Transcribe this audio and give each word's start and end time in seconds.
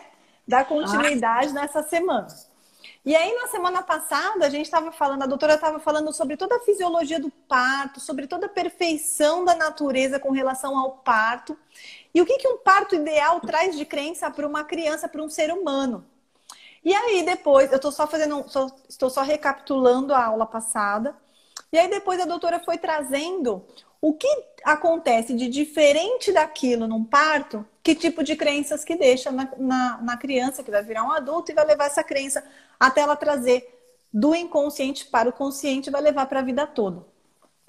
Dar 0.49 0.67
continuidade 0.67 1.51
ah. 1.51 1.53
nessa 1.53 1.83
semana. 1.83 2.27
E 3.03 3.17
aí, 3.17 3.35
na 3.35 3.49
semana 3.49 3.83
passada, 3.83 4.45
a 4.45 4.51
gente 4.51 4.67
estava 4.67 4.93
falando, 4.93 5.23
a 5.23 5.27
doutora 5.27 5.55
estava 5.55 5.81
falando 5.81 6.13
sobre 6.13 6.37
toda 6.37 6.57
a 6.57 6.61
fisiologia 6.61 7.19
do 7.19 7.31
parto, 7.31 7.99
sobre 7.99 8.27
toda 8.27 8.45
a 8.45 8.49
perfeição 8.49 9.43
da 9.43 9.55
natureza 9.55 10.21
com 10.21 10.31
relação 10.31 10.77
ao 10.77 10.99
parto. 10.99 11.57
E 12.15 12.21
o 12.21 12.27
que, 12.27 12.37
que 12.37 12.49
um 12.49 12.59
parto 12.59 12.95
ideal 12.95 13.41
traz 13.41 13.75
de 13.75 13.87
crença 13.87 14.31
para 14.31 14.47
uma 14.47 14.65
criança, 14.65 15.09
para 15.09 15.23
um 15.23 15.31
ser 15.31 15.51
humano. 15.51 16.05
E 16.85 16.95
aí, 16.95 17.23
depois, 17.23 17.71
eu 17.71 17.77
estou 17.77 17.91
só 17.91 18.07
fazendo, 18.07 18.45
só, 18.49 18.67
estou 18.87 19.09
só 19.09 19.23
recapitulando 19.23 20.15
a 20.15 20.27
aula 20.27 20.45
passada. 20.45 21.17
E 21.73 21.79
aí, 21.79 21.89
depois, 21.89 22.21
a 22.21 22.27
doutora 22.27 22.61
foi 22.61 22.77
trazendo 22.77 23.65
o 24.01 24.13
que 24.13 24.29
acontece 24.65 25.35
de 25.35 25.49
diferente 25.49 26.33
daquilo 26.33 26.87
num 26.87 27.05
parto, 27.05 27.67
que 27.83 27.95
tipo 27.95 28.23
de 28.23 28.37
crenças 28.37 28.85
que 28.85 28.95
deixa 28.95 29.31
na, 29.31 29.49
na, 29.59 29.99
na, 30.03 30.17
criança 30.17 30.63
que 30.63 30.71
vai 30.71 30.83
virar 30.83 31.05
um 31.05 31.13
adulto 31.13 31.51
e 31.51 31.55
vai 31.55 31.67
levar 31.67 31.87
essa 31.87 32.03
crença 32.03 32.43
até 32.81 33.03
ela 33.03 33.15
trazer 33.15 33.79
do 34.13 34.35
inconsciente 34.35 35.05
para 35.05 35.29
o 35.29 35.33
consciente 35.33 35.91
vai 35.91 36.01
levar 36.01 36.27
para 36.27 36.41
a 36.41 36.43
vida 36.43 36.67
toda. 36.67 37.05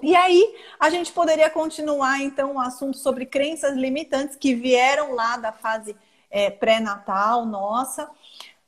E 0.02 0.16
aí, 0.16 0.56
a 0.80 0.90
gente 0.90 1.12
poderia 1.12 1.48
continuar, 1.48 2.20
então, 2.20 2.56
o 2.56 2.58
assunto 2.58 2.98
sobre 2.98 3.24
crenças 3.24 3.76
limitantes 3.76 4.34
que 4.34 4.52
vieram 4.52 5.14
lá 5.14 5.36
da 5.36 5.52
fase 5.52 5.94
é, 6.28 6.50
pré-natal 6.50 7.46
nossa. 7.46 8.10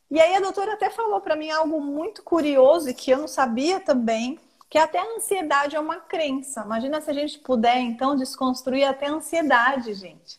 E 0.09 0.21
aí, 0.21 0.37
a 0.37 0.41
doutora 0.41 0.75
até 0.75 0.91
falou 0.91 1.21
para 1.21 1.35
mim 1.35 1.51
algo 1.51 1.81
muito 1.81 2.23
curioso 2.23 2.89
e 2.89 2.95
que 2.95 3.11
eu 3.11 3.19
não 3.19 3.27
sabia 3.27 3.81
também, 3.81 4.39
que 4.71 4.79
até 4.79 5.01
a 5.01 5.17
ansiedade 5.17 5.75
é 5.75 5.81
uma 5.81 5.97
crença. 5.97 6.63
Imagina 6.65 7.01
se 7.01 7.11
a 7.11 7.15
gente 7.15 7.41
puder, 7.41 7.79
então, 7.79 8.15
desconstruir 8.15 8.85
até 8.85 9.07
a 9.09 9.15
ansiedade, 9.15 9.93
gente. 9.95 10.39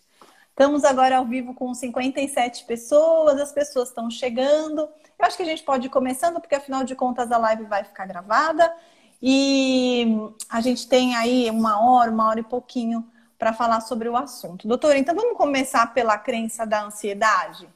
Estamos 0.50 0.86
agora 0.86 1.18
ao 1.18 1.26
vivo 1.26 1.54
com 1.54 1.74
57 1.74 2.64
pessoas, 2.64 3.38
as 3.38 3.52
pessoas 3.52 3.90
estão 3.90 4.10
chegando. 4.10 4.88
Eu 5.18 5.26
acho 5.26 5.38
que 5.38 5.44
a 5.44 5.46
gente 5.46 5.64
pode 5.64 5.88
ir 5.88 5.90
começando, 5.90 6.40
porque 6.40 6.56
afinal 6.56 6.84
de 6.84 6.96
contas 6.96 7.32
a 7.32 7.38
live 7.38 7.64
vai 7.64 7.84
ficar 7.84 8.06
gravada. 8.06 8.74
E 9.22 10.06
a 10.50 10.62
gente 10.62 10.88
tem 10.88 11.16
aí 11.16 11.50
uma 11.50 11.80
hora, 11.80 12.12
uma 12.12 12.28
hora 12.28 12.40
e 12.40 12.44
pouquinho 12.44 13.10
para 13.38 13.54
falar 13.54 13.82
sobre 13.82 14.10
o 14.10 14.16
assunto. 14.16 14.68
Doutora, 14.68 14.98
então 14.98 15.16
vamos 15.16 15.38
começar 15.38 15.94
pela 15.94 16.18
crença 16.18 16.66
da 16.66 16.84
ansiedade? 16.84 17.70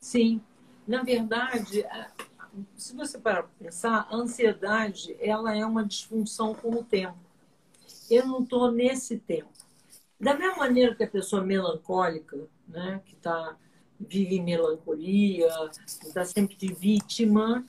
Sim. 0.00 0.40
Na 0.86 1.02
verdade, 1.02 1.86
se 2.76 2.94
você 2.94 3.18
parar 3.18 3.44
para 3.44 3.52
pensar, 3.58 4.06
a 4.10 4.16
ansiedade 4.16 5.16
ela 5.20 5.56
é 5.56 5.64
uma 5.64 5.84
disfunção 5.84 6.54
com 6.54 6.70
o 6.70 6.84
tempo. 6.84 7.18
Eu 8.10 8.26
não 8.26 8.42
estou 8.42 8.70
nesse 8.70 9.18
tempo. 9.18 9.50
Da 10.20 10.34
mesma 10.34 10.58
maneira 10.58 10.94
que 10.94 11.04
a 11.04 11.10
pessoa 11.10 11.42
melancólica, 11.42 12.38
né, 12.68 13.00
que 13.04 13.16
tá, 13.16 13.56
vive 14.08 14.40
melancolia, 14.40 15.48
está 15.86 16.24
sempre 16.24 16.56
de 16.56 16.72
vítima 16.72 17.64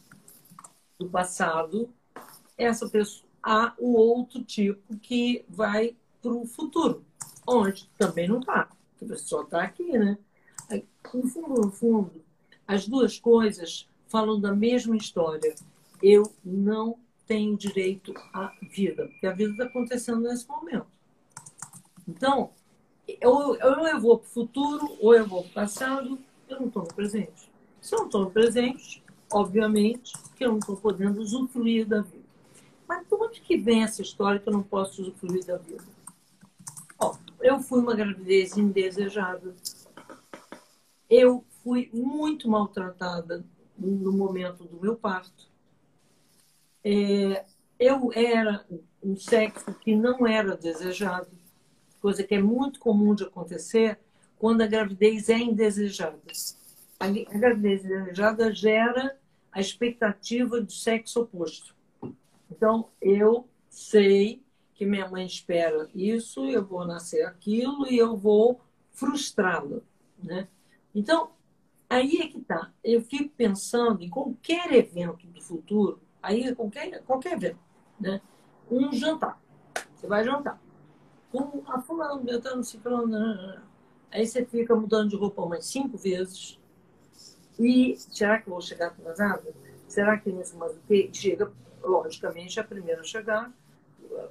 do 1.00 1.10
passado, 1.10 1.90
essa 2.58 2.88
pessoa 2.90 3.28
há 3.44 3.74
o 3.78 3.94
outro 3.94 4.42
tipo 4.44 4.98
que 4.98 5.44
vai 5.50 5.96
para 6.22 6.32
o 6.32 6.46
futuro, 6.46 7.04
onde 7.46 7.90
também 7.98 8.28
não 8.28 8.40
está. 8.40 8.70
A 9.02 9.06
pessoa 9.06 9.44
está 9.44 9.64
aqui, 9.64 9.98
né? 9.98 10.18
No 11.14 11.28
fundo, 11.28 11.62
no 11.62 11.72
fundo, 11.72 12.24
as 12.66 12.88
duas 12.88 13.20
coisas 13.20 13.90
falam 14.08 14.40
da 14.40 14.56
mesma 14.56 14.96
história. 14.96 15.54
Eu 16.02 16.24
não 16.44 16.98
tenho 17.28 17.58
direito 17.58 18.14
à 18.34 18.54
vida, 18.62 19.08
porque 19.08 19.28
a 19.28 19.34
vida 19.34 19.52
está 19.52 19.66
acontecendo 19.66 20.22
nesse 20.22 20.48
momento. 20.48 20.88
Então, 22.08 22.52
ou, 23.24 23.58
ou 23.62 23.88
eu 23.88 24.00
vou 24.00 24.18
para 24.18 24.28
o 24.28 24.30
futuro, 24.30 24.98
ou 25.00 25.14
eu 25.14 25.28
vou 25.28 25.44
para 25.44 25.50
o 25.50 25.54
passado, 25.54 26.20
eu 26.48 26.60
não 26.60 26.68
estou 26.68 26.84
no 26.84 26.94
presente. 26.94 27.52
Se 27.82 27.96
eu 27.96 28.00
não 28.00 28.06
estou 28.06 28.22
no 28.22 28.32
presente, 28.32 29.04
obviamente 29.32 30.14
que 30.36 30.46
eu 30.46 30.52
não 30.52 30.60
estou 30.60 30.78
podendo 30.78 31.22
usufruir 31.22 31.88
da 31.88 32.02
vida. 32.02 32.24
Mas 32.88 33.08
de 33.08 33.16
onde 33.16 33.42
que 33.42 33.58
vem 33.58 33.84
essa 33.84 34.02
história 34.02 34.40
que 34.40 34.48
eu 34.48 34.54
não 34.54 34.64
posso 34.64 35.02
usufruir 35.02 35.46
da 35.46 35.58
vida? 35.58 35.84
Ó, 37.00 37.16
eu 37.42 37.60
fui 37.60 37.80
uma 37.80 37.96
gravidez 37.96 38.58
indesejada. 38.58 39.56
Eu 41.10 41.44
fui 41.64 41.90
muito 41.94 42.50
maltratada 42.50 43.44
no 43.78 44.12
momento 44.12 44.64
do 44.64 44.80
meu 44.80 44.96
parto. 44.96 45.48
É, 46.84 47.46
eu 47.80 48.12
era 48.14 48.66
um 49.02 49.16
sexo 49.16 49.74
que 49.76 49.96
não 49.96 50.26
era 50.28 50.56
desejado, 50.56 51.28
coisa 52.04 52.24
que 52.24 52.36
é 52.36 52.42
muito 52.42 52.80
comum 52.80 53.16
de 53.16 53.24
acontecer 53.24 53.98
quando 54.38 54.62
a 54.62 54.68
gravidez 54.68 55.30
é 55.30 55.38
indesejada. 55.38 56.20
A, 57.00 57.10
gravidez 57.10 57.86
indesejada 57.86 58.54
gera 58.54 59.18
a 59.50 59.62
expectativa 59.62 60.60
do 60.60 60.72
sexo 60.72 61.22
oposto. 61.22 61.74
Então, 62.52 62.90
eu 63.02 63.48
sei 63.70 64.44
que 64.76 64.86
minha 64.86 65.10
mãe 65.10 65.26
espera 65.26 65.90
isso, 65.96 66.46
eu 66.46 66.66
vou 66.66 66.86
nascer 66.86 67.26
aquilo 67.26 67.90
e 67.90 67.98
eu 67.98 68.18
vou 68.18 68.60
frustrá-la. 68.92 69.80
Né? 70.22 70.50
Então, 70.94 71.32
Aí 71.94 72.18
é 72.18 72.28
que 72.28 72.42
tá. 72.42 72.72
Eu 72.84 73.04
fico 73.04 73.30
pensando 73.38 74.02
em 74.02 74.10
qualquer 74.10 74.72
evento 74.74 75.28
do 75.28 75.40
futuro, 75.40 76.02
aí 76.24 76.56
qualquer, 76.56 77.04
qualquer 77.04 77.34
evento, 77.34 77.60
né? 78.00 78.20
Um 78.72 78.92
jantar. 78.92 79.40
Você 79.94 80.08
vai 80.08 80.24
jantar. 80.24 80.60
Com 81.34 81.64
a 81.66 81.82
fulano, 81.82 82.22
Beltrano, 82.22 82.64
Ciclano. 82.64 83.60
Aí 84.12 84.28
você 84.28 84.46
fica 84.46 84.76
mudando 84.76 85.10
de 85.10 85.16
roupa 85.16 85.42
umas 85.42 85.66
cinco 85.66 85.98
vezes. 85.98 86.60
E 87.60 87.96
será 87.98 88.40
que 88.40 88.48
eu 88.48 88.54
vou 88.54 88.62
chegar 88.62 88.88
atrasada? 88.88 89.52
Será 89.88 90.16
que 90.20 90.32
nesse 90.32 90.56
mais 90.56 90.78
que 90.88 91.10
chega, 91.12 91.52
logicamente, 91.82 92.60
a 92.60 92.64
primeira 92.64 93.02
a 93.02 93.04
chegar, 93.04 93.52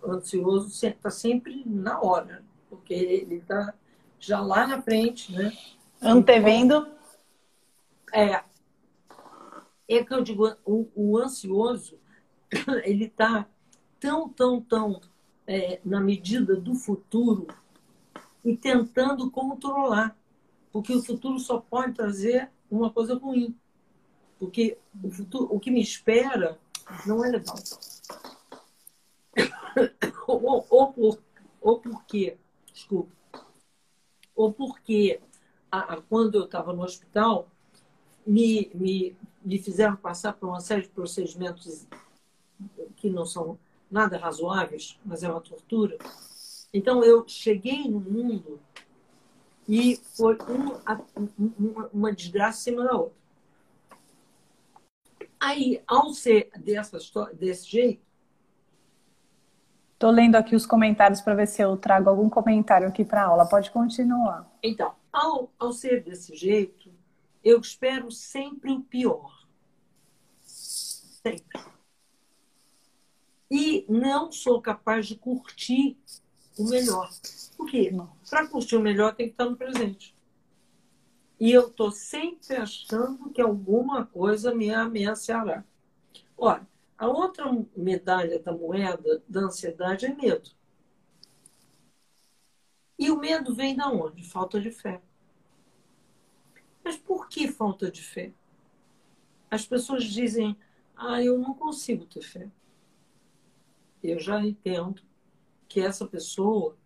ansioso, 0.07 0.69
está 0.87 1.11
sempre 1.11 1.65
na 1.67 2.01
hora, 2.01 2.45
porque 2.71 2.95
ele 2.95 3.37
está 3.37 3.75
já 4.21 4.41
lá 4.41 4.65
na 4.65 4.81
frente, 4.81 5.33
né? 5.33 5.53
Antevendo 6.01 6.87
é, 8.13 8.45
é 9.89 10.05
que 10.05 10.15
eu 10.15 10.23
digo, 10.23 10.57
o, 10.65 10.89
o 10.95 11.19
ansioso, 11.19 11.99
ele 12.85 13.07
está 13.07 13.49
tão, 13.99 14.29
tão, 14.29 14.61
tão 14.61 15.01
é, 15.47 15.81
na 15.85 16.01
medida 16.01 16.57
do 16.57 16.75
futuro 16.75 17.47
e 18.45 18.57
tentando 18.57 19.31
controlar. 19.31 20.17
Porque 20.73 20.95
o 20.95 21.03
futuro 21.03 21.39
só 21.39 21.59
pode 21.59 21.93
trazer 21.95 22.51
uma 22.71 22.91
coisa 22.91 23.15
ruim. 23.15 23.55
Porque 24.39 24.79
o, 25.03 25.11
futuro, 25.11 25.49
o 25.55 25.61
que 25.61 25.71
me 25.71 25.81
espera 25.81 26.59
não 27.07 27.25
é 27.25 27.31
legal. 27.31 27.57
ou, 30.27 30.67
ou, 30.69 30.93
por, 30.93 31.19
ou 31.61 31.79
porque, 31.79 32.37
desculpa, 32.73 33.13
ou 34.35 34.53
porque 34.53 35.21
a, 35.71 35.95
a, 35.95 36.03
quando 36.03 36.37
eu 36.37 36.45
estava 36.45 36.73
no 36.73 36.83
hospital, 36.83 37.49
me, 38.27 38.71
me, 38.75 39.17
me 39.45 39.59
fizeram 39.59 39.97
passar 39.97 40.33
por 40.33 40.49
uma 40.49 40.61
série 40.61 40.83
de 40.83 40.89
procedimentos 40.89 41.87
que 42.97 43.11
não 43.11 43.27
são 43.27 43.59
nada 43.93 44.17
razoáveis, 44.17 44.99
mas 45.05 45.23
é 45.23 45.29
uma 45.29 45.41
tortura. 45.41 45.99
Então 46.73 47.05
eu 47.05 47.29
cheguei 47.29 47.89
no 47.89 48.01
mundo 48.01 48.59
e 49.69 49.97
foi 50.17 50.37
uma, 50.49 51.91
uma 51.93 52.13
desgraça 52.13 52.59
em 52.59 52.73
cima 52.73 52.85
da 52.85 52.97
outra. 52.97 53.23
Aí, 55.39 55.83
ao 55.87 56.15
ser 56.15 56.51
dessa 56.57 56.99
desse 57.35 57.71
jeito, 57.71 58.03
Estou 60.03 60.11
lendo 60.11 60.35
aqui 60.35 60.57
os 60.57 60.67
comentários 60.67 61.21
para 61.21 61.33
ver 61.33 61.47
se 61.47 61.63
eu 61.63 61.77
trago 61.77 62.11
algum 62.11 62.29
comentário 62.29 62.89
aqui 62.89 63.05
para 63.05 63.23
a 63.23 63.27
aula. 63.27 63.49
Pode 63.49 63.71
continuar. 63.71 64.51
Então, 64.61 64.93
ao, 65.13 65.49
ao 65.57 65.73
ser 65.73 66.03
desse 66.03 66.35
jeito, 66.35 66.93
eu 67.45 67.61
espero 67.61 68.11
sempre 68.11 68.73
o 68.73 68.81
pior. 68.81 69.47
Sempre. 70.41 71.61
E 73.55 73.85
não 73.87 74.33
sou 74.33 74.63
capaz 74.63 75.07
de 75.07 75.15
curtir 75.15 75.95
o 76.57 76.65
melhor. 76.71 77.11
Por 77.55 77.69
quê? 77.69 77.93
Para 78.31 78.47
curtir 78.47 78.77
o 78.77 78.81
melhor 78.81 79.15
tem 79.15 79.27
que 79.27 79.35
estar 79.35 79.45
no 79.45 79.55
presente. 79.55 80.17
E 81.39 81.53
eu 81.53 81.69
estou 81.69 81.91
sempre 81.91 82.57
achando 82.57 83.29
que 83.29 83.43
alguma 83.43 84.07
coisa 84.07 84.55
me 84.55 84.73
ameaçará. 84.73 85.63
Olha, 86.35 86.67
a 86.97 87.07
outra 87.07 87.45
medalha 87.77 88.39
da 88.39 88.53
moeda 88.55 89.23
da 89.29 89.41
ansiedade 89.41 90.07
é 90.07 90.15
medo. 90.15 90.51
E 92.99 93.11
o 93.11 93.19
medo 93.19 93.55
vem 93.55 93.77
da 93.77 93.91
onde? 93.91 94.25
Falta 94.25 94.59
de 94.59 94.71
fé. 94.71 95.03
Mas 96.83 96.97
por 96.97 97.29
que 97.29 97.49
falta 97.49 97.91
de 97.91 98.03
fé? 98.03 98.33
As 99.51 99.67
pessoas 99.67 100.05
dizem: 100.05 100.57
"Ah, 100.97 101.23
eu 101.23 101.39
não 101.39 101.53
consigo 101.53 102.07
ter 102.07 102.23
fé". 102.23 102.49
Eu 104.03 104.19
já 104.19 104.45
entendo 104.45 105.01
que 105.69 105.81
essa 105.81 106.07
pessoa, 106.07 106.77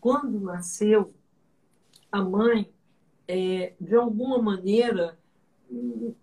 quando 0.00 0.40
nasceu, 0.40 1.12
a 2.10 2.22
mãe, 2.22 2.72
é, 3.28 3.74
de 3.80 3.94
alguma 3.94 4.40
maneira, 4.40 5.18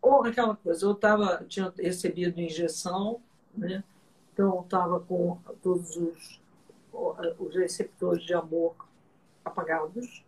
ou 0.02 0.26
aquela 0.26 0.56
coisa, 0.56 0.86
eu 0.86 0.96
tava, 0.96 1.44
tinha 1.48 1.72
recebido 1.78 2.40
injeção, 2.40 3.22
né? 3.56 3.84
então 4.32 4.62
estava 4.62 5.00
com 5.00 5.38
todos 5.62 5.96
os, 5.98 6.42
os 7.40 7.56
receptores 7.56 8.24
de 8.24 8.34
amor 8.34 8.76
apagados, 9.44 10.24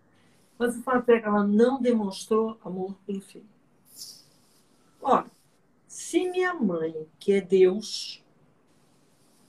mas 0.57 0.77
o 0.77 0.83
fato 0.83 1.09
é 1.09 1.19
que 1.19 1.25
ela 1.25 1.45
não 1.45 1.81
demonstrou 1.81 2.57
amor 2.63 2.95
pelo 3.05 3.21
filho. 3.21 3.45
Ora, 5.01 5.29
se 5.87 6.29
minha 6.29 6.53
mãe, 6.53 7.07
que 7.19 7.33
é 7.33 7.41
Deus, 7.41 8.23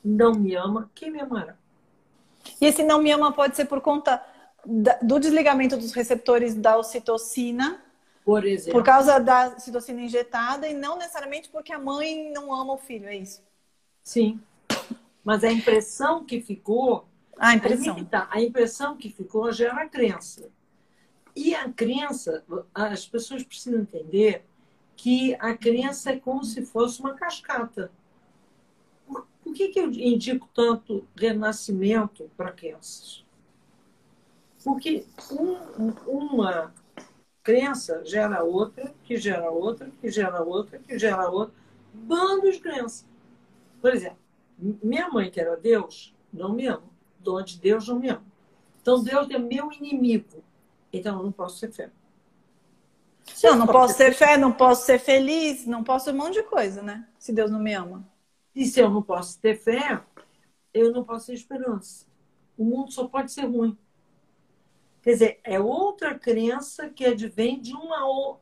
não 0.09 0.33
me 0.33 0.55
ama, 0.55 0.91
quem 0.95 1.11
me 1.11 1.21
amará? 1.21 1.57
E 2.61 2.67
esse 2.67 2.83
não 2.83 3.03
me 3.03 3.11
ama 3.11 3.33
pode 3.33 3.57
ser 3.57 3.65
por 3.65 3.81
conta 3.81 4.23
do 5.03 5.19
desligamento 5.19 5.77
dos 5.77 5.93
receptores 5.93 6.55
da 6.55 6.77
ocitocina 6.77 7.81
por 8.27 8.45
exemplo. 8.45 8.73
Por 8.73 8.85
causa 8.85 9.21
da 9.21 9.57
citocina 9.57 10.01
injetada 10.03 10.67
e 10.67 10.75
não 10.75 10.99
necessariamente 10.99 11.49
porque 11.49 11.73
a 11.73 11.79
mãe 11.79 12.33
não 12.33 12.53
ama 12.53 12.73
o 12.73 12.77
filho, 12.77 13.07
é 13.07 13.15
isso? 13.15 13.41
Sim. 14.03 14.41
Mas 15.23 15.45
a 15.45 15.53
impressão 15.53 16.25
que 16.25 16.41
ficou. 16.41 17.07
A 17.39 17.55
impressão. 17.55 18.05
Tá, 18.05 18.29
a 18.29 18.43
impressão 18.43 18.97
que 18.97 19.11
ficou 19.11 19.53
gera 19.53 19.81
a 19.81 19.89
crença. 19.89 20.51
E 21.37 21.55
a 21.55 21.71
crença, 21.71 22.45
as 22.75 23.07
pessoas 23.07 23.45
precisam 23.45 23.83
entender 23.83 24.45
que 24.97 25.37
a 25.39 25.57
crença 25.57 26.11
é 26.11 26.19
como 26.19 26.43
se 26.43 26.67
fosse 26.67 26.99
uma 26.99 27.15
cascata. 27.15 27.93
Por 29.57 29.65
que, 29.65 29.69
que 29.69 29.81
eu 29.81 29.91
indico 29.91 30.47
tanto 30.53 31.09
renascimento 31.17 32.31
para 32.37 32.53
crianças? 32.53 33.25
Porque 34.63 35.07
um, 35.33 35.89
uma 36.07 36.75
crença 37.43 38.05
gera 38.05 38.45
outra, 38.45 38.93
que 39.03 39.17
gera 39.17 39.51
outra, 39.51 39.91
que 39.99 40.11
gera 40.11 40.43
outra, 40.43 40.79
que 40.79 40.99
gera 40.99 41.31
outra. 41.31 41.55
Bando 41.95 42.53
de 42.53 42.59
crenças. 42.59 43.07
Por 43.81 43.95
exemplo, 43.95 44.19
minha 44.59 45.09
mãe, 45.09 45.31
que 45.31 45.41
era 45.41 45.57
Deus, 45.57 46.15
não 46.31 46.53
me 46.53 46.67
ama. 46.67 46.91
Dom 47.19 47.41
de 47.41 47.59
Deus 47.59 47.89
não 47.89 47.99
me 47.99 48.11
ama. 48.11 48.27
Então, 48.83 49.03
Deus 49.03 49.31
é 49.31 49.39
meu 49.39 49.73
inimigo. 49.73 50.45
Então, 50.93 51.17
eu 51.17 51.25
não 51.25 51.33
posso 51.33 51.57
ser 51.57 51.73
fé. 51.73 51.91
Se 53.25 53.49
não, 53.49 53.61
não 53.61 53.67
posso 53.67 53.97
ter 53.97 54.13
fé, 54.13 54.37
não 54.37 54.53
posso 54.53 54.85
ser 54.85 54.99
feliz, 54.99 55.65
não 55.65 55.83
posso 55.83 56.11
um 56.11 56.15
monte 56.15 56.35
de 56.35 56.43
coisa, 56.43 56.83
né? 56.83 57.09
Se 57.19 57.33
Deus 57.33 57.51
não 57.51 57.59
me 57.59 57.73
ama. 57.73 58.07
E 58.57 58.65
se 58.65 58.81
eu 58.81 58.89
não 58.89 59.03
posso 59.03 59.39
ter 59.39 59.55
fé, 59.55 60.03
eu 60.73 60.91
não 60.91 61.05
posso 61.05 61.27
ter 61.27 61.35
esperança. 61.35 62.07
O 62.57 62.65
mundo 62.65 62.91
só 62.91 63.07
pode 63.07 63.31
ser 63.31 63.45
ruim. 63.45 63.77
Quer 65.03 65.13
dizer, 65.13 65.41
é 65.45 65.61
outra 65.61 66.19
crença 66.19 66.89
que 66.89 67.05
advém 67.05 67.61
de 67.61 67.75
uma 67.75 68.39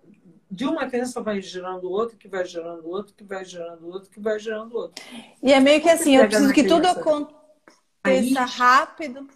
de 0.48 0.64
uma 0.64 0.88
crença 0.88 1.20
vai 1.20 1.42
gerando 1.42 1.90
outra, 1.90 2.16
que 2.16 2.28
vai 2.28 2.44
gerando 2.44 2.88
outra, 2.88 3.12
que 3.12 3.24
vai 3.24 3.44
gerando 3.44 3.88
outra, 3.88 4.08
que 4.08 4.20
vai 4.20 4.38
gerando 4.38 4.76
outra. 4.76 5.04
E 5.42 5.52
é 5.52 5.58
meio 5.58 5.82
que 5.82 5.88
assim, 5.90 6.16
eu 6.16 6.28
preciso 6.28 6.52
que 6.52 6.62
tudo 6.62 6.86
aconteça 6.86 8.44
rápido. 8.44 9.28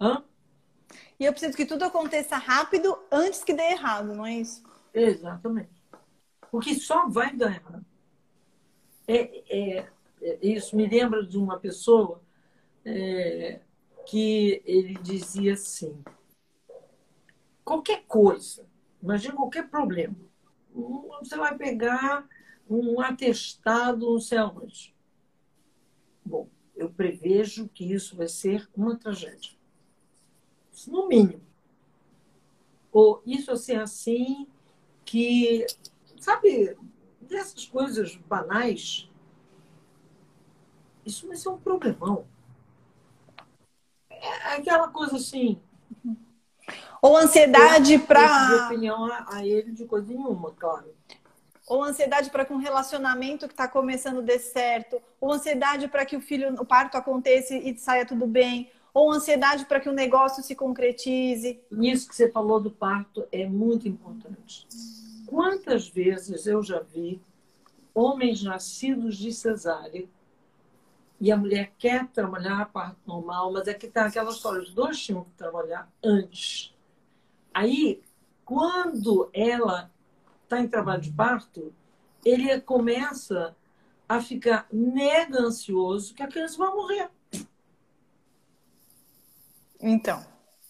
Hã? 0.00 0.24
E 1.20 1.24
eu 1.24 1.30
preciso 1.30 1.56
que 1.56 1.64
tudo 1.64 1.84
aconteça 1.84 2.36
rápido 2.36 2.98
antes 3.12 3.44
que 3.44 3.54
dê 3.54 3.62
errado, 3.62 4.12
não 4.12 4.26
é 4.26 4.34
isso? 4.34 4.64
Exatamente. 4.92 5.70
Porque 6.50 6.74
só 6.74 7.08
vai 7.08 7.32
dar 7.32 7.52
errado. 7.54 7.86
É, 9.06 9.42
é, 9.48 9.78
é 9.78 9.88
isso 10.42 10.76
me 10.76 10.86
lembra 10.86 11.24
de 11.24 11.38
uma 11.38 11.58
pessoa 11.58 12.22
é, 12.84 13.60
que 14.06 14.62
ele 14.64 14.94
dizia 14.94 15.54
assim: 15.54 16.02
qualquer 17.64 18.04
coisa, 18.06 18.66
imagina 19.02 19.34
qualquer 19.34 19.68
problema. 19.68 20.16
Você 21.20 21.36
vai 21.36 21.56
pegar 21.56 22.28
um 22.68 23.00
atestado, 23.00 24.12
não 24.12 24.20
sei 24.20 24.38
aonde. 24.38 24.94
Bom, 26.24 26.48
eu 26.76 26.88
prevejo 26.88 27.68
que 27.68 27.92
isso 27.92 28.16
vai 28.16 28.28
ser 28.28 28.68
uma 28.76 28.96
tragédia. 28.96 29.52
No 30.86 31.08
mínimo. 31.08 31.42
Ou 32.92 33.22
isso 33.26 33.50
assim, 33.50 33.74
assim, 33.74 34.46
que, 35.04 35.66
sabe, 36.18 36.76
dessas 37.20 37.66
coisas 37.66 38.16
banais, 38.16 39.09
isso 41.04 41.26
vai 41.26 41.36
ser 41.36 41.48
um 41.48 41.58
problemão. 41.58 42.26
É 44.10 44.54
aquela 44.54 44.88
coisa 44.88 45.16
assim, 45.16 45.60
ou 47.02 47.16
ansiedade 47.16 47.98
para. 47.98 48.66
opinião 48.66 49.06
a, 49.06 49.36
a 49.36 49.46
ele 49.46 49.72
de 49.72 49.86
coisa 49.86 50.06
nenhuma, 50.06 50.52
claro. 50.52 50.94
Ou 51.66 51.84
ansiedade 51.84 52.30
para 52.30 52.44
que 52.44 52.52
um 52.52 52.58
relacionamento 52.58 53.46
que 53.46 53.54
está 53.54 53.66
começando 53.68 54.22
dê 54.22 54.38
certo. 54.38 55.00
Ou 55.20 55.32
ansiedade 55.32 55.88
para 55.88 56.04
que 56.04 56.16
o 56.16 56.20
filho, 56.20 56.54
o 56.60 56.64
parto 56.64 56.96
aconteça 56.96 57.54
e 57.54 57.76
saia 57.78 58.04
tudo 58.04 58.26
bem. 58.26 58.70
Ou 58.92 59.10
ansiedade 59.10 59.64
para 59.64 59.78
que 59.78 59.88
o 59.88 59.92
negócio 59.92 60.42
se 60.42 60.54
concretize. 60.54 61.60
Isso 61.70 62.08
que 62.08 62.14
você 62.14 62.28
falou 62.28 62.60
do 62.60 62.70
parto 62.70 63.26
é 63.30 63.46
muito 63.46 63.86
importante. 63.86 64.66
Quantas 65.26 65.88
vezes 65.88 66.46
eu 66.46 66.60
já 66.62 66.80
vi 66.80 67.22
homens 67.94 68.42
nascidos 68.42 69.16
de 69.16 69.32
cesárea 69.32 70.08
e 71.20 71.30
a 71.30 71.36
mulher 71.36 71.74
quer 71.78 72.08
trabalhar 72.08 72.62
a 72.62 72.64
parto 72.64 72.98
normal, 73.06 73.52
mas 73.52 73.68
é 73.68 73.74
que 73.74 73.88
tá 73.88 74.06
aquela 74.06 74.30
história, 74.30 74.62
os 74.62 74.72
dois 74.72 74.98
tinham 74.98 75.22
que 75.22 75.30
trabalhar 75.32 75.92
antes. 76.02 76.74
Aí, 77.52 78.02
quando 78.44 79.28
ela 79.34 79.92
está 80.42 80.60
em 80.60 80.68
trabalho 80.68 81.02
de 81.02 81.12
parto, 81.12 81.74
ele 82.24 82.58
começa 82.62 83.54
a 84.08 84.20
ficar 84.20 84.66
mega 84.72 85.40
ansioso 85.40 86.14
que 86.14 86.22
a 86.22 86.28
criança 86.28 86.56
vai 86.56 86.70
morrer. 86.70 87.10
Então. 89.78 90.24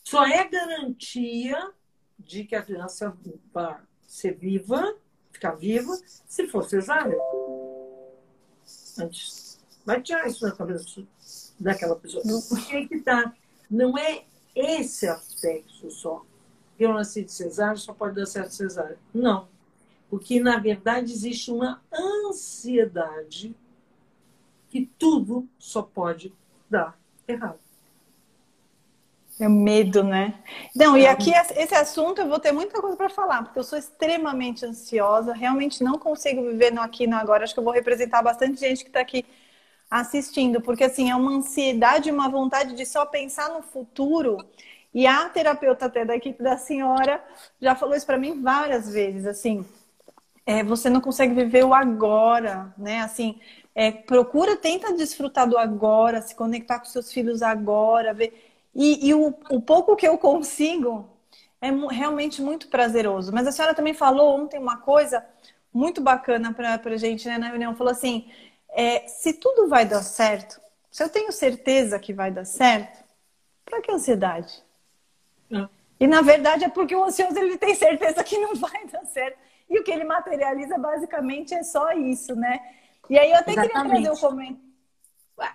Só 0.04 0.26
é 0.26 0.46
garantia 0.48 1.72
de 2.18 2.44
que 2.44 2.56
a 2.56 2.62
criança 2.62 3.16
vai 3.52 3.80
ser 4.02 4.36
viva, 4.36 4.96
ficar 5.30 5.52
viva, 5.52 5.96
se 6.04 6.48
for 6.48 6.64
cesárea. 6.64 7.16
Antes. 8.98 9.49
Vai 9.90 10.00
tirar 10.00 10.24
isso 10.28 10.42
da 10.42 10.52
cabeça 10.52 11.02
daquela 11.58 11.96
pessoa. 11.96 12.22
Por 12.48 12.64
que 12.64 12.86
que 12.86 13.00
tá? 13.00 13.34
Não 13.68 13.98
é 13.98 14.22
esse 14.54 15.08
aspecto 15.08 15.90
só 15.90 16.24
eu 16.78 16.94
nasci 16.94 17.24
de 17.24 17.32
cesárea, 17.32 17.76
só 17.76 17.92
pode 17.92 18.14
dar 18.14 18.24
certo 18.24 18.54
cesárea. 18.54 18.96
Não. 19.12 19.48
Porque, 20.08 20.38
na 20.38 20.58
verdade, 20.58 21.12
existe 21.12 21.50
uma 21.50 21.82
ansiedade 21.92 23.52
que 24.68 24.88
tudo 24.96 25.48
só 25.58 25.82
pode 25.82 26.32
dar 26.70 26.96
errado. 27.26 27.58
É 29.40 29.48
medo, 29.48 30.04
né? 30.04 30.40
Não, 30.72 30.96
e 30.96 31.04
aqui 31.04 31.32
esse 31.32 31.74
assunto 31.74 32.20
eu 32.20 32.28
vou 32.28 32.38
ter 32.38 32.52
muita 32.52 32.80
coisa 32.80 32.96
para 32.96 33.10
falar, 33.10 33.42
porque 33.42 33.58
eu 33.58 33.64
sou 33.64 33.78
extremamente 33.78 34.64
ansiosa, 34.64 35.32
realmente 35.32 35.82
não 35.82 35.98
consigo 35.98 36.42
viver 36.42 36.70
no 36.70 36.80
aqui 36.80 37.04
e 37.04 37.06
no 37.08 37.16
agora. 37.16 37.42
Acho 37.42 37.54
que 37.54 37.60
eu 37.60 37.64
vou 37.64 37.72
representar 37.72 38.22
bastante 38.22 38.60
gente 38.60 38.84
que 38.84 38.90
está 38.90 39.00
aqui 39.00 39.24
assistindo, 39.90 40.60
porque 40.60 40.84
assim, 40.84 41.10
é 41.10 41.16
uma 41.16 41.32
ansiedade, 41.32 42.10
uma 42.10 42.28
vontade 42.28 42.74
de 42.74 42.86
só 42.86 43.04
pensar 43.06 43.50
no 43.50 43.62
futuro 43.62 44.38
e 44.94 45.06
a 45.06 45.28
terapeuta 45.28 45.86
até 45.86 46.04
da 46.04 46.16
equipe 46.16 46.42
da 46.42 46.56
senhora 46.56 47.22
já 47.60 47.74
falou 47.76 47.94
isso 47.96 48.06
para 48.06 48.18
mim 48.18 48.40
várias 48.42 48.92
vezes, 48.92 49.26
assim, 49.26 49.64
é, 50.46 50.62
você 50.64 50.90
não 50.90 51.00
consegue 51.00 51.34
viver 51.34 51.64
o 51.64 51.74
agora, 51.74 52.72
né? 52.76 53.00
Assim, 53.02 53.38
É, 53.74 53.90
procura, 53.92 54.56
tenta 54.56 54.92
desfrutar 54.92 55.48
do 55.48 55.56
agora, 55.56 56.20
se 56.20 56.34
conectar 56.34 56.78
com 56.80 56.86
seus 56.86 57.12
filhos 57.12 57.40
agora, 57.40 58.12
ver. 58.12 58.34
E, 58.74 59.08
e 59.08 59.14
o, 59.14 59.28
o 59.50 59.60
pouco 59.62 59.94
que 59.96 60.06
eu 60.08 60.18
consigo 60.18 61.08
é 61.60 61.70
realmente 61.70 62.42
muito 62.42 62.68
prazeroso. 62.68 63.32
Mas 63.32 63.46
a 63.46 63.52
senhora 63.52 63.72
também 63.74 63.94
falou 63.94 64.38
ontem 64.40 64.58
uma 64.58 64.76
coisa 64.78 65.24
muito 65.72 66.00
bacana 66.00 66.52
para 66.52 66.74
a 66.74 66.96
gente 66.96 67.28
né, 67.28 67.38
na 67.38 67.48
reunião. 67.48 67.74
Falou 67.76 67.92
assim: 67.92 68.26
é, 68.72 69.06
se 69.08 69.34
tudo 69.34 69.68
vai 69.68 69.84
dar 69.84 70.02
certo, 70.02 70.60
se 70.90 71.02
eu 71.02 71.08
tenho 71.08 71.32
certeza 71.32 71.98
que 71.98 72.12
vai 72.12 72.30
dar 72.30 72.44
certo, 72.44 73.04
para 73.64 73.80
que 73.80 73.92
ansiedade? 73.92 74.62
Não. 75.48 75.68
E 75.98 76.06
na 76.06 76.22
verdade 76.22 76.64
é 76.64 76.68
porque 76.68 76.96
o 76.96 77.04
ansioso 77.04 77.38
ele 77.38 77.58
tem 77.58 77.74
certeza 77.74 78.24
que 78.24 78.38
não 78.38 78.54
vai 78.56 78.86
dar 78.86 79.04
certo. 79.06 79.38
E 79.68 79.78
o 79.78 79.84
que 79.84 79.90
ele 79.90 80.04
materializa 80.04 80.76
basicamente 80.76 81.54
é 81.54 81.62
só 81.62 81.92
isso, 81.92 82.34
né? 82.34 82.58
E 83.08 83.18
aí 83.18 83.30
eu 83.30 83.36
até 83.36 83.52
Exatamente. 83.52 83.72
queria 83.72 84.02
trazer 84.02 84.10
um 84.10 84.28
comentário. 84.28 84.70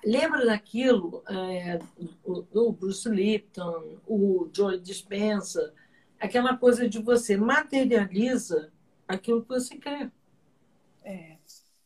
Lembra 0.04 0.46
daquilo 0.46 1.24
é, 1.30 1.80
o, 2.24 2.72
Bruce 2.72 3.08
Lipton, 3.08 4.00
o 4.08 4.50
Joe 4.52 4.80
Dispenza, 4.80 5.74
aquela 6.20 6.58
coisa 6.58 6.90
de 6.90 7.00
você 7.00 7.38
materializa 7.38 8.72
aquilo 9.08 9.44
que 9.44 9.50
você 9.50 9.76
quer. 9.76 10.10
É. 11.04 11.35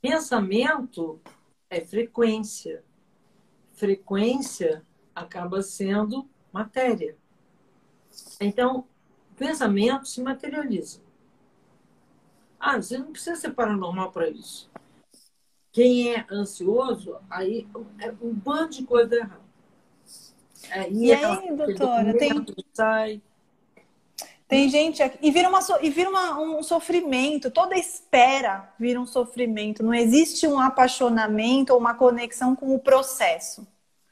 Pensamento 0.02 1.20
é 1.70 1.82
frequência. 1.82 2.84
Frequência 3.74 4.86
acaba 5.14 5.62
sendo 5.62 6.30
matéria. 6.52 7.18
Então, 8.40 8.88
pensamento 9.36 10.08
se 10.08 10.22
materializa. 10.22 11.02
Ah, 12.60 12.78
você 12.78 12.98
não 12.98 13.12
precisa 13.12 13.36
ser 13.36 13.52
paranormal 13.52 14.12
para 14.12 14.30
isso. 14.30 14.70
Quem 15.72 16.14
é 16.14 16.26
ansioso, 16.30 17.18
aí 17.30 17.68
é 18.00 18.12
um 18.22 18.34
bando 18.34 18.72
de 18.72 18.84
coisa 18.86 19.16
errada. 19.16 19.50
É, 20.72 20.90
e, 20.90 21.06
e 21.06 21.14
aí, 21.14 21.56
doutora, 21.56 22.18
tem. 22.18 22.46
Sai. 22.74 23.22
Tem 24.50 24.68
gente 24.68 25.04
aqui. 25.04 25.20
E 25.22 25.30
vira, 25.30 25.48
uma, 25.48 25.60
e 25.80 25.92
vira 25.92 26.10
uma, 26.10 26.40
um 26.40 26.64
sofrimento. 26.64 27.52
Toda 27.52 27.78
espera 27.78 28.68
vira 28.80 29.00
um 29.00 29.06
sofrimento. 29.06 29.84
Não 29.84 29.94
existe 29.94 30.48
um 30.48 30.60
apaixonamento 30.60 31.72
ou 31.72 31.80
uma 31.80 31.94
conexão 31.94 32.56
com 32.56 32.74
o 32.74 32.80
processo. 32.80 33.66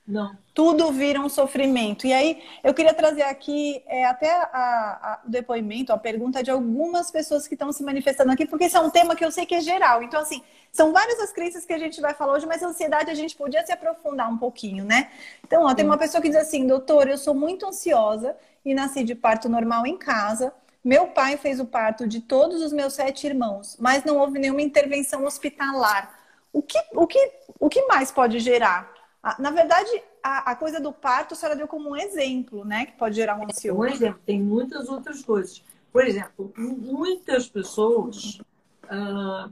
Não. 0.08 0.38
Tudo 0.54 0.92
vira 0.92 1.20
um 1.20 1.28
sofrimento. 1.28 2.06
E 2.06 2.14
aí, 2.14 2.42
eu 2.64 2.72
queria 2.72 2.94
trazer 2.94 3.24
aqui 3.24 3.84
é, 3.88 4.06
até 4.06 4.32
a, 4.32 4.46
a, 4.54 5.22
o 5.26 5.30
depoimento, 5.30 5.92
a 5.92 5.98
pergunta 5.98 6.42
de 6.44 6.52
algumas 6.52 7.10
pessoas 7.10 7.48
que 7.48 7.56
estão 7.56 7.74
se 7.74 7.84
manifestando 7.84 8.32
aqui, 8.32 8.46
porque 8.46 8.66
esse 8.66 8.78
é 8.78 8.80
um 8.80 8.92
tema 8.92 9.16
que 9.16 9.26
eu 9.26 9.32
sei 9.32 9.46
que 9.46 9.56
é 9.56 9.60
geral. 9.60 10.04
Então, 10.04 10.22
assim, 10.22 10.42
são 10.72 10.94
várias 10.94 11.20
as 11.20 11.34
crenças 11.34 11.66
que 11.66 11.74
a 11.74 11.78
gente 11.80 12.00
vai 12.00 12.14
falar 12.14 12.34
hoje, 12.34 12.46
mas 12.46 12.64
a 12.64 12.68
ansiedade 12.68 13.10
a 13.10 13.16
gente 13.16 13.36
podia 13.36 13.66
se 13.66 13.72
aprofundar 13.72 14.32
um 14.32 14.38
pouquinho, 14.38 14.86
né? 14.86 15.10
Então, 15.44 15.64
ó, 15.64 15.74
tem 15.74 15.84
uma 15.84 15.98
pessoa 15.98 16.22
que 16.22 16.30
diz 16.30 16.38
assim, 16.38 16.66
doutor, 16.66 17.10
eu 17.10 17.18
sou 17.18 17.34
muito 17.34 17.66
ansiosa 17.66 18.36
e 18.64 18.74
nasci 18.74 19.04
de 19.04 19.16
parto 19.16 19.50
normal 19.50 19.86
em 19.86 19.98
casa. 19.98 20.54
Meu 20.84 21.08
pai 21.08 21.38
fez 21.38 21.60
o 21.60 21.66
parto 21.66 22.08
de 22.08 22.22
todos 22.22 22.62
os 22.62 22.72
meus 22.72 22.94
sete 22.94 23.28
irmãos, 23.28 23.76
mas 23.80 24.04
não 24.04 24.18
houve 24.18 24.40
nenhuma 24.40 24.62
intervenção 24.62 25.26
hospitalar. 25.26 26.18
O 26.54 26.62
que, 26.62 26.80
o 26.94 27.06
que, 27.06 27.32
o 27.60 27.70
que 27.70 27.86
mais 27.88 28.12
pode 28.12 28.40
gerar? 28.40 28.92
Ah, 29.22 29.36
na 29.40 29.52
verdade, 29.52 29.90
a, 30.24 30.52
a, 30.52 30.56
coisa 30.56 30.80
do 30.80 30.94
parto 30.94 31.34
a 31.34 31.38
senhora 31.38 31.58
deu 31.58 31.68
como 31.68 31.90
um 31.90 31.96
exemplo, 31.96 32.64
né? 32.64 32.86
Que 32.86 32.94
pode 32.94 33.16
gerar 33.16 33.38
um 33.38 33.44
ansioso. 33.44 33.82
Um 33.82 33.86
exemplo, 33.86 34.22
tem 34.26 34.42
muitas 34.42 34.88
outras 34.88 35.22
coisas. 35.22 35.64
Por 35.92 36.06
exemplo, 36.06 36.54
muitas 36.56 37.48
pessoas 37.48 38.40
uh, 38.86 39.52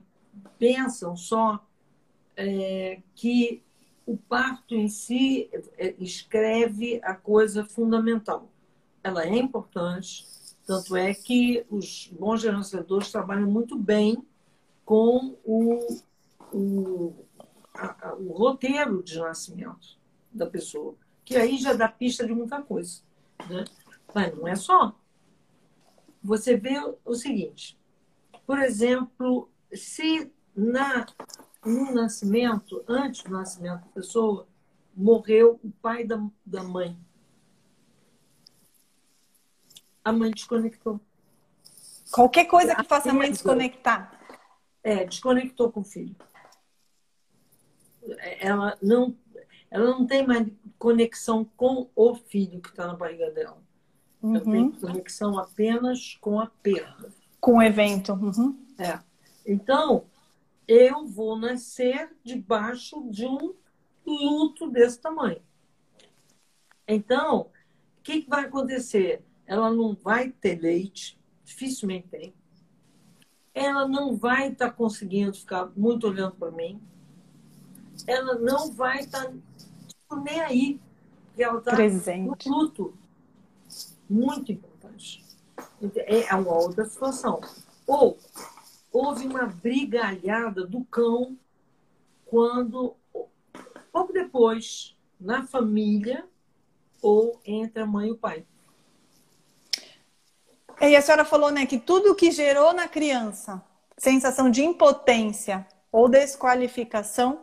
pensam 0.57 1.17
só 1.17 1.65
é, 2.37 2.99
que 3.15 3.63
o 4.05 4.15
parto 4.15 4.75
em 4.75 4.87
si 4.87 5.49
é, 5.77 5.95
escreve 5.99 6.99
a 7.03 7.13
coisa 7.13 7.65
fundamental. 7.65 8.47
Ela 9.05 9.23
é 9.23 9.37
importante, 9.37 10.25
tanto 10.65 10.95
é 10.95 11.13
que 11.13 11.63
os 11.69 12.09
bons 12.11 12.41
gerenciadores 12.41 13.11
trabalham 13.11 13.47
muito 13.47 13.77
bem 13.77 14.17
com 14.83 15.37
o, 15.45 16.01
o 16.51 17.13
a, 17.71 18.15
o 18.15 18.33
roteiro 18.33 19.03
de 19.03 19.19
nascimento 19.19 19.99
da 20.31 20.47
pessoa, 20.47 20.95
que 21.23 21.35
aí 21.35 21.55
já 21.57 21.73
dá 21.73 21.87
pista 21.87 22.25
de 22.25 22.33
muita 22.33 22.63
coisa. 22.63 23.03
Né? 23.47 23.65
Mas 24.11 24.35
não 24.35 24.47
é 24.47 24.55
só. 24.55 24.97
Você 26.23 26.57
vê 26.57 26.73
o 27.05 27.13
seguinte, 27.13 27.77
por 28.47 28.57
exemplo, 28.57 29.47
se 29.71 30.31
na, 30.55 31.05
no 31.63 31.93
nascimento, 31.93 32.83
antes 32.87 33.21
do 33.21 33.29
nascimento 33.29 33.81
da 33.81 33.87
pessoa, 33.89 34.47
morreu 34.95 35.59
o 35.63 35.69
pai 35.69 36.03
da, 36.05 36.19
da 36.43 36.63
mãe. 36.63 36.97
A 40.05 40.13
mãe 40.13 40.31
desconectou. 40.31 41.01
Qualquer 42.11 42.45
coisa 42.45 42.75
que 42.75 42.83
faça 42.83 43.09
a 43.09 43.13
mãe 43.13 43.31
desconectar. 43.31 44.17
É, 44.81 45.03
desconectou 45.03 45.71
com 45.71 45.81
o 45.81 45.83
filho 45.83 46.15
ela 48.39 48.77
não, 48.81 49.15
ela 49.69 49.91
não 49.91 50.05
tem 50.05 50.25
mais 50.25 50.47
conexão 50.77 51.45
com 51.55 51.89
o 51.95 52.15
filho 52.15 52.61
que 52.61 52.69
está 52.69 52.87
na 52.87 52.95
barriga 52.95 53.31
dela. 53.31 53.61
Uhum. 54.21 54.35
Ela 54.35 54.43
tem 54.43 54.71
conexão 54.71 55.37
apenas 55.37 56.15
com 56.19 56.39
a 56.39 56.47
perda. 56.47 57.11
Com 57.39 57.57
o 57.57 57.61
evento. 57.61 58.13
Uhum. 58.13 58.57
É. 58.77 58.99
Então, 59.45 60.05
eu 60.67 61.05
vou 61.07 61.37
nascer 61.37 62.11
debaixo 62.23 63.07
de 63.09 63.25
um 63.25 63.53
luto 64.05 64.69
desse 64.69 64.99
tamanho. 64.99 65.41
Então, 66.87 67.41
o 67.97 68.01
que, 68.03 68.21
que 68.21 68.29
vai 68.29 68.45
acontecer? 68.45 69.23
Ela 69.47 69.71
não 69.71 69.95
vai 69.95 70.29
ter 70.29 70.59
leite, 70.59 71.19
dificilmente 71.43 72.07
tem. 72.07 72.33
Ela 73.53 73.87
não 73.87 74.15
vai 74.15 74.51
estar 74.51 74.69
tá 74.69 74.73
conseguindo 74.73 75.33
ficar 75.33 75.71
muito 75.75 76.07
olhando 76.07 76.35
para 76.35 76.51
mim 76.51 76.81
ela 78.07 78.35
não 78.35 78.71
vai 78.71 78.99
estar 78.99 79.25
tá, 79.25 79.33
tipo, 79.87 80.15
nem 80.17 80.41
aí. 80.41 80.81
Porque 81.27 81.43
ela 81.43 81.59
está 81.59 81.77
no 81.77 82.37
luto. 82.45 82.93
Muito 84.09 84.51
importante. 84.51 85.23
É 85.95 86.33
uma 86.35 86.53
outra 86.53 86.85
situação. 86.85 87.41
Ou 87.87 88.17
houve 88.91 89.27
uma 89.27 89.45
brigalhada 89.45 90.65
do 90.65 90.83
cão 90.85 91.37
quando, 92.25 92.95
pouco 93.91 94.13
depois, 94.13 94.95
na 95.19 95.45
família 95.45 96.27
ou 97.01 97.39
entre 97.45 97.81
a 97.81 97.85
mãe 97.85 98.09
e 98.09 98.11
o 98.11 98.17
pai. 98.17 98.45
E 100.81 100.95
a 100.95 101.01
senhora 101.01 101.25
falou, 101.25 101.51
né, 101.51 101.65
que 101.65 101.79
tudo 101.79 102.15
que 102.15 102.31
gerou 102.31 102.73
na 102.73 102.87
criança 102.87 103.63
sensação 103.97 104.49
de 104.49 104.63
impotência 104.63 105.65
ou 105.91 106.09
desqualificação 106.09 107.41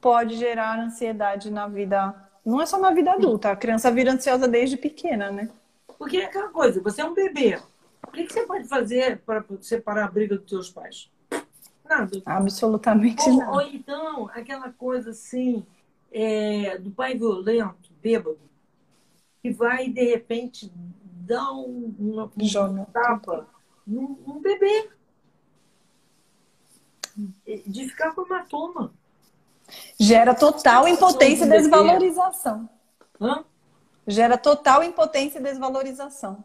pode 0.00 0.36
gerar 0.36 0.78
ansiedade 0.78 1.50
na 1.50 1.66
vida. 1.66 2.14
Não 2.44 2.60
é 2.60 2.66
só 2.66 2.78
na 2.78 2.92
vida 2.92 3.12
adulta, 3.12 3.50
a 3.50 3.56
criança 3.56 3.90
vira 3.90 4.12
ansiosa 4.12 4.46
desde 4.46 4.76
pequena, 4.76 5.30
né? 5.30 5.50
Porque 5.98 6.18
é 6.18 6.26
aquela 6.26 6.48
coisa, 6.48 6.80
você 6.80 7.00
é 7.02 7.04
um 7.04 7.14
bebê. 7.14 7.60
O 8.06 8.10
que, 8.12 8.26
você 8.26 8.46
pode 8.46 8.66
fazer 8.68 9.18
para 9.18 9.44
separar 9.60 10.04
a 10.04 10.10
briga 10.10 10.38
dos 10.38 10.48
seus 10.48 10.70
pais? 10.70 11.10
Nada. 11.84 12.22
Absolutamente 12.24 13.28
ou, 13.28 13.36
nada. 13.36 13.52
Ou 13.52 13.60
então, 13.62 14.30
aquela 14.32 14.70
coisa 14.72 15.10
assim, 15.10 15.66
é, 16.12 16.78
do 16.78 16.90
pai 16.90 17.14
violento, 17.14 17.90
bêbado, 18.00 18.38
que 19.42 19.50
vai 19.50 19.88
de 19.88 20.04
repente 20.04 20.72
dar 21.28 21.52
um, 21.52 21.94
uma, 21.98 22.32
uma 22.68 22.84
tapa 22.86 23.46
num, 23.86 24.18
num 24.26 24.40
bebê. 24.40 24.90
De 27.66 27.88
ficar 27.88 28.14
com 28.14 28.22
hematoma. 28.22 28.94
Gera 29.98 30.34
total 30.34 30.88
impotência 30.88 31.44
e 31.44 31.48
desvalorização. 31.48 32.68
Hã? 33.20 33.44
Gera 34.06 34.38
total 34.38 34.82
impotência 34.82 35.38
e 35.38 35.42
desvalorização. 35.42 36.42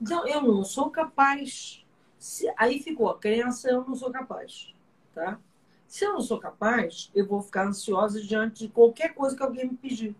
Então, 0.00 0.26
eu 0.26 0.40
não 0.40 0.64
sou 0.64 0.90
capaz. 0.90 1.84
Se, 2.18 2.50
aí 2.56 2.80
ficou 2.80 3.10
a 3.10 3.18
crença, 3.18 3.68
eu 3.68 3.84
não 3.84 3.94
sou 3.94 4.10
capaz. 4.10 4.72
Tá? 5.14 5.38
Se 5.86 6.04
eu 6.04 6.14
não 6.14 6.20
sou 6.20 6.38
capaz, 6.38 7.10
eu 7.14 7.26
vou 7.26 7.42
ficar 7.42 7.66
ansiosa 7.66 8.22
diante 8.22 8.66
de 8.66 8.72
qualquer 8.72 9.14
coisa 9.14 9.36
que 9.36 9.42
alguém 9.42 9.68
me 9.68 9.76
pedir. 9.76 10.16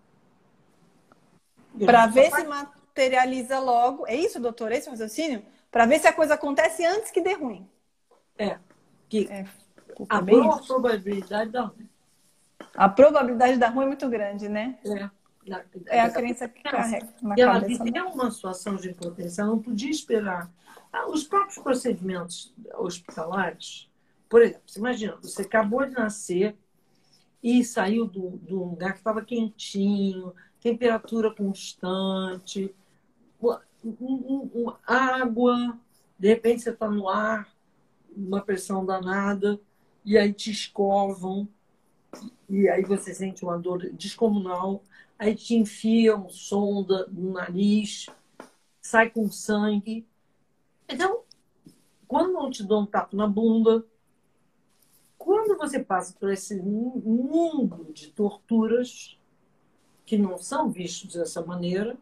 Para 1.85 2.06
ver 2.06 2.30
se 2.30 2.47
materializa 2.94 3.58
logo. 3.58 4.06
É 4.06 4.14
isso, 4.14 4.40
doutor? 4.40 4.70
É 4.70 4.76
esse 4.78 4.88
o 4.88 4.92
raciocínio? 4.92 5.42
Para 5.70 5.86
ver 5.86 5.98
se 5.98 6.06
a 6.06 6.12
coisa 6.12 6.34
acontece 6.34 6.84
antes 6.86 7.10
que 7.10 7.20
dê 7.20 7.34
ruim. 7.34 7.68
É. 8.38 8.58
Que 9.08 9.26
é, 9.30 9.44
a 10.08 10.20
boa 10.20 10.62
probabilidade 10.62 11.50
dá 11.50 11.62
ruim. 11.62 11.88
A 12.74 12.88
probabilidade 12.88 13.58
da 13.58 13.68
ruim 13.68 13.84
é 13.84 13.88
muito 13.88 14.08
grande, 14.08 14.48
né? 14.48 14.78
É. 14.84 15.96
é 15.96 16.00
a 16.00 16.10
crença 16.10 16.48
que 16.48 16.62
carrega 16.62 17.08
na 17.20 17.34
e 17.36 17.40
ela 17.40 17.58
viveu 17.58 17.92
né? 17.92 18.02
uma 18.02 18.30
situação 18.30 18.76
de 18.76 18.90
impotência, 18.90 19.42
ela 19.42 19.50
não 19.50 19.60
podia 19.60 19.90
esperar. 19.90 20.50
Ah, 20.92 21.08
os 21.08 21.24
próprios 21.24 21.58
procedimentos 21.58 22.54
hospitalares, 22.76 23.90
Por 24.28 24.42
exemplo, 24.42 24.62
você 24.66 24.78
imagina, 24.78 25.16
você 25.20 25.42
acabou 25.42 25.84
de 25.84 25.92
nascer 25.92 26.56
e 27.42 27.64
saiu 27.64 28.06
do, 28.06 28.30
do 28.38 28.64
lugar 28.64 28.92
que 28.92 28.98
estava 28.98 29.24
quentinho, 29.24 30.32
temperatura 30.60 31.34
constante, 31.34 32.74
água, 34.86 35.78
de 36.18 36.28
repente 36.28 36.62
você 36.62 36.70
está 36.70 36.88
no 36.88 37.08
ar, 37.08 37.52
uma 38.16 38.40
pressão 38.40 38.84
danada, 38.84 39.60
e 40.04 40.16
aí 40.16 40.32
te 40.32 40.50
escovam, 40.50 41.48
e 42.48 42.68
aí 42.68 42.82
você 42.82 43.14
sente 43.14 43.44
uma 43.44 43.58
dor 43.58 43.90
descomunal, 43.92 44.82
aí 45.18 45.34
te 45.34 45.54
enfiam 45.54 46.28
sonda 46.28 47.06
no 47.08 47.32
nariz, 47.32 48.06
sai 48.80 49.10
com 49.10 49.30
sangue. 49.30 50.06
Então, 50.88 51.22
quando 52.06 52.32
não 52.32 52.50
te 52.50 52.62
dão 52.62 52.82
um 52.82 52.86
tapa 52.86 53.16
na 53.16 53.26
bunda, 53.26 53.84
quando 55.16 55.56
você 55.56 55.82
passa 55.82 56.14
por 56.18 56.30
esse 56.30 56.54
mundo 56.60 57.92
de 57.92 58.08
torturas 58.08 59.18
que 60.04 60.18
não 60.18 60.36
são 60.36 60.70
vistos 60.70 61.14
dessa 61.14 61.44
maneira, 61.44 61.96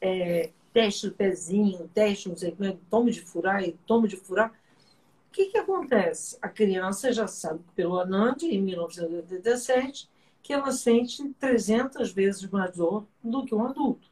é, 0.00 0.50
teste 0.72 1.08
do 1.08 1.14
pezinho, 1.14 1.88
teste, 1.92 2.28
não 2.28 2.36
sei 2.36 2.52
como 2.52 2.68
é, 2.68 2.76
tome 2.88 3.10
de 3.10 3.20
furar 3.20 3.62
e 3.62 3.72
tome 3.86 4.08
de 4.08 4.16
furar. 4.16 4.50
O 4.50 5.32
que, 5.32 5.46
que 5.46 5.58
acontece? 5.58 6.36
A 6.40 6.48
criança 6.48 7.12
já 7.12 7.26
sabe 7.26 7.60
pelo 7.74 8.00
Anand, 8.00 8.42
em 8.42 8.60
1987, 8.60 10.08
que 10.42 10.52
ela 10.52 10.72
sente 10.72 11.28
300 11.38 12.12
vezes 12.12 12.48
mais 12.48 12.76
dor 12.76 13.06
do 13.22 13.44
que 13.44 13.54
um 13.54 13.64
adulto. 13.64 14.10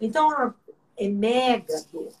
Então, 0.00 0.32
ela 0.32 0.54
é 0.96 1.08
mega 1.08 1.84
dor. 1.92 2.12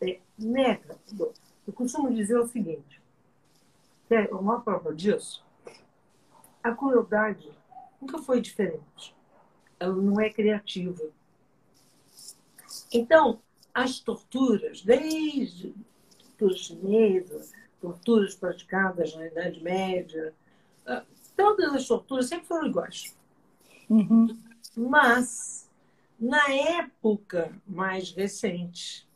É 0.00 0.20
mega 0.38 0.96
dor. 1.12 1.32
Eu 1.66 1.72
costumo 1.72 2.12
dizer 2.12 2.38
o 2.38 2.46
seguinte: 2.46 3.00
é 4.10 4.22
uma 4.34 4.60
prova 4.60 4.94
disso, 4.94 5.44
a 6.62 6.72
crueldade 6.72 7.50
nunca 8.00 8.18
foi 8.18 8.40
diferente. 8.40 9.14
Ela 9.78 9.94
não 9.94 10.20
é 10.20 10.30
criativa 10.30 11.02
então, 12.92 13.40
as 13.72 13.98
torturas, 14.00 14.82
desde 14.82 15.74
torturas 16.18 16.58
chinesas, 16.58 17.52
torturas 17.80 18.34
praticadas 18.34 19.14
na 19.14 19.26
Idade 19.26 19.62
Média, 19.62 20.34
ah, 20.86 21.04
todas 21.36 21.74
as 21.74 21.86
torturas 21.86 22.26
sempre 22.26 22.46
foram 22.46 22.68
iguais. 22.68 23.16
Uhum. 23.88 24.38
Mas, 24.76 25.70
na 26.18 26.50
época 26.50 27.52
mais 27.66 28.12
recente, 28.12 29.06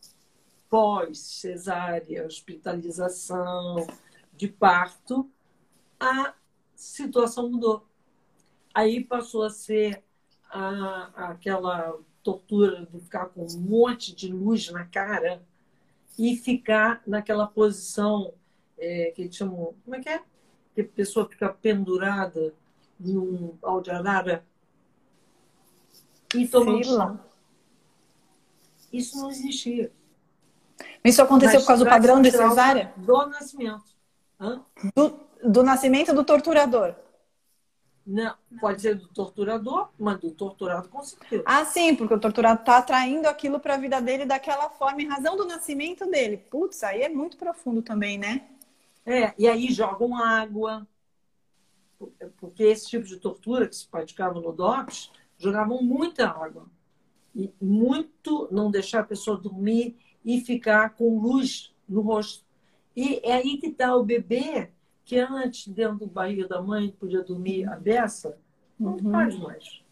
pós-cesárea, 0.69 2.27
hospitalização, 2.27 3.87
de 4.37 4.49
parto, 4.49 5.31
a 5.99 6.35
situação 6.75 7.51
mudou. 7.51 7.87
Aí 8.75 9.03
passou 9.03 9.43
a 9.43 9.51
ser 9.51 10.05
a, 10.51 11.31
aquela 11.31 11.99
tortura 12.27 12.85
de 12.93 12.99
ficar 12.99 13.27
com 13.27 13.47
um 13.47 13.61
monte 13.61 14.13
de 14.13 14.33
luz 14.33 14.69
na 14.73 14.85
cara 14.85 15.41
e 16.19 16.37
ficar 16.37 17.01
naquela 17.07 17.47
posição 17.47 18.35
é, 18.77 19.13
que 19.15 19.23
eles 19.23 19.37
chamam. 19.37 19.75
Como 19.85 19.95
é 19.95 20.01
que 20.01 20.09
é? 20.09 20.21
Que 20.75 20.81
a 20.81 20.85
pessoa 20.85 21.29
fica 21.29 21.49
pendurada 21.49 22.53
num 22.99 23.57
pau 23.61 23.81
de 23.81 23.93
arara 23.93 24.45
e 26.35 26.49
tomando 26.49 27.21
Isso 28.93 29.21
não 29.21 29.31
existia. 29.31 29.93
Isso 31.05 31.23
aconteceu 31.23 31.55
Mas, 31.55 31.63
por 31.63 31.69
causa 31.69 31.85
do 31.85 31.89
padrão 31.89 32.21
de 32.21 32.33
cesárea? 32.33 32.93
Do 32.97 33.27
nascimento. 33.27 33.85
Do, 34.97 35.21
do 35.45 35.63
nascimento 35.63 36.13
do 36.13 36.25
torturador. 36.25 36.97
Não, 38.07 38.37
pode 38.61 38.83
ser 38.83 38.95
do 38.95 39.09
torturador, 39.09 39.89
mas 39.99 40.21
do 40.21 40.31
torturado 40.31 40.89
com 40.89 41.03
certeza. 41.03 41.43
Ah, 41.45 41.65
sim, 41.65 41.97
porque 41.97 42.15
o 42.15 42.21
torturado 42.21 42.61
está 42.61 42.77
atraindo 42.77 43.27
aquilo 43.27 43.59
para 43.59 43.75
a 43.75 43.79
vida 43.79 44.01
dele 44.01 44.25
daquela 44.25 44.71
forma, 44.71 45.03
em 45.03 45.09
razão 45.09 45.37
do 45.37 45.45
nascimento 45.45 46.09
dele. 46.09 46.37
Putz, 46.37 46.85
aí 46.85 47.03
é 47.03 47.09
muito 47.09 47.37
profundo 47.37 47.83
também, 47.83 48.17
né? 48.17 48.47
É, 49.05 49.35
e 49.37 49.49
aí 49.49 49.73
jogam 49.73 50.17
água. 50.17 50.87
Porque 52.37 52.63
esse 52.63 52.87
tipo 52.87 53.07
de 53.07 53.17
tortura 53.17 53.67
que 53.67 53.75
se 53.75 53.89
praticava 53.89 54.41
no 54.41 54.53
DOPS, 54.53 55.11
jogavam 55.37 55.83
muita 55.83 56.29
água. 56.29 56.67
E 57.35 57.53
muito 57.61 58.47
não 58.53 58.71
deixar 58.71 59.01
a 59.01 59.05
pessoa 59.05 59.37
dormir 59.37 59.97
e 60.25 60.41
ficar 60.41 60.91
com 60.91 61.19
luz 61.19 61.75
no 61.89 62.03
rosto. 62.03 62.45
E 62.95 63.21
é 63.25 63.33
aí 63.35 63.59
que 63.59 63.67
está 63.67 63.97
o 63.97 64.05
bebê 64.05 64.71
que 65.07 65.21
antes, 65.21 65.69
dentro 65.69 65.99
do 65.99 66.07
barriga 66.09 66.49
da 66.49 66.61
mãe, 66.61 66.91
podia 66.91 67.23
dormir 67.23 67.67
a 67.69 67.77
beça, 67.77 68.37
não 68.79 68.95
uhum. 68.95 69.13
faz 69.13 69.39
mais. 69.39 69.83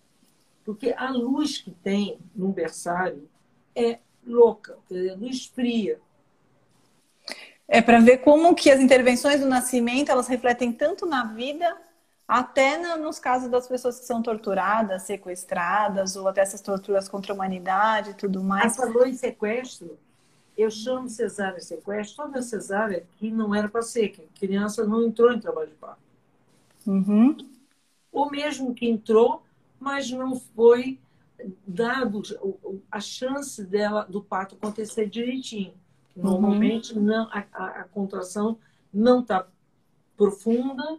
Porque 0.65 0.93
a 0.97 1.09
luz 1.09 1.59
que 1.59 1.71
tem 1.71 2.19
num 2.35 2.51
berçário 2.51 3.31
é 3.77 4.01
louca, 4.27 4.77
quer 4.89 4.95
dizer, 4.95 5.15
luz 5.15 5.47
fria. 5.47 6.01
É 7.69 7.81
para 7.81 8.01
ver 8.01 8.19
como 8.19 8.57
que 8.57 8.71
as 8.71 8.81
intervenções 8.81 9.41
do 9.41 9.47
nascimento 9.47 10.11
elas 10.11 10.27
refletem 10.27 10.73
tanto 10.73 11.07
na 11.07 11.25
vida, 11.27 11.81
até 12.27 12.97
nos 12.97 13.21
casos 13.21 13.49
das 13.49 13.69
pessoas 13.69 14.01
que 14.01 14.07
são 14.07 14.21
torturadas, 14.21 15.05
sequestradas, 15.05 16.17
ou 16.17 16.27
até 16.27 16.41
essas 16.41 16.61
torturas 16.61 17.09
contra 17.09 17.33
a 17.33 17.35
humanidade 17.35 18.11
e 18.11 18.15
tudo 18.15 18.43
mais. 18.43 18.73
Essa 18.73 18.87
falou 18.87 19.07
em 19.07 19.15
sequestro, 19.15 19.97
eu 20.57 20.71
chamo 20.71 21.09
cesárea 21.09 21.61
sequestro, 21.61 22.25
toda 22.25 22.43
cesárea 22.43 23.07
que 23.19 23.31
não 23.31 23.55
era 23.55 23.69
para 23.69 23.83
ser, 23.83 24.11
que 24.11 24.23
a 24.23 24.39
criança 24.39 24.85
não 24.87 25.03
entrou 25.03 25.33
em 25.33 25.41
trabalho 25.41 25.69
de 25.69 25.75
parto. 25.75 26.03
Uhum. 26.87 27.37
Ou 28.13 28.31
mesmo 28.31 28.75
que 28.75 28.89
entrou, 28.89 29.43
mas 29.81 30.11
não 30.11 30.37
foi 30.37 30.99
dado 31.67 32.23
a 32.91 33.01
chance 33.01 33.65
dela 33.65 34.05
do 34.05 34.23
parto 34.23 34.55
acontecer 34.55 35.09
direitinho. 35.09 35.75
Uhum. 36.17 36.23
Normalmente 36.23 36.99
não, 36.99 37.29
a, 37.33 37.45
a, 37.53 37.67
a 37.81 37.85
contração 37.85 38.59
não 38.93 39.21
está 39.21 39.47
profunda 40.17 40.99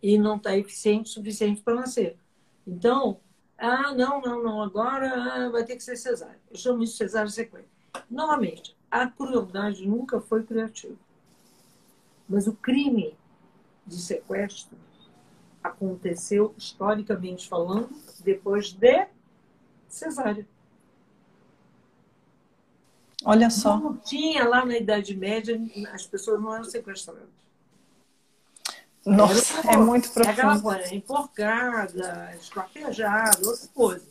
e 0.00 0.16
não 0.16 0.36
está 0.36 0.56
eficiente 0.56 1.10
o 1.10 1.12
suficiente 1.12 1.60
para 1.62 1.74
nascer. 1.74 2.16
Então, 2.66 3.18
ah, 3.58 3.92
não, 3.94 4.20
não, 4.20 4.42
não, 4.42 4.62
agora 4.62 5.12
ah, 5.12 5.48
vai 5.50 5.64
ter 5.64 5.76
que 5.76 5.82
ser 5.82 5.96
cesárea. 5.96 6.38
Eu 6.50 6.56
chamo 6.56 6.82
isso 6.82 6.92
de 6.92 6.98
cesárea 6.98 7.30
sequência. 7.30 7.68
Novamente, 8.10 8.76
a 9.02 9.10
crueldade 9.10 9.86
nunca 9.86 10.20
foi 10.20 10.44
criativa. 10.44 10.96
Mas 12.28 12.46
o 12.46 12.52
crime 12.52 13.16
de 13.84 13.96
sequestro 13.96 14.78
aconteceu, 15.62 16.54
historicamente 16.56 17.48
falando, 17.48 17.90
depois 18.22 18.72
de 18.72 19.08
cesárea. 19.88 20.46
Olha 23.24 23.50
só. 23.50 23.80
Como 23.80 23.98
tinha 23.98 24.46
lá 24.48 24.64
na 24.64 24.76
Idade 24.76 25.16
Média, 25.16 25.60
as 25.92 26.06
pessoas 26.06 26.40
não 26.40 26.54
eram 26.54 26.64
sequestradas. 26.64 27.43
Nossa, 29.06 29.60
é 29.70 29.76
muito 29.76 30.10
profundo. 30.10 30.32
Aquela 30.32 30.60
coisa, 30.60 30.94
enforcada, 30.94 32.34
esquartejada, 32.40 33.46
outra 33.46 33.68
coisa. 33.74 34.04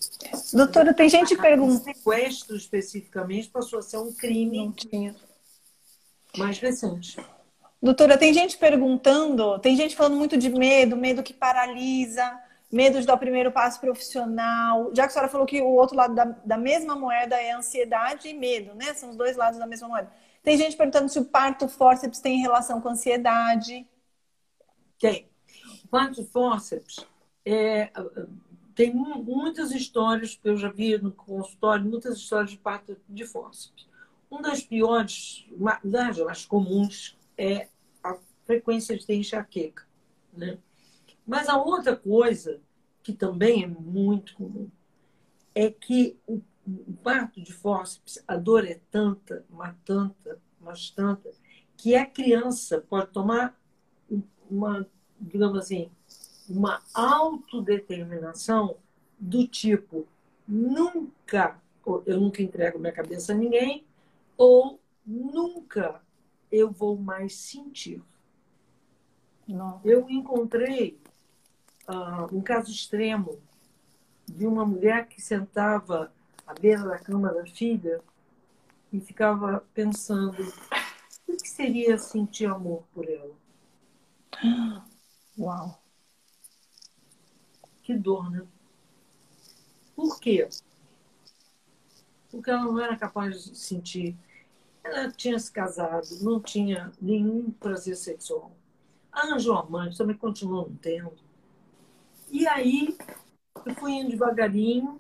Doutora, 0.54 0.94
tem 0.94 1.10
gente 1.10 1.36
perguntando. 1.36 1.84
sequestro 1.84 2.56
especificamente 2.56 3.50
passou 3.50 3.80
a 3.80 3.82
ser 3.82 3.98
um 3.98 4.14
crime 4.14 4.74
mais 6.38 6.60
recente. 6.60 7.18
Doutora, 7.82 8.18
tem 8.18 8.34
gente 8.34 8.58
perguntando, 8.58 9.60
tem 9.60 9.76
gente 9.76 9.96
falando 9.96 10.16
muito 10.16 10.38
de 10.38 10.50
medo, 10.50 10.96
medo 10.96 11.24
que 11.24 11.34
paralisa, 11.34 12.40
medo 12.72 13.02
de 13.02 13.06
dar 13.06 13.16
o 13.16 13.20
primeiro 13.20 13.52
passo 13.52 13.80
profissional. 13.82 14.92
Já 14.94 15.04
que 15.04 15.10
a 15.10 15.12
senhora 15.12 15.30
falou 15.32 15.46
que 15.46 15.62
o 15.62 15.74
outro 15.74 15.96
lado 15.96 16.14
da, 16.14 16.26
da 16.26 16.58
mesma 16.58 16.96
moeda 16.96 17.36
é 17.36 17.52
ansiedade 17.52 18.28
e 18.30 18.34
medo, 18.34 18.74
né? 18.76 18.94
São 18.94 19.10
os 19.10 19.16
dois 19.16 19.36
lados 19.36 19.60
da 19.60 19.66
mesma 19.66 19.88
moeda. 19.88 20.10
Tem 20.44 20.58
gente 20.58 20.78
perguntando 20.78 21.10
se 21.10 21.20
o 21.20 21.26
parto 21.26 21.68
fórceps 21.68 22.20
tem 22.20 22.40
relação 22.40 22.80
com 22.80 22.90
ansiedade. 22.90 23.86
Tem. 25.04 25.28
O 25.84 25.88
parto 25.90 26.22
de 26.22 26.30
fórceps 26.30 27.06
é, 27.46 27.92
tem 28.74 28.96
muitas 28.96 29.72
histórias, 29.72 30.40
eu 30.46 30.56
já 30.56 30.72
vi 30.72 30.98
no 30.98 31.12
consultório, 31.12 31.84
muitas 31.84 32.16
histórias 32.16 32.52
de 32.52 32.58
parto 32.58 32.96
de 33.10 33.26
fórceps. 33.26 33.86
Uma 34.32 34.42
das 34.42 34.64
piores, 34.64 35.46
das 35.84 36.18
mais 36.20 36.46
comuns, 36.46 37.18
é 37.38 37.68
a 38.02 38.18
frequência 38.46 38.98
de 38.98 39.06
ter 39.06 39.16
enxaqueca. 39.16 39.86
Né? 40.32 40.58
Mas 41.28 41.50
a 41.50 41.58
outra 41.58 41.98
coisa, 41.98 42.62
que 43.04 43.12
também 43.12 43.66
é 43.66 43.68
muito 43.68 44.36
comum, 44.36 44.72
é 45.54 45.70
que 45.70 46.18
o, 46.26 46.42
o 46.66 46.94
parto 47.04 47.42
de 47.42 47.52
fórceps, 47.52 48.24
a 48.26 48.38
dor 48.38 48.66
é 48.66 48.80
tanta, 48.90 49.46
mas 49.50 49.76
tanta, 49.84 50.42
mas 50.62 50.90
tanta, 50.92 51.30
que 51.76 51.94
a 51.94 52.06
criança 52.06 52.80
pode 52.80 53.12
tomar 53.12 53.62
uma, 54.54 54.88
digamos 55.20 55.58
assim, 55.58 55.90
uma 56.48 56.82
autodeterminação 56.94 58.78
do 59.18 59.48
tipo 59.48 60.06
nunca, 60.48 61.60
eu 62.06 62.20
nunca 62.20 62.42
entrego 62.42 62.78
minha 62.78 62.94
cabeça 62.94 63.34
a 63.34 63.36
ninguém, 63.36 63.84
ou 64.38 64.80
nunca 65.06 66.02
eu 66.52 66.72
vou 66.72 66.98
mais 66.98 67.36
sentir. 67.36 68.02
Não. 69.48 69.82
Eu 69.84 70.10
encontrei 70.10 71.00
uh, 71.88 72.36
um 72.36 72.42
caso 72.42 72.72
extremo 72.72 73.40
de 74.28 74.46
uma 74.46 74.66
mulher 74.66 75.08
que 75.08 75.22
sentava 75.22 76.14
à 76.46 76.54
beira 76.54 76.84
da 76.84 77.00
cama 77.00 77.34
da 77.34 77.46
filha 77.46 78.02
e 78.92 79.00
ficava 79.00 79.66
pensando 79.74 80.42
o 81.28 81.36
que 81.36 81.50
seria 81.50 81.98
sentir 81.98 82.46
amor 82.46 82.84
por 82.94 83.10
ela. 83.10 83.43
Uau! 85.38 85.82
Que 87.82 87.96
dor, 87.96 88.30
né? 88.30 88.46
Por 89.96 90.20
quê? 90.20 90.48
Porque 92.30 92.50
ela 92.50 92.64
não 92.64 92.80
era 92.80 92.98
capaz 92.98 93.44
de 93.44 93.58
sentir. 93.58 94.18
Ela 94.84 95.12
tinha 95.12 95.40
se 95.40 95.52
casado, 95.52 96.08
não 96.22 96.42
tinha 96.42 96.92
nenhum 97.02 97.52
prazer 97.52 97.96
sexual. 97.96 98.52
Arranjou 99.12 99.56
a 99.58 99.64
mãe, 99.64 99.94
também 99.94 100.18
continuou 100.18 100.68
não 100.68 100.76
tendo. 100.76 101.14
E 102.30 102.48
aí 102.48 102.98
eu 103.66 103.76
fui 103.76 103.94
indo 103.94 104.10
devagarinho, 104.10 105.00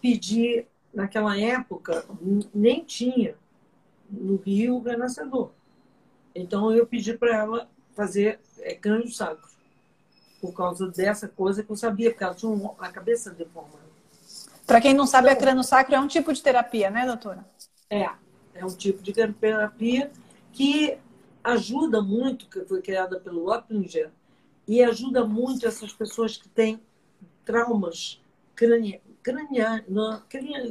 pedi, 0.00 0.66
naquela 0.92 1.38
época, 1.38 2.04
nem 2.54 2.84
tinha 2.84 3.36
no 4.10 4.36
Rio 4.36 4.76
o 4.76 4.82
renascedor. 4.82 5.50
Então 6.34 6.72
eu 6.72 6.86
pedi 6.86 7.16
para 7.16 7.36
ela 7.36 7.70
fazer 7.98 8.38
é, 8.60 8.76
crânio 8.76 9.10
sacro, 9.10 9.50
por 10.40 10.54
causa 10.54 10.86
dessa 10.86 11.26
coisa 11.26 11.64
que 11.64 11.72
eu 11.72 11.74
sabia, 11.74 12.12
porque 12.12 12.22
ela 12.22 12.34
tinha 12.34 12.70
a 12.78 12.92
cabeça 12.92 13.32
deformada. 13.32 13.88
Para 14.64 14.80
quem 14.80 14.94
não 14.94 15.04
sabe, 15.04 15.26
então, 15.26 15.36
a 15.36 15.40
crânio 15.40 15.64
sacro 15.64 15.96
é 15.96 16.00
um 16.00 16.06
tipo 16.06 16.32
de 16.32 16.40
terapia, 16.40 16.90
né, 16.90 17.04
doutora? 17.04 17.44
É, 17.90 18.08
é 18.54 18.64
um 18.64 18.68
tipo 18.68 19.02
de 19.02 19.12
terapia 19.12 20.12
que 20.52 20.96
ajuda 21.42 22.00
muito, 22.00 22.46
que 22.46 22.64
foi 22.66 22.80
criada 22.80 23.18
pelo 23.18 23.52
Oppinger, 23.52 24.12
e 24.68 24.80
ajuda 24.80 25.24
muito 25.26 25.66
essas 25.66 25.92
pessoas 25.92 26.36
que 26.36 26.48
têm 26.48 26.80
traumas 27.44 28.20
crania, 28.54 29.00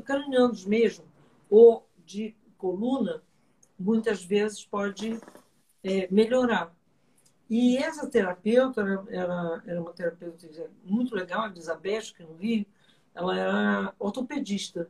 cranianos 0.05 0.65
mesmo, 0.65 1.03
ou 1.49 1.85
de 2.05 2.33
coluna, 2.57 3.21
muitas 3.77 4.23
vezes 4.23 4.63
pode 4.63 5.19
é, 5.83 6.07
melhorar. 6.09 6.76
E 7.49 7.77
essa 7.77 8.07
terapeuta 8.07 8.81
era, 9.09 9.63
era 9.65 9.81
uma 9.81 9.93
terapeuta 9.93 10.47
muito 10.83 11.15
legal, 11.15 11.47
Elizabeth, 11.47 12.13
que 12.15 12.23
no 12.23 12.35
Rio, 12.35 12.65
ela 13.15 13.37
era 13.37 13.93
ortopedista. 13.97 14.89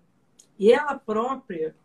E 0.58 0.72
ela 0.72 0.98
própria 0.98 1.76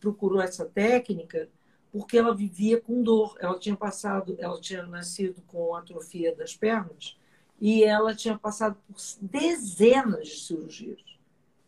procurou 0.00 0.40
essa 0.40 0.64
técnica 0.64 1.48
porque 1.92 2.18
ela 2.18 2.34
vivia 2.34 2.80
com 2.80 3.02
dor. 3.02 3.36
Ela 3.38 3.58
tinha 3.58 3.76
passado, 3.76 4.34
ela 4.38 4.60
tinha 4.60 4.82
nascido 4.82 5.40
com 5.46 5.74
atrofia 5.76 6.34
das 6.34 6.56
pernas 6.56 7.16
e 7.60 7.84
ela 7.84 8.14
tinha 8.14 8.36
passado 8.36 8.76
por 8.88 8.96
dezenas 9.20 10.26
de 10.26 10.40
cirurgias. 10.40 11.00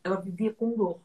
Ela 0.03 0.17
vivia 0.17 0.53
com 0.53 0.77
dor. 0.77 0.99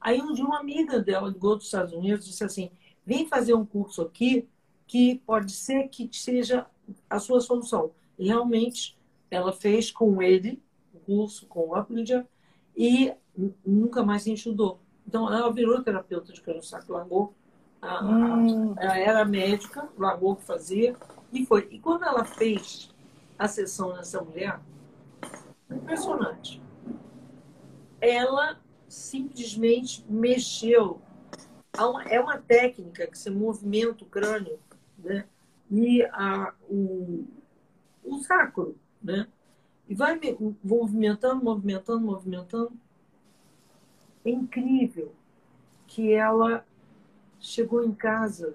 Aí 0.00 0.20
um 0.20 0.32
dia 0.32 0.44
uma 0.44 0.58
amiga 0.58 0.98
dela 0.98 1.28
ligou 1.28 1.56
dos 1.56 1.66
Estados 1.66 1.92
Unidos 1.92 2.26
e 2.26 2.30
disse 2.30 2.42
assim: 2.42 2.70
vem 3.06 3.28
fazer 3.28 3.54
um 3.54 3.64
curso 3.64 4.02
aqui 4.02 4.48
que 4.88 5.22
pode 5.26 5.52
ser 5.52 5.88
que 5.88 6.08
seja 6.10 6.66
a 7.08 7.20
sua 7.20 7.40
solução. 7.40 7.92
E 8.18 8.26
realmente 8.26 8.98
ela 9.30 9.52
fez 9.52 9.90
com 9.90 10.20
ele 10.22 10.60
o 10.94 10.98
curso 10.98 11.46
com 11.46 11.60
o 11.60 11.78
Uplinger 11.78 12.26
e 12.74 13.12
nunca 13.64 14.02
mais 14.02 14.22
sentiu 14.22 14.54
dor. 14.54 14.78
Então 15.06 15.32
ela 15.32 15.52
virou 15.52 15.82
terapeuta 15.82 16.32
de 16.32 16.40
câncer 16.40 16.62
saco, 16.62 16.92
largou 16.92 17.34
a, 17.80 18.02
hum. 18.02 18.74
Ela 18.78 18.98
era 18.98 19.24
médica, 19.24 19.88
largou 19.96 20.32
o 20.32 20.36
que 20.36 20.44
fazia 20.44 20.96
e 21.32 21.44
foi. 21.44 21.68
E 21.70 21.78
quando 21.78 22.04
ela 22.04 22.24
fez 22.24 22.90
a 23.38 23.46
sessão 23.46 23.94
nessa 23.94 24.20
mulher, 24.22 24.58
impressionante. 25.70 26.60
Ela 28.00 28.58
simplesmente 28.88 30.04
mexeu. 30.08 31.00
É 32.08 32.18
uma 32.18 32.38
técnica 32.38 33.06
que 33.06 33.16
você 33.16 33.30
movimenta 33.30 34.02
o 34.02 34.06
crânio 34.06 34.58
né? 34.98 35.24
e 35.70 36.02
a, 36.12 36.52
o, 36.68 37.26
o 38.04 38.18
sacro. 38.18 38.76
Né? 39.02 39.26
E 39.88 39.94
vai 39.94 40.18
movimentando, 40.62 41.44
movimentando, 41.44 42.00
movimentando. 42.00 42.72
É 44.24 44.30
incrível 44.30 45.12
que 45.86 46.12
ela 46.12 46.64
chegou 47.40 47.84
em 47.84 47.94
casa 47.94 48.54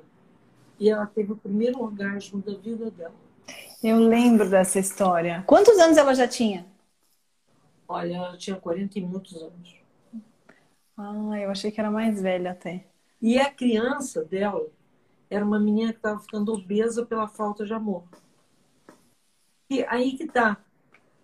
e 0.79 0.89
ela 0.89 1.05
teve 1.05 1.31
o 1.31 1.37
primeiro 1.37 1.81
orgasmo 1.81 2.41
da 2.41 2.53
vida 2.55 2.91
dela. 2.91 3.15
Eu 3.83 3.97
lembro 3.99 4.49
dessa 4.49 4.79
história. 4.79 5.43
Quantos 5.47 5.77
anos 5.79 5.97
ela 5.97 6.13
já 6.13 6.27
tinha? 6.27 6.65
Olha, 7.87 8.15
ela 8.15 8.37
tinha 8.37 8.55
40 8.55 8.99
e 8.99 9.01
muitos 9.01 9.41
anos. 9.41 9.75
Ah, 10.97 11.39
eu 11.39 11.49
achei 11.49 11.71
que 11.71 11.79
era 11.79 11.91
mais 11.91 12.21
velha 12.21 12.51
até. 12.51 12.85
E 13.21 13.39
a 13.39 13.49
criança 13.49 14.23
dela 14.23 14.67
era 15.33 15.43
uma 15.43 15.59
menina 15.59 15.91
que 15.91 15.99
estava 15.99 16.19
ficando 16.19 16.53
obesa 16.53 17.05
pela 17.05 17.27
falta 17.27 17.65
de 17.65 17.73
amor. 17.73 18.03
E 19.69 19.83
aí 19.85 20.15
que 20.15 20.27
tá. 20.27 20.63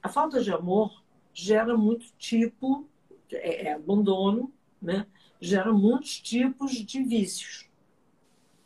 A 0.02 0.10
falta 0.10 0.42
de 0.42 0.52
amor 0.52 1.04
gera 1.34 1.78
muito 1.78 2.12
tipo, 2.18 2.88
é, 3.32 3.68
é 3.68 3.74
abandono, 3.74 4.52
né? 4.82 5.06
gera 5.40 5.72
muitos 5.72 6.20
tipos 6.20 6.72
de 6.72 7.04
vícios. 7.04 7.70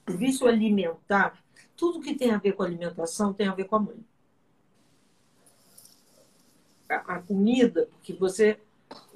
O 0.08 0.14
vício 0.14 0.48
alimentar, 0.48 1.44
tudo 1.76 2.02
que 2.02 2.16
tem 2.16 2.32
a 2.32 2.38
ver 2.38 2.54
com 2.54 2.64
alimentação 2.64 3.34
tem 3.34 3.48
a 3.48 3.54
ver 3.54 3.66
com 3.66 3.76
a 3.76 3.80
mãe. 3.80 4.06
A, 6.90 7.16
a 7.16 7.22
comida, 7.22 7.88
porque 7.92 8.14
você 8.14 8.60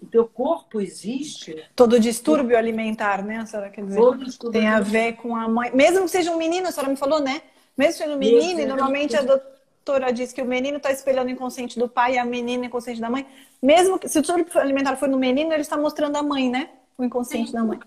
o 0.02 0.06
teu 0.06 0.28
corpo 0.28 0.80
existe. 0.82 1.64
Todo 1.76 2.00
distúrbio 2.00 2.58
alimentar, 2.58 3.24
né, 3.24 3.38
a 3.38 3.46
senhora 3.46 3.70
quer 3.70 3.86
dizer? 3.86 4.00
Todo 4.00 4.52
tem 4.52 4.68
a 4.68 4.80
ver 4.80 5.14
com 5.14 5.36
a 5.36 5.48
mãe. 5.48 5.72
Mesmo 5.74 6.06
que 6.06 6.12
seja 6.12 6.32
um 6.32 6.38
menino, 6.38 6.68
a 6.68 6.72
senhora 6.72 6.90
me 6.90 6.98
falou, 6.98 7.20
né? 7.20 7.42
Mesmo 7.78 7.94
sendo 7.94 8.16
um 8.16 8.18
menino, 8.18 8.60
e 8.60 8.66
normalmente 8.66 9.16
a 9.16 9.22
doutora 9.22 10.12
diz 10.12 10.34
que 10.34 10.42
o 10.42 10.46
menino 10.46 10.78
está 10.78 10.92
espelhando 10.92 11.28
o 11.28 11.32
inconsciente 11.32 11.78
do 11.78 11.88
pai 11.88 12.16
e 12.16 12.18
a 12.18 12.26
menina 12.26 12.64
o 12.64 12.66
inconsciente 12.66 13.00
da 13.00 13.10
mãe. 13.10 13.26
Mesmo 13.62 14.00
que 14.00 14.10
se 14.10 14.18
o 14.18 14.22
distúrbio 14.22 14.60
alimentar 14.60 14.96
for 14.96 15.08
no 15.08 15.18
menino, 15.18 15.54
ele 15.54 15.62
está 15.62 15.78
mostrando 15.78 16.16
a 16.16 16.24
mãe, 16.24 16.50
né? 16.50 16.70
o 16.98 17.04
inconsciente 17.04 17.52
Sim, 17.52 17.58
da 17.58 17.64
mãe. 17.64 17.80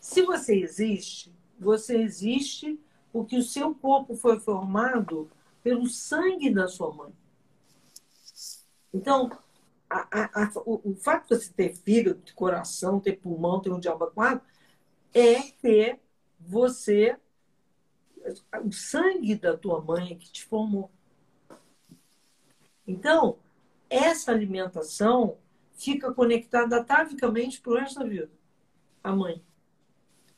Se 0.00 0.22
você 0.22 0.54
existe, 0.60 1.32
você 1.58 1.96
existe 1.98 2.78
porque 3.12 3.36
o 3.36 3.42
seu 3.42 3.74
corpo 3.74 4.14
foi 4.14 4.38
formado 4.38 5.28
pelo 5.62 5.86
sangue 5.86 6.50
da 6.50 6.68
sua 6.68 6.92
mãe. 6.92 7.12
Então, 8.94 9.30
a, 9.88 10.42
a, 10.42 10.52
o, 10.66 10.90
o, 10.90 10.94
fato 10.94 11.28
de 11.28 11.42
você 11.44 11.52
ter 11.52 11.74
fígado, 11.74 12.20
ter 12.20 12.34
coração, 12.34 13.00
ter 13.00 13.16
pulmão, 13.16 13.60
ter 13.60 13.70
um 13.72 13.80
diabo 13.80 14.06
quatro, 14.08 14.46
é 15.14 15.40
ter 15.62 15.98
você, 16.38 17.16
o 18.64 18.72
sangue 18.72 19.34
da 19.34 19.56
tua 19.56 19.80
mãe 19.80 20.16
que 20.18 20.30
te 20.30 20.44
formou. 20.44 20.90
Então, 22.86 23.38
essa 23.88 24.30
alimentação 24.30 25.38
fica 25.72 26.12
conectada 26.12 26.78
atavicamente 26.78 27.60
para 27.60 27.72
o 27.72 27.76
resto 27.76 28.00
da 28.00 28.06
vida. 28.06 28.30
A 29.02 29.14
mãe. 29.14 29.42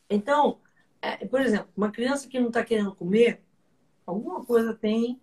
Então, 0.08 0.60
é, 1.02 1.26
por 1.26 1.40
exemplo, 1.40 1.68
uma 1.76 1.90
criança 1.90 2.28
que 2.28 2.38
não 2.38 2.48
está 2.48 2.64
querendo 2.64 2.94
comer, 2.94 3.42
alguma 4.06 4.44
coisa 4.44 4.74
tem 4.74 5.20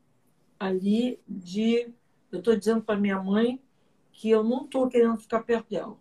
ali 0.59 1.19
de. 1.27 1.93
Eu 2.31 2.39
estou 2.39 2.55
dizendo 2.55 2.81
para 2.81 2.99
minha 2.99 3.21
mãe 3.21 3.61
que 4.17 4.31
eu 4.31 4.43
não 4.43 4.65
estou 4.65 4.89
querendo 4.89 5.15
ficar 5.19 5.43
perto 5.43 5.69
dela. 5.69 5.95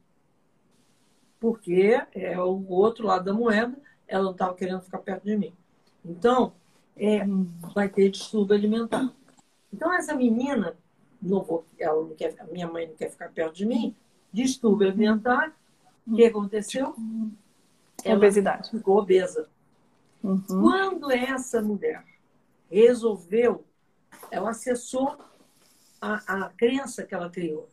Porque 1.39 2.03
é 2.15 2.41
o 2.41 2.67
outro 2.71 3.07
lado 3.07 3.27
da 3.27 3.35
moeda, 3.35 3.79
ela 4.09 4.25
não 4.25 4.33
estava 4.33 4.55
querendo 4.55 4.81
ficar 4.81 4.99
perto 5.01 5.25
de 5.25 5.37
mim. 5.37 5.53
Então, 6.03 6.55
é, 6.97 7.21
vai 7.75 7.91
ter 7.91 8.11
distúrbio 8.11 8.57
alimentar. 8.57 9.13
Então, 9.71 9.93
essa 9.93 10.15
menina, 10.15 10.75
não 11.21 11.43
vou, 11.43 11.67
ela 11.79 12.03
não 12.03 12.15
quer, 12.15 12.35
a 12.41 12.45
minha 12.45 12.67
mãe 12.67 12.89
não 12.89 12.97
quer 12.97 13.11
ficar 13.11 13.31
perto 13.31 13.55
de 13.55 13.67
mim, 13.67 13.95
distúrbio 14.33 14.89
alimentar. 14.89 15.55
O 16.07 16.17
que 16.17 16.25
aconteceu? 16.25 16.97
Ela 18.03 18.17
obesidade. 18.17 18.71
ficou 18.71 18.97
obesa. 18.97 19.47
Uhum. 20.25 20.43
Quando 20.47 21.11
essa 21.11 21.61
mulher 21.61 22.03
resolveu, 22.71 23.63
ela 24.31 24.51
acessou 24.51 25.19
a, 26.01 26.47
a 26.47 26.49
crença 26.49 27.05
que 27.05 27.15
ela 27.15 27.29
criou. 27.29 27.69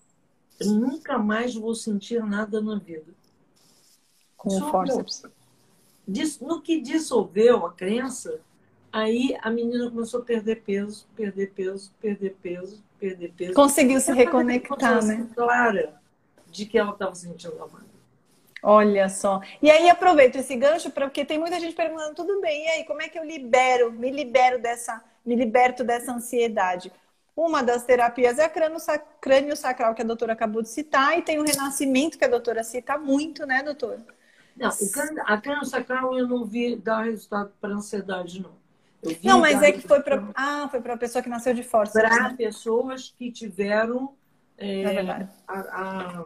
Eu 0.60 0.72
nunca 0.72 1.18
mais 1.18 1.56
vou 1.56 1.74
sentir 1.76 2.24
nada 2.24 2.62
na 2.62 2.78
vida. 2.78 3.12
Com 4.38 4.50
forceps. 4.70 5.24
No 6.42 6.62
que 6.62 6.82
dissolveu 6.82 7.66
a 7.66 7.72
crença, 7.72 8.39
aí 8.92 9.38
a 9.42 9.50
menina 9.50 9.89
começou 9.89 10.22
a 10.22 10.24
perder 10.24 10.62
peso, 10.63 11.08
perder 11.16 11.52
peso, 11.52 11.92
perder 12.02 12.36
peso, 12.42 12.84
perder 13.00 13.32
peso. 13.32 13.54
Conseguiu 13.54 14.00
se 14.00 14.12
reconectar, 14.12 15.04
né? 15.04 15.28
Clara 15.34 16.02
de 16.52 16.66
que 16.66 16.78
ela 16.78 16.92
estava 16.92 17.16
sentindo 17.16 17.56
amada. 17.56 17.94
Olha 18.62 19.10
só. 19.10 19.42
E 19.62 19.70
aí 19.70 19.89
aproveito 19.89 20.38
esse 20.38 20.56
gancho 20.56 20.89
porque 20.92 21.26
tem 21.26 21.38
muita 21.38 21.60
gente 21.60 21.76
perguntando, 21.76 22.16
tudo 22.16 22.39
bem, 22.39 22.63
e 22.66 22.68
aí, 22.70 22.84
como 22.86 23.02
é 23.02 23.10
que 23.10 23.20
eu 23.20 23.26
libero, 23.26 23.92
me 23.92 24.10
libero 24.10 24.58
dessa, 24.58 25.04
me 25.26 25.36
liberto 25.36 25.84
dessa 25.84 26.13
ansiedade? 26.13 26.89
Uma 27.36 27.63
das 27.63 27.84
terapias 27.84 28.38
é 28.38 28.46
a 28.46 28.50
crânio 28.50 29.56
sacral, 29.56 29.96
que 29.96 30.02
a 30.02 30.06
doutora 30.06 30.34
acabou 30.34 30.62
de 30.62 30.69
citar, 30.69 31.17
e 31.17 31.22
tem 31.22 31.39
o 31.39 31.43
renascimento, 31.43 32.17
que 32.17 32.26
a 32.26 32.30
doutora 32.30 32.63
cita 32.63 32.98
muito, 32.98 33.46
né, 33.46 33.63
doutora? 33.63 34.06
Não, 34.56 34.69
a 35.26 35.38
crânio 35.41 35.65
sacral 35.65 36.17
eu 36.17 36.28
não 36.28 36.46
vi 36.46 36.76
dar 36.76 37.06
resultado 37.06 37.52
para 37.60 37.74
ansiedade, 37.74 38.41
não. 38.41 38.62
Não, 39.24 39.39
mas 39.39 39.62
é 39.62 39.72
que 39.72 39.82
foi 39.82 40.02
para 40.02 40.30
ah, 40.34 40.67
foi 40.69 40.80
para 40.80 40.93
a 40.93 40.98
pessoa 40.98 41.22
que 41.22 41.28
nasceu 41.28 41.54
de 41.54 41.63
força. 41.63 42.00
Para 42.00 42.30
né? 42.30 42.36
pessoas 42.38 43.13
que 43.17 43.32
tiveram 43.32 44.15
é, 44.58 44.84
é 44.84 45.28
a, 45.46 46.26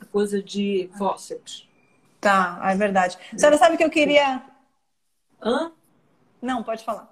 a 0.00 0.06
coisa 0.12 0.42
de 0.42 0.90
fósseis. 0.98 1.66
Tá, 2.20 2.60
é 2.64 2.74
verdade. 2.74 3.16
A 3.32 3.38
senhora 3.38 3.56
sabe 3.56 3.76
que 3.76 3.84
eu 3.84 3.90
queria. 3.90 4.42
Hã? 5.40 5.72
Não, 6.42 6.62
pode 6.62 6.84
falar. 6.84 7.10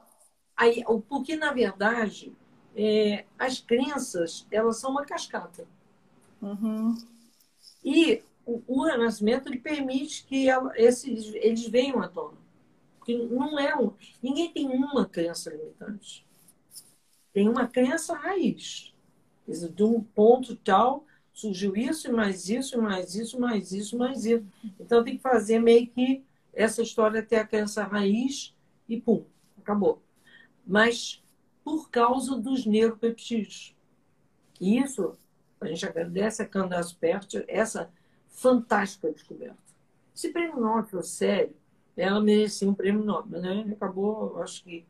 Aí, 0.57 0.85
porque, 1.09 1.37
na 1.37 1.53
verdade, 1.53 2.37
é, 2.77 3.25
as 3.39 3.61
crenças, 3.61 4.47
elas 4.51 4.79
são 4.79 4.91
uma 4.91 5.05
cascata. 5.05 5.67
Uhum. 6.41 6.97
E 7.85 8.23
o, 8.45 8.63
o, 8.67 8.85
renascimento 8.85 9.49
ele 9.49 9.59
permite 9.59 10.25
que 10.25 10.49
ela, 10.49 10.73
esses, 10.77 11.33
eles 11.35 11.67
venham 11.67 12.03
à 12.03 12.09
tona. 12.09 12.37
Porque 12.99 13.17
não 13.17 13.59
é 13.59 13.77
um, 13.77 13.93
ninguém 14.23 14.51
tem 14.51 14.67
uma 14.67 15.07
crença 15.07 15.51
limitante. 15.51 16.27
Tem 17.33 17.49
uma 17.49 17.67
crença 17.67 18.15
raiz. 18.15 18.93
De 19.47 19.83
um 19.83 20.03
ponto 20.03 20.57
tal, 20.57 21.05
surgiu 21.33 21.77
isso, 21.77 22.11
mais 22.13 22.49
isso, 22.49 22.81
mais 22.81 23.15
isso, 23.15 23.39
mais 23.39 23.73
isso, 23.73 23.99
mais 23.99 24.25
isso. 24.25 24.47
Então 24.81 25.05
tem 25.05 25.17
que 25.17 25.23
fazer 25.23 25.59
meio 25.59 25.87
que 25.87 26.25
essa 26.53 26.81
história 26.81 27.23
ter 27.23 27.37
a 27.37 27.47
crença 27.47 27.85
raiz 27.85 28.55
e 28.89 29.01
pum, 29.01 29.25
acabou. 29.59 30.03
Mas 30.67 31.23
por 31.64 31.90
causa 31.90 32.37
dos 32.37 32.66
neuropeptídeos. 32.66 33.74
E 34.61 34.79
isso, 34.79 35.16
a 35.61 35.66
gente 35.66 35.87
agradece 35.87 36.42
a 36.42 36.46
Candace 36.46 36.94
Pert, 36.94 37.35
essa 37.48 37.90
fantástica 38.29 39.11
descoberta. 39.11 39.57
Esse 40.14 40.29
prêmio 40.29 40.61
Nobel 40.61 41.03
sério, 41.03 41.57
ela 41.96 42.20
merecia 42.20 42.68
um 42.68 42.74
prêmio 42.74 43.03
Nobel, 43.03 43.40
né? 43.40 43.72
Acabou, 43.72 44.40
acho 44.42 44.62
que 44.62 44.87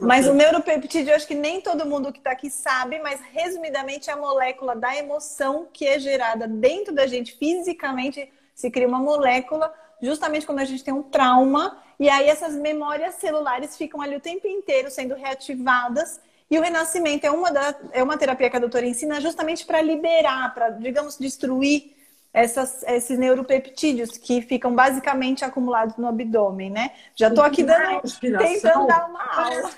mas 0.00 0.28
o 0.28 0.34
neuropeptídeo, 0.34 1.10
eu 1.10 1.16
acho 1.16 1.26
que 1.26 1.34
nem 1.34 1.60
todo 1.60 1.84
mundo 1.84 2.12
que 2.12 2.18
está 2.18 2.30
aqui 2.30 2.48
sabe, 2.48 3.00
mas 3.00 3.20
resumidamente 3.32 4.08
é 4.08 4.12
a 4.12 4.16
molécula 4.16 4.76
da 4.76 4.96
emoção 4.96 5.68
que 5.72 5.86
é 5.86 5.98
gerada 5.98 6.46
dentro 6.46 6.94
da 6.94 7.06
gente 7.06 7.36
fisicamente. 7.36 8.30
Se 8.54 8.70
cria 8.70 8.86
uma 8.86 9.00
molécula 9.00 9.74
justamente 10.04 10.46
quando 10.46 10.60
a 10.60 10.64
gente 10.64 10.84
tem 10.84 10.92
um 10.92 11.02
trauma, 11.02 11.78
e 11.98 12.08
aí 12.08 12.28
essas 12.28 12.54
memórias 12.54 13.14
celulares 13.16 13.76
ficam 13.76 14.00
ali 14.00 14.16
o 14.16 14.20
tempo 14.20 14.46
inteiro 14.46 14.90
sendo 14.90 15.14
reativadas. 15.14 16.20
E 16.50 16.58
o 16.58 16.62
renascimento 16.62 17.26
é 17.26 17.30
uma, 17.30 17.50
da, 17.50 17.74
é 17.92 18.02
uma 18.02 18.18
terapia 18.18 18.50
que 18.50 18.56
a 18.56 18.60
doutora 18.60 18.86
ensina 18.86 19.20
justamente 19.20 19.64
para 19.64 19.80
liberar, 19.80 20.52
para, 20.54 20.70
digamos, 20.70 21.16
destruir 21.16 21.94
essas, 22.32 22.82
esses 22.82 23.16
neuropeptídeos 23.16 24.18
que 24.18 24.42
ficam 24.42 24.74
basicamente 24.74 25.44
acumulados 25.44 25.96
no 25.96 26.08
abdômen, 26.08 26.68
né? 26.68 26.90
Já 27.14 27.28
estou 27.28 27.44
aqui 27.44 27.62
dando, 27.62 28.02
tentando 28.20 28.86
dar 28.88 29.08
uma 29.08 29.22
aula. 29.22 29.70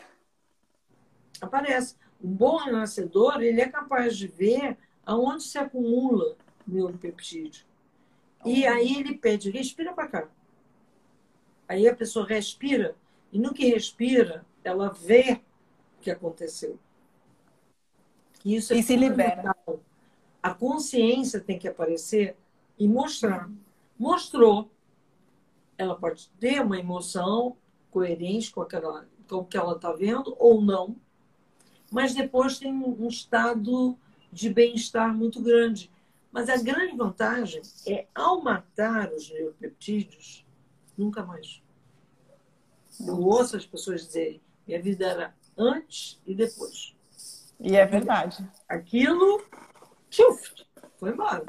Aparece. 1.40 1.94
O 2.18 2.26
bom 2.26 2.56
renascedor, 2.56 3.42
ele 3.42 3.60
é 3.60 3.68
capaz 3.68 4.16
de 4.16 4.26
ver 4.26 4.78
aonde 5.04 5.42
se 5.42 5.58
acumula 5.58 6.34
neuropeptídeo. 6.66 7.65
E 8.46 8.64
uhum. 8.64 8.72
aí 8.72 8.96
ele 9.00 9.14
pede, 9.18 9.50
respira 9.50 9.92
para 9.92 10.09
cá. 10.09 10.28
Aí 11.68 11.88
a 11.88 11.94
pessoa 11.94 12.26
respira, 12.26 12.94
e 13.32 13.38
no 13.38 13.52
que 13.52 13.66
respira, 13.66 14.46
ela 14.62 14.88
vê 14.88 15.40
o 15.98 16.02
que 16.02 16.11
aconteceu. 16.11 16.78
Isso 18.44 18.72
é 18.72 18.76
e 18.76 18.82
se 18.82 18.96
libera. 18.96 19.54
A 20.40 20.54
consciência 20.54 21.40
tem 21.40 21.59
que 21.59 21.66
aparecer 21.66 22.37
e 22.78 22.87
mostrar. 22.87 23.50
Mostrou. 23.98 24.70
Ela 25.76 25.96
pode 25.96 26.28
ter 26.38 26.62
uma 26.62 26.78
emoção 26.78 27.56
coerente 27.90 28.52
com, 28.52 28.62
aquela, 28.62 29.09
com 29.28 29.37
o 29.37 29.44
que 29.44 29.56
ela 29.56 29.74
está 29.74 29.92
vendo 29.92 30.37
ou 30.38 30.62
não, 30.62 30.96
mas 31.90 32.14
depois 32.14 32.59
tem 32.59 32.72
um 32.72 33.09
estado 33.09 33.98
de 34.32 34.48
bem-estar 34.50 35.14
muito 35.14 35.42
grande. 35.42 35.90
Mas 36.37 36.51
a 36.51 36.59
grande 36.59 36.94
vantagem 36.94 37.62
é, 37.88 38.07
ao 38.14 38.42
matar 38.42 39.11
os 39.11 39.31
neuropeptídeos, 39.31 40.44
nunca 40.94 41.25
mais. 41.25 41.62
Eu 43.01 43.18
ouço 43.22 43.57
as 43.57 43.64
pessoas 43.64 44.05
dizerem: 44.05 44.42
minha 44.66 44.83
vida 44.83 45.07
era 45.07 45.35
antes 45.57 46.20
e 46.27 46.35
depois. 46.35 46.94
E 47.59 47.75
é 47.75 47.87
verdade. 47.87 48.46
Aquilo, 48.68 49.42
tchuf, 50.11 50.66
foi 50.99 51.12
embora. 51.12 51.46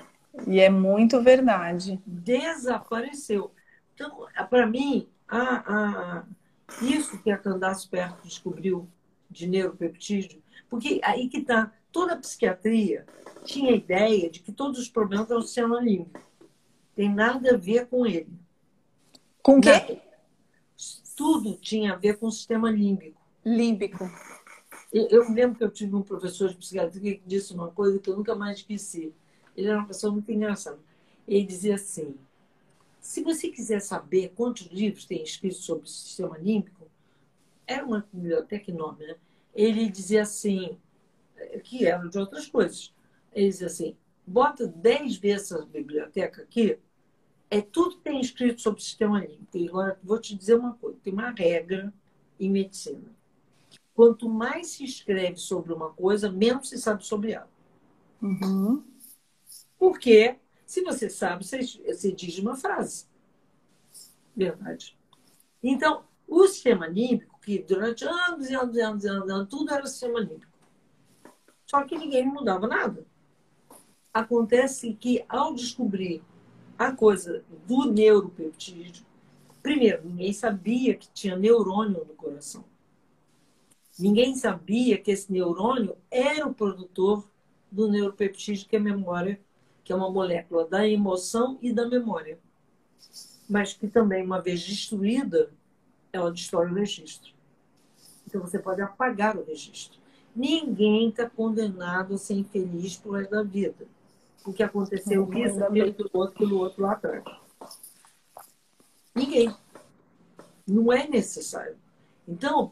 E 0.47 0.61
é 0.61 0.69
muito 0.69 1.21
verdade. 1.21 2.01
Desapareceu. 2.05 3.51
Então, 3.93 4.25
para 4.49 4.65
mim, 4.65 5.09
a, 5.27 6.19
a, 6.19 6.25
isso 6.81 7.21
que 7.21 7.29
a 7.29 7.37
Candace 7.37 7.89
Perto 7.89 8.25
descobriu 8.25 8.89
de 9.29 9.47
neuropeptídeo, 9.47 10.41
porque 10.69 11.01
aí 11.03 11.27
que 11.27 11.39
está, 11.39 11.73
toda 11.97 12.13
a 12.13 12.17
psiquiatria 12.17 13.07
tinha 13.43 13.71
a 13.71 13.75
ideia 13.75 14.29
de 14.29 14.39
que 14.39 14.51
todos 14.51 14.79
os 14.79 14.87
problemas 14.87 15.57
eram 15.57 15.81
límbico. 15.81 16.21
Tem 16.95 17.11
nada 17.11 17.55
a 17.55 17.57
ver 17.57 17.87
com 17.87 18.05
ele. 18.05 18.29
Com 19.41 19.57
o 19.57 19.61
quê? 19.61 19.99
Tudo 21.15 21.55
tinha 21.55 21.93
a 21.93 21.95
ver 21.95 22.19
com 22.19 22.27
o 22.27 22.31
sistema 22.31 22.69
límbico. 22.69 23.19
Límbico. 23.43 24.07
Eu, 24.93 25.07
eu 25.07 25.31
lembro 25.31 25.57
que 25.57 25.63
eu 25.63 25.71
tive 25.71 25.95
um 25.95 26.03
professor 26.03 26.49
de 26.49 26.57
psiquiatria 26.57 27.15
que 27.15 27.23
disse 27.25 27.51
uma 27.51 27.71
coisa 27.71 27.97
que 27.97 28.11
eu 28.11 28.15
nunca 28.15 28.35
mais 28.35 28.57
esqueci 28.57 29.11
ele 29.55 29.69
era 29.69 29.79
uma 29.79 29.87
pessoa 29.87 30.13
muito 30.13 30.31
engraçada. 30.31 30.77
Ele 31.27 31.43
dizia 31.43 31.73
assim: 31.73 32.15
se 33.01 33.23
você 33.23 33.49
quiser 33.49 33.79
saber 33.79 34.33
quantos 34.35 34.67
livros 34.67 35.05
tem 35.05 35.23
escrito 35.23 35.55
sobre 35.55 35.85
o 35.85 35.87
sistema 35.87 36.37
límbico, 36.37 36.87
era 37.65 37.83
uma 37.83 38.07
biblioteca 38.13 38.69
enorme, 38.69 39.07
né? 39.07 39.15
Ele 39.55 39.89
dizia 39.89 40.21
assim, 40.21 40.77
que 41.63 41.85
era 41.85 42.07
de 42.07 42.17
outras 42.17 42.47
coisas. 42.47 42.93
Ele 43.33 43.49
dizia 43.49 43.67
assim: 43.67 43.97
bota 44.25 44.67
dez 44.67 45.17
vezes 45.17 45.51
essa 45.51 45.65
biblioteca 45.65 46.41
aqui, 46.41 46.79
é 47.49 47.61
tudo 47.61 47.97
que 47.97 48.03
tem 48.03 48.19
escrito 48.19 48.61
sobre 48.61 48.79
o 48.81 48.83
sistema 48.83 49.19
límbico. 49.19 49.57
E 49.57 49.67
agora 49.69 49.99
vou 50.03 50.19
te 50.19 50.35
dizer 50.35 50.55
uma 50.55 50.73
coisa: 50.73 50.97
tem 51.03 51.13
uma 51.13 51.31
regra 51.31 51.93
em 52.39 52.49
medicina. 52.49 53.15
Quanto 53.93 54.29
mais 54.29 54.67
se 54.67 54.83
escreve 54.83 55.37
sobre 55.37 55.73
uma 55.73 55.91
coisa, 55.91 56.31
menos 56.31 56.69
se 56.69 56.77
sabe 56.77 57.03
sobre 57.05 57.31
ela. 57.31 57.49
Uhum. 58.21 58.83
Porque, 59.77 60.35
se 60.65 60.83
você 60.83 61.09
sabe, 61.09 61.43
você, 61.45 61.61
você 61.61 62.11
diz 62.11 62.37
uma 62.37 62.55
frase. 62.55 63.05
Verdade. 64.35 64.95
Então, 65.63 66.03
o 66.27 66.47
sistema 66.47 66.85
límbico, 66.87 67.39
que 67.39 67.59
durante 67.59 68.05
anos 68.05 68.49
e 68.49 68.55
anos 68.55 68.75
e 68.75 68.81
anos 68.81 69.03
e 69.03 69.07
anos, 69.07 69.29
anos 69.29 69.49
tudo 69.49 69.73
era 69.73 69.85
sistema 69.87 70.19
límbico. 70.19 70.56
Só 71.67 71.83
que 71.83 71.97
ninguém 71.97 72.25
mudava 72.25 72.65
nada. 72.65 73.05
Acontece 74.13 74.93
que, 74.93 75.23
ao 75.29 75.53
descobrir 75.53 76.23
a 76.79 76.91
coisa 76.91 77.43
do 77.67 77.91
neuropeptídeo, 77.91 79.05
primeiro, 79.61 80.01
ninguém 80.05 80.33
sabia 80.33 80.95
que 80.95 81.09
tinha 81.09 81.35
neurônio 81.35 82.05
no 82.05 82.15
coração. 82.15 82.63
Ninguém 83.99 84.35
sabia 84.35 84.97
que 84.97 85.11
esse 85.11 85.31
neurônio 85.31 85.97
era 86.09 86.47
o 86.47 86.53
produtor 86.53 87.29
do 87.71 87.87
neuropeptídeo, 87.87 88.67
que 88.67 88.75
é 88.75 88.79
a 88.79 88.81
memória 88.81 89.39
que 89.87 89.93
é 89.93 89.95
uma 89.95 90.11
molécula 90.11 90.67
da 90.67 90.85
emoção 90.85 91.57
e 91.61 91.71
da 91.71 91.87
memória, 91.87 92.37
mas 93.47 93.71
que 93.71 93.87
também, 93.87 94.21
uma 94.21 94.41
vez 94.41 94.61
destruída, 94.61 95.49
ela 96.11 96.29
destrói 96.29 96.69
o 96.69 96.73
registro. 96.73 97.31
Então 98.27 98.41
você 98.41 98.59
pode 98.59 98.81
apagar 98.81 99.37
o 99.37 99.45
registro. 99.45 99.97
Ninguém 100.37 101.09
está 101.09 101.27
condenado 101.27 102.13
a 102.13 102.17
ser 102.19 102.35
infeliz 102.35 102.95
por 102.95 103.17
resto 103.17 103.31
da 103.31 103.41
vida. 103.41 103.87
O 104.45 104.53
que 104.53 104.61
aconteceu 104.61 105.23
uhum. 105.23 105.33
isso, 105.33 105.57
pelo 105.95 106.09
outro, 106.13 106.37
pelo 106.37 106.59
outro 106.59 106.83
lá 106.83 106.91
atrás. 106.91 107.23
Ninguém. 109.15 109.51
Não 110.67 110.93
é 110.93 111.07
necessário. 111.07 111.75
Então, 112.27 112.71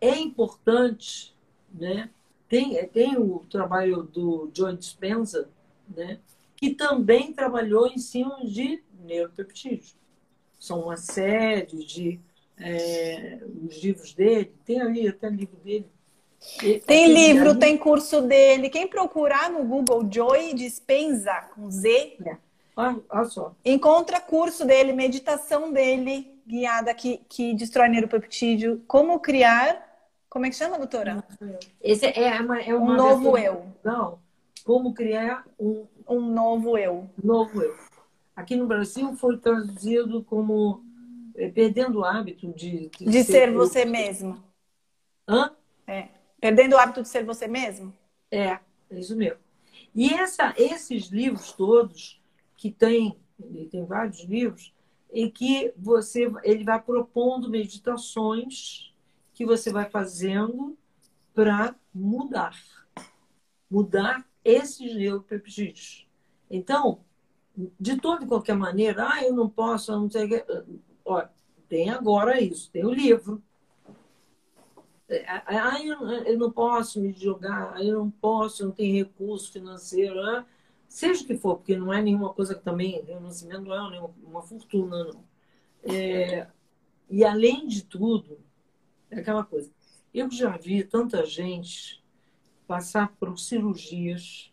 é 0.00 0.16
importante, 0.20 1.34
né? 1.74 2.10
Tem, 2.48 2.86
tem 2.88 3.16
o 3.16 3.40
trabalho 3.50 4.04
do 4.04 4.48
John 4.52 4.76
Dispenza, 4.76 5.48
né? 5.88 6.20
que 6.60 6.74
também 6.74 7.32
trabalhou 7.32 7.88
em 7.88 7.98
cima 7.98 8.44
de 8.44 8.84
neuropeptídeos. 9.02 9.96
São 10.60 10.82
uma 10.84 10.96
série 10.96 11.84
de 11.84 12.20
é, 12.56 13.40
os 13.66 13.82
livros 13.82 14.12
dele, 14.12 14.52
tem 14.64 14.80
ali 14.80 15.08
até 15.08 15.28
livro 15.28 15.56
dele. 15.64 15.86
Tem 16.86 17.12
livro, 17.12 17.58
tem 17.58 17.76
curso 17.76 18.22
dele. 18.22 18.70
Quem 18.70 18.86
procurar 18.86 19.50
no 19.50 19.64
Google 19.64 20.08
Joy 20.10 20.54
Dispenza 20.54 21.34
com 21.54 21.70
Z, 21.70 22.16
é. 22.26 22.36
Olha 22.76 23.24
só. 23.26 23.54
Encontra 23.64 24.20
curso 24.20 24.64
dele, 24.64 24.92
meditação 24.92 25.72
dele, 25.72 26.32
guiada 26.46 26.94
que, 26.94 27.18
que 27.28 27.54
destrói 27.54 27.88
neuropeptídeo. 27.88 28.82
Como 28.86 29.20
criar. 29.20 29.86
Como 30.28 30.46
é 30.46 30.50
que 30.50 30.56
chama, 30.56 30.78
doutora? 30.78 31.24
Esse 31.82 32.06
é, 32.06 32.40
uma, 32.40 32.60
é 32.60 32.74
uma 32.74 32.92
um 32.92 32.96
novo 32.96 33.36
eu. 33.36 33.66
Não. 33.84 34.18
Como 34.64 34.94
criar 34.94 35.44
um, 35.58 35.86
um 36.08 36.20
novo 36.20 36.78
eu. 36.78 37.10
Novo 37.22 37.62
eu. 37.62 37.76
Aqui 38.34 38.56
no 38.56 38.66
Brasil 38.66 39.14
foi 39.16 39.36
traduzido 39.36 40.22
como 40.22 40.82
é, 41.36 41.48
perdendo 41.48 41.98
o 41.98 42.04
hábito 42.04 42.46
de, 42.52 42.88
de, 42.96 43.04
de 43.04 43.24
ser, 43.24 43.32
ser 43.32 43.52
você 43.52 43.84
mesmo. 43.84 44.42
Hã? 45.28 45.50
É. 45.86 46.08
Perdendo 46.40 46.74
o 46.74 46.78
hábito 46.78 47.02
de 47.02 47.08
ser 47.08 47.24
você 47.24 47.46
mesmo? 47.46 47.94
É, 48.30 48.58
é 48.90 48.98
isso 48.98 49.16
mesmo. 49.16 49.38
E 49.94 50.12
essa, 50.14 50.54
esses 50.56 51.06
livros 51.06 51.52
todos, 51.52 52.20
que 52.56 52.70
tem, 52.70 53.18
tem 53.70 53.84
vários 53.84 54.24
livros, 54.24 54.72
em 55.12 55.30
que 55.30 55.72
você 55.76 56.30
ele 56.42 56.64
vai 56.64 56.80
propondo 56.80 57.50
meditações 57.50 58.94
que 59.34 59.44
você 59.44 59.72
vai 59.72 59.88
fazendo 59.88 60.76
para 61.34 61.74
mudar. 61.92 62.54
Mudar 63.70 64.26
esses 64.44 64.94
neuropeptídeos. 64.94 66.06
Então, 66.50 67.00
de 67.78 67.96
toda 67.96 68.24
e 68.24 68.28
qualquer 68.28 68.56
maneira, 68.56 69.08
ah, 69.08 69.24
eu 69.24 69.34
não 69.34 69.48
posso, 69.48 69.92
eu 69.92 70.00
não 70.00 70.10
sei 70.10 70.24
o 70.24 70.28
que. 70.28 70.44
Olha, 71.04 71.30
tem 71.68 71.90
agora 71.90 72.40
isso, 72.40 72.70
tem 72.70 72.84
o 72.84 72.92
livro. 72.92 73.42
Ah, 75.46 75.76
eu 75.84 76.38
não 76.38 76.50
posso 76.50 77.00
me 77.00 77.12
jogar, 77.12 77.82
eu 77.84 77.98
não 77.98 78.10
posso, 78.10 78.62
eu 78.62 78.68
não 78.68 78.74
tenho 78.74 79.04
recurso 79.04 79.52
financeiro, 79.52 80.22
né? 80.22 80.46
seja 80.90 81.22
o 81.22 81.26
que 81.26 81.38
for, 81.38 81.56
porque 81.56 81.76
não 81.76 81.92
é 81.92 82.02
nenhuma 82.02 82.34
coisa 82.34 82.52
que 82.54 82.62
também, 82.62 83.00
renascimento 83.04 83.62
não 83.62 83.94
é 83.94 84.10
uma 84.24 84.42
fortuna, 84.42 85.04
não. 85.04 85.24
É, 85.84 86.48
e 87.08 87.24
além 87.24 87.66
de 87.68 87.84
tudo, 87.84 88.40
é 89.08 89.20
aquela 89.20 89.44
coisa, 89.44 89.70
eu 90.12 90.28
já 90.30 90.56
vi 90.56 90.82
tanta 90.82 91.24
gente 91.24 92.02
passar 92.66 93.14
por 93.20 93.38
cirurgias 93.38 94.52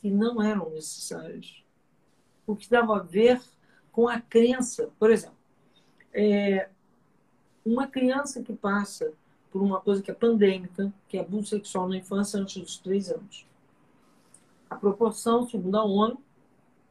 que 0.00 0.10
não 0.10 0.42
eram 0.42 0.70
necessárias, 0.70 1.62
porque 2.46 2.66
dava 2.68 2.96
a 2.96 3.02
ver 3.02 3.40
com 3.92 4.08
a 4.08 4.18
crença, 4.18 4.90
por 4.98 5.10
exemplo, 5.10 5.36
é, 6.14 6.70
uma 7.64 7.86
criança 7.86 8.42
que 8.42 8.54
passa 8.54 9.12
por 9.52 9.62
uma 9.62 9.80
coisa 9.80 10.02
que 10.02 10.10
é 10.10 10.14
pandêmica, 10.14 10.92
que 11.06 11.18
é 11.18 11.20
abuso 11.20 11.48
sexual 11.48 11.86
na 11.86 11.98
infância 11.98 12.40
antes 12.40 12.56
dos 12.56 12.78
três 12.78 13.10
anos. 13.10 13.46
A 14.70 14.74
proporção, 14.74 15.46
segundo 15.46 15.76
a 15.76 15.84
ONU, 15.84 16.18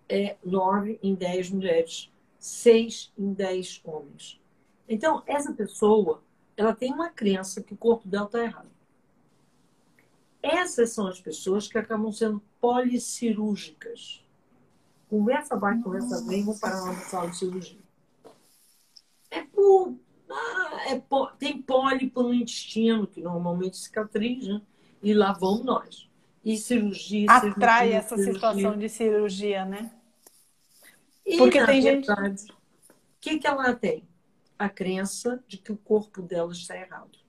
é 0.07 0.37
9 0.45 0.99
em 1.01 1.15
10 1.15 1.49
mulheres, 1.49 2.11
6 2.37 3.11
em 3.17 3.33
10 3.33 3.81
homens. 3.83 4.39
Então, 4.87 5.23
essa 5.25 5.51
pessoa, 5.51 6.21
ela 6.55 6.75
tem 6.75 6.93
uma 6.93 7.09
crença 7.09 7.63
que 7.63 7.73
o 7.73 7.77
corpo 7.77 8.07
dela 8.07 8.25
está 8.25 8.43
errado. 8.43 8.69
Essas 10.43 10.91
são 10.91 11.07
as 11.07 11.19
pessoas 11.19 11.67
que 11.67 11.77
acabam 11.77 12.11
sendo 12.11 12.41
policirúrgicas. 12.59 14.23
Conversa 15.09 15.55
vai, 15.55 15.79
conversa 15.79 16.23
vem, 16.25 16.45
vão 16.45 16.57
parar 16.57 16.85
na 16.85 16.95
sala 16.95 17.29
de 17.29 17.37
cirurgia. 17.37 17.79
É 19.29 19.41
por 19.43 19.95
ah, 20.29 20.70
é, 20.87 21.01
tem 21.37 21.61
pólipo 21.61 22.23
no 22.23 22.33
intestino, 22.33 23.07
que 23.07 23.21
normalmente 23.21 23.77
cicatriza, 23.77 24.61
e 25.01 25.13
lá 25.13 25.33
vamos 25.33 25.65
nós. 25.65 26.09
E 26.43 26.57
cirurgia. 26.57 27.27
Atrai 27.29 27.89
cirurgia, 27.89 27.97
essa 27.97 28.15
cirurgia. 28.17 28.33
situação 28.33 28.77
de 28.77 28.89
cirurgia, 28.89 29.65
né? 29.65 29.91
E, 31.25 31.37
Porque 31.37 31.63
tem 31.65 31.81
verdade, 31.81 32.41
gente. 32.41 32.51
O 32.51 32.55
que, 33.19 33.39
que 33.39 33.47
ela 33.47 33.73
tem? 33.73 34.03
A 34.57 34.69
crença 34.69 35.43
de 35.47 35.57
que 35.57 35.71
o 35.71 35.77
corpo 35.77 36.21
dela 36.21 36.51
está 36.51 36.75
errado. 36.75 37.21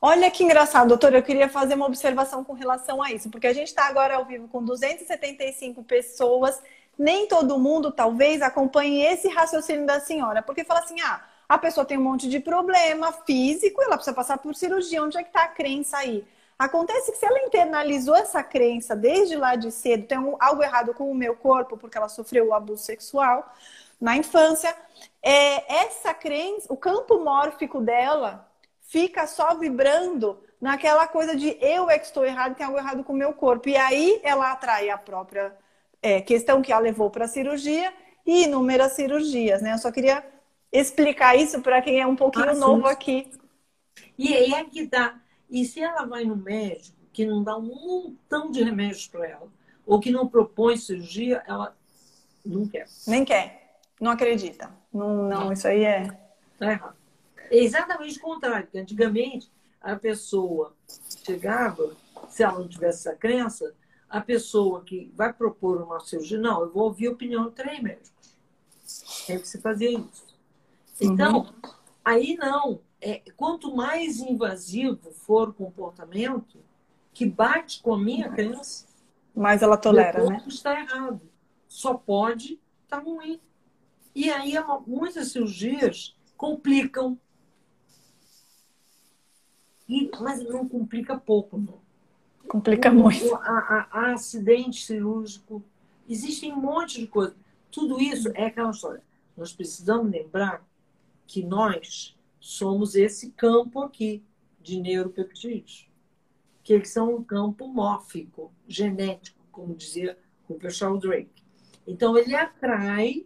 Olha 0.00 0.30
que 0.30 0.44
engraçado, 0.44 0.88
doutora. 0.88 1.18
Eu 1.18 1.22
queria 1.22 1.48
fazer 1.48 1.74
uma 1.74 1.86
observação 1.86 2.44
com 2.44 2.52
relação 2.52 3.02
a 3.02 3.10
isso, 3.10 3.30
porque 3.30 3.46
a 3.46 3.52
gente 3.52 3.68
está 3.68 3.86
agora 3.86 4.16
ao 4.16 4.24
vivo 4.24 4.46
com 4.48 4.62
275 4.62 5.82
pessoas. 5.84 6.62
Nem 6.98 7.26
todo 7.26 7.58
mundo, 7.58 7.90
talvez, 7.90 8.40
acompanhe 8.40 9.02
esse 9.02 9.28
raciocínio 9.28 9.86
da 9.86 10.00
senhora, 10.00 10.42
porque 10.42 10.64
fala 10.64 10.80
assim: 10.80 11.00
ah, 11.00 11.24
a 11.48 11.58
pessoa 11.58 11.86
tem 11.86 11.98
um 11.98 12.02
monte 12.02 12.28
de 12.28 12.40
problema 12.40 13.12
físico, 13.12 13.82
ela 13.82 13.96
precisa 13.96 14.14
passar 14.14 14.38
por 14.38 14.54
cirurgia. 14.54 15.02
Onde 15.02 15.18
é 15.18 15.22
que 15.22 15.28
está 15.28 15.44
a 15.44 15.48
crença 15.48 15.98
aí? 15.98 16.24
Acontece 16.58 17.12
que 17.12 17.18
se 17.18 17.26
ela 17.26 17.38
internalizou 17.40 18.16
essa 18.16 18.42
crença 18.42 18.96
desde 18.96 19.36
lá 19.36 19.56
de 19.56 19.70
cedo, 19.70 20.06
tem 20.06 20.18
algo 20.40 20.62
errado 20.62 20.94
com 20.94 21.10
o 21.10 21.14
meu 21.14 21.36
corpo, 21.36 21.76
porque 21.76 21.98
ela 21.98 22.08
sofreu 22.08 22.48
o 22.48 22.54
abuso 22.54 22.82
sexual 22.82 23.52
na 24.00 24.16
infância, 24.16 24.74
é, 25.22 25.82
essa 25.84 26.12
crença, 26.12 26.72
o 26.72 26.76
campo 26.76 27.18
mórfico 27.18 27.80
dela 27.80 28.46
fica 28.82 29.26
só 29.26 29.54
vibrando 29.54 30.38
naquela 30.60 31.06
coisa 31.06 31.34
de 31.34 31.56
eu 31.60 31.90
é 31.90 31.98
que 31.98 32.06
estou 32.06 32.24
errado, 32.24 32.54
tem 32.54 32.66
algo 32.66 32.78
errado 32.78 33.02
com 33.04 33.12
o 33.12 33.16
meu 33.16 33.32
corpo. 33.32 33.68
E 33.68 33.76
aí 33.76 34.20
ela 34.22 34.52
atrai 34.52 34.90
a 34.90 34.98
própria 34.98 35.56
é, 36.02 36.20
questão 36.20 36.62
que 36.62 36.72
a 36.72 36.78
levou 36.78 37.10
para 37.10 37.24
a 37.24 37.28
cirurgia 37.28 37.92
e 38.24 38.44
inúmeras 38.44 38.92
cirurgias, 38.92 39.62
né? 39.62 39.72
Eu 39.72 39.78
só 39.78 39.90
queria 39.90 40.24
explicar 40.72 41.36
isso 41.36 41.60
para 41.60 41.80
quem 41.82 42.00
é 42.00 42.06
um 42.06 42.16
pouquinho 42.16 42.50
ah, 42.50 42.54
novo 42.54 42.86
aqui. 42.86 43.30
E 44.18 44.34
aí 44.34 44.52
é 44.52 44.64
que 44.64 44.86
dá. 44.86 45.20
E 45.48 45.64
se 45.64 45.80
ela 45.80 46.04
vai 46.04 46.24
no 46.24 46.36
médico 46.36 46.96
que 47.12 47.24
não 47.24 47.42
dá 47.42 47.56
um 47.56 47.62
montão 47.62 48.50
de 48.50 48.62
remédios 48.62 49.08
para 49.08 49.26
ela, 49.26 49.48
ou 49.86 49.98
que 49.98 50.10
não 50.10 50.28
propõe 50.28 50.76
cirurgia, 50.76 51.42
ela 51.46 51.74
não 52.44 52.68
quer. 52.68 52.86
Nem 53.06 53.24
quer. 53.24 53.80
Não 54.00 54.10
acredita. 54.10 54.70
Não, 54.92 55.28
não, 55.28 55.28
não. 55.28 55.52
isso 55.52 55.66
aí 55.66 55.84
é. 55.84 56.06
Tá 56.58 56.72
errado. 56.72 56.96
É 57.50 57.58
exatamente 57.58 58.18
o 58.18 58.22
contrário, 58.22 58.64
porque 58.64 58.78
antigamente 58.78 59.50
a 59.80 59.96
pessoa 59.96 60.74
chegava, 61.24 61.96
se 62.28 62.42
ela 62.42 62.58
não 62.58 62.68
tivesse 62.68 63.08
essa 63.08 63.16
crença, 63.16 63.74
a 64.08 64.20
pessoa 64.20 64.82
que 64.84 65.12
vai 65.14 65.32
propor 65.32 65.80
uma 65.82 66.00
cirurgia, 66.00 66.38
não, 66.38 66.62
eu 66.62 66.72
vou 66.72 66.84
ouvir 66.84 67.06
a 67.06 67.12
opinião 67.12 67.48
de 67.48 67.52
três 67.52 67.80
médicos. 67.80 68.12
É 69.28 69.38
que 69.38 69.48
se 69.48 69.60
fazia 69.60 69.90
isso. 69.90 70.25
Então, 71.00 71.40
uhum. 71.40 71.70
aí 72.04 72.36
não. 72.36 72.80
É, 73.00 73.22
quanto 73.36 73.76
mais 73.76 74.18
invasivo 74.20 75.12
for 75.12 75.50
o 75.50 75.52
comportamento 75.52 76.58
que 77.12 77.26
bate 77.26 77.82
com 77.82 77.94
a 77.94 77.98
minha 77.98 78.30
crença, 78.30 78.86
mais 79.34 79.60
ela 79.60 79.76
tolera, 79.76 80.24
né? 80.24 80.42
está 80.46 80.80
errado. 80.80 81.20
Só 81.68 81.92
pode 81.94 82.58
estar 82.84 82.98
tá 82.98 83.02
ruim. 83.02 83.38
E 84.14 84.30
aí 84.30 84.54
muitas 84.86 85.32
cirurgias 85.32 86.16
complicam. 86.38 87.18
E, 89.86 90.10
mas 90.18 90.42
não 90.42 90.66
complica 90.66 91.18
pouco, 91.18 91.58
não. 91.58 91.80
Complica 92.48 92.90
muito. 92.90 93.34
A 93.34 94.12
acidente 94.12 94.84
cirúrgico. 94.84 95.62
Existem 96.08 96.52
um 96.52 96.60
monte 96.60 97.00
de 97.00 97.06
coisas. 97.06 97.36
Tudo 97.70 98.00
isso 98.00 98.30
é 98.34 98.46
aquela 98.46 98.70
história. 98.70 99.02
Nós 99.36 99.52
precisamos 99.52 100.10
lembrar 100.10 100.64
que 101.26 101.42
nós 101.42 102.16
somos 102.40 102.94
esse 102.94 103.30
campo 103.30 103.82
aqui 103.82 104.22
de 104.60 104.80
neuropeptídeos, 104.80 105.88
que 106.62 106.72
eles 106.72 106.90
são 106.90 107.14
um 107.14 107.22
campo 107.22 107.66
mórfico, 107.68 108.52
genético, 108.66 109.40
como 109.50 109.74
dizia 109.74 110.18
o 110.48 110.54
pessoal 110.54 110.96
Drake. 110.98 111.42
Então, 111.86 112.16
ele 112.16 112.34
atrai 112.34 113.24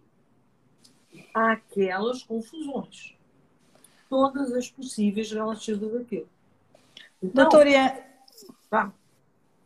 aquelas 1.32 2.22
confusões, 2.22 3.14
todas 4.08 4.52
as 4.52 4.70
possíveis 4.70 5.30
relativas 5.30 5.94
àquilo. 5.94 6.28
Então, 7.22 7.44
Doutoria... 7.44 8.06
Tá. 8.68 8.92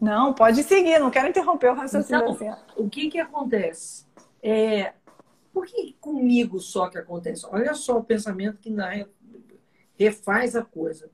Não, 0.00 0.34
pode 0.34 0.62
seguir, 0.64 0.98
não 0.98 1.10
quero 1.10 1.28
interromper 1.28 1.70
o 1.70 1.74
raciocínio. 1.74 2.32
Então, 2.32 2.50
assim. 2.50 2.62
O 2.76 2.88
que, 2.90 3.10
que 3.10 3.18
acontece? 3.18 4.04
É, 4.42 4.92
por 5.54 5.66
que 5.66 5.92
comigo 6.00 6.58
só 6.58 6.90
que 6.90 6.98
acontece? 6.98 7.46
Olha 7.46 7.74
só 7.74 7.96
o 7.96 8.04
pensamento 8.04 8.58
que 8.58 8.68
ainda 8.68 9.08
refaz 9.96 10.56
a 10.56 10.64
coisa. 10.64 11.08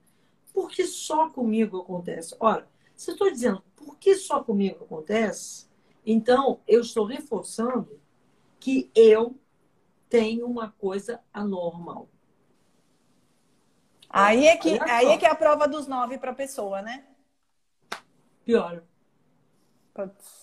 Por 0.51 0.71
que 0.71 0.87
só 0.87 1.29
comigo 1.29 1.83
acontece? 1.83 2.35
Ora, 2.41 2.67
se 2.97 3.11
eu 3.11 3.13
estou 3.13 3.31
dizendo 3.31 3.63
por 3.77 3.99
que 3.99 4.17
só 4.17 4.43
comigo 4.43 4.85
acontece, 4.85 5.69
então 6.05 6.61
eu 6.67 6.81
estou 6.81 7.05
reforçando 7.05 8.01
que 8.59 8.91
eu 8.95 9.39
tenho 10.09 10.47
uma 10.47 10.71
coisa 10.73 11.21
anormal. 11.33 12.09
Aí 14.09 14.47
é 14.47 14.57
que, 14.57 14.81
aí 14.81 15.07
é, 15.07 15.19
que 15.19 15.27
é 15.27 15.31
a 15.31 15.37
prova 15.37 15.69
dos 15.69 15.87
nove 15.87 16.17
para 16.19 16.33
a 16.33 16.35
pessoa, 16.35 16.81
né? 16.81 17.07
Pior. 18.45 18.83
Putz. 19.95 20.40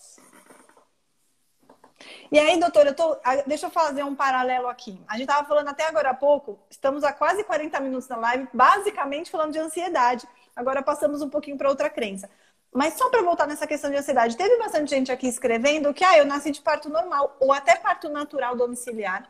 E 2.30 2.38
aí, 2.38 2.60
doutor, 2.60 2.86
eu 2.86 2.94
tô, 2.94 3.16
deixa 3.46 3.66
eu 3.66 3.70
fazer 3.70 4.02
um 4.02 4.14
paralelo 4.14 4.68
aqui. 4.68 5.00
A 5.08 5.14
gente 5.14 5.28
estava 5.28 5.48
falando 5.48 5.68
até 5.68 5.84
agora 5.86 6.10
há 6.10 6.14
pouco, 6.14 6.58
estamos 6.68 7.02
há 7.02 7.12
quase 7.12 7.42
40 7.42 7.80
minutos 7.80 8.06
na 8.08 8.16
live, 8.16 8.48
basicamente 8.52 9.30
falando 9.30 9.52
de 9.52 9.58
ansiedade. 9.58 10.28
Agora 10.54 10.82
passamos 10.82 11.22
um 11.22 11.30
pouquinho 11.30 11.56
para 11.56 11.70
outra 11.70 11.88
crença. 11.88 12.28
Mas 12.72 12.94
só 12.94 13.08
para 13.08 13.22
voltar 13.22 13.46
nessa 13.46 13.66
questão 13.66 13.90
de 13.90 13.96
ansiedade, 13.96 14.36
teve 14.36 14.58
bastante 14.58 14.90
gente 14.90 15.10
aqui 15.10 15.26
escrevendo 15.26 15.94
que 15.94 16.04
ah, 16.04 16.18
eu 16.18 16.26
nasci 16.26 16.50
de 16.50 16.60
parto 16.60 16.90
normal 16.90 17.34
ou 17.40 17.50
até 17.50 17.76
parto 17.76 18.10
natural 18.10 18.54
domiciliar 18.54 19.26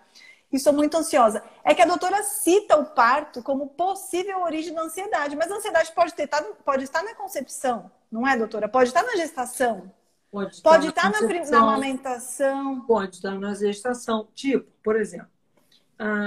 e 0.52 0.58
sou 0.58 0.72
muito 0.72 0.96
ansiosa. 0.96 1.42
É 1.62 1.74
que 1.74 1.82
a 1.82 1.86
doutora 1.86 2.22
cita 2.24 2.76
o 2.76 2.86
parto 2.86 3.42
como 3.44 3.68
possível 3.68 4.40
origem 4.42 4.74
da 4.74 4.82
ansiedade, 4.82 5.36
mas 5.36 5.52
a 5.52 5.56
ansiedade 5.56 5.92
pode, 5.92 6.14
ter, 6.14 6.26
tá, 6.26 6.42
pode 6.64 6.82
estar 6.82 7.02
na 7.04 7.14
concepção, 7.14 7.90
não 8.10 8.26
é, 8.26 8.36
doutora? 8.36 8.68
Pode 8.68 8.88
estar 8.88 9.04
na 9.04 9.14
gestação. 9.14 9.88
Pode 10.30 10.54
estar, 10.56 10.70
pode 10.70 10.86
estar 10.88 11.10
na, 11.10 11.20
na, 11.22 11.50
na, 11.50 11.58
amamentação. 11.58 12.80
Pode 12.82 13.16
estar 13.16 13.38
na 13.38 13.54
gestação. 13.54 14.28
Tipo, 14.34 14.70
por 14.82 14.96
exemplo, 14.96 15.30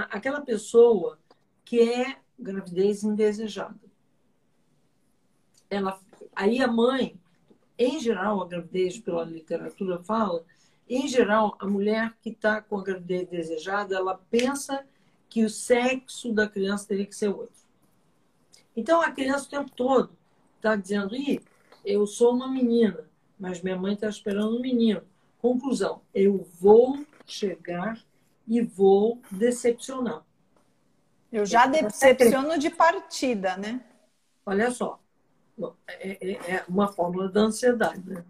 aquela 0.09 0.41
pessoa 0.41 1.19
que 1.63 1.79
é 1.81 2.17
gravidez 2.37 3.03
indesejada. 3.03 3.79
Ela, 5.69 5.99
aí 6.35 6.61
a 6.61 6.67
mãe, 6.67 7.15
em 7.77 7.99
geral, 7.99 8.41
a 8.41 8.47
gravidez, 8.47 8.99
pela 8.99 9.23
literatura 9.23 9.99
fala, 9.99 10.43
em 10.89 11.07
geral, 11.07 11.55
a 11.59 11.65
mulher 11.65 12.13
que 12.21 12.29
está 12.29 12.61
com 12.61 12.77
a 12.77 12.83
gravidez 12.83 13.29
desejada, 13.29 13.95
ela 13.95 14.19
pensa 14.29 14.85
que 15.29 15.45
o 15.45 15.49
sexo 15.49 16.33
da 16.33 16.49
criança 16.49 16.87
teria 16.87 17.05
que 17.05 17.15
ser 17.15 17.29
outro. 17.29 17.61
Então, 18.75 19.01
a 19.01 19.11
criança 19.11 19.45
o 19.45 19.49
tempo 19.49 19.71
todo 19.71 20.11
está 20.57 20.75
dizendo, 20.75 21.15
Ih, 21.15 21.39
eu 21.85 22.05
sou 22.05 22.33
uma 22.33 22.49
menina, 22.49 23.09
mas 23.41 23.59
minha 23.63 23.75
mãe 23.75 23.95
está 23.95 24.07
esperando 24.07 24.55
um 24.55 24.61
menino. 24.61 25.01
Conclusão, 25.39 26.03
eu 26.13 26.47
vou 26.59 27.03
chegar 27.25 27.99
e 28.47 28.61
vou 28.61 29.19
decepcionar. 29.31 30.23
Eu 31.31 31.43
já 31.43 31.65
decepciono 31.65 32.59
de 32.59 32.69
partida, 32.69 33.57
né? 33.57 33.83
Olha 34.45 34.69
só, 34.69 34.99
é, 35.87 36.17
é, 36.21 36.55
é 36.55 36.65
uma 36.67 36.87
fórmula 36.87 37.27
da 37.29 37.41
ansiedade, 37.41 38.07
né? 38.07 38.23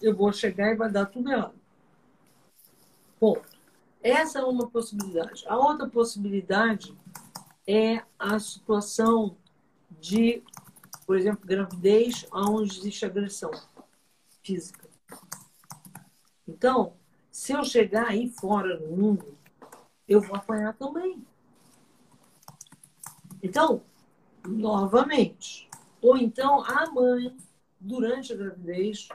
Eu 0.00 0.16
vou 0.16 0.32
chegar 0.32 0.72
e 0.72 0.76
vai 0.76 0.90
dar 0.90 1.06
tudo 1.06 1.30
errado. 1.30 1.54
Ponto. 3.20 3.48
Essa 4.02 4.40
é 4.40 4.44
uma 4.44 4.68
possibilidade. 4.68 5.44
A 5.46 5.56
outra 5.56 5.88
possibilidade 5.88 6.92
é 7.64 8.02
a 8.18 8.36
situação 8.40 9.36
de, 10.00 10.42
por 11.06 11.16
exemplo, 11.16 11.46
gravidez 11.46 12.26
onde 12.32 12.80
existe 12.80 13.04
agressão 13.04 13.52
física. 14.42 14.88
Então, 16.46 16.94
se 17.30 17.52
eu 17.52 17.64
chegar 17.64 18.08
aí 18.08 18.28
fora 18.28 18.78
no 18.78 18.96
mundo, 18.96 19.36
eu 20.06 20.20
vou 20.20 20.36
apanhar 20.36 20.74
também. 20.74 21.24
Então, 23.42 23.82
novamente, 24.46 25.68
ou 26.00 26.16
então 26.16 26.62
a 26.64 26.90
mãe, 26.90 27.36
durante 27.80 28.32
a 28.32 28.36
gravidez, 28.36 29.08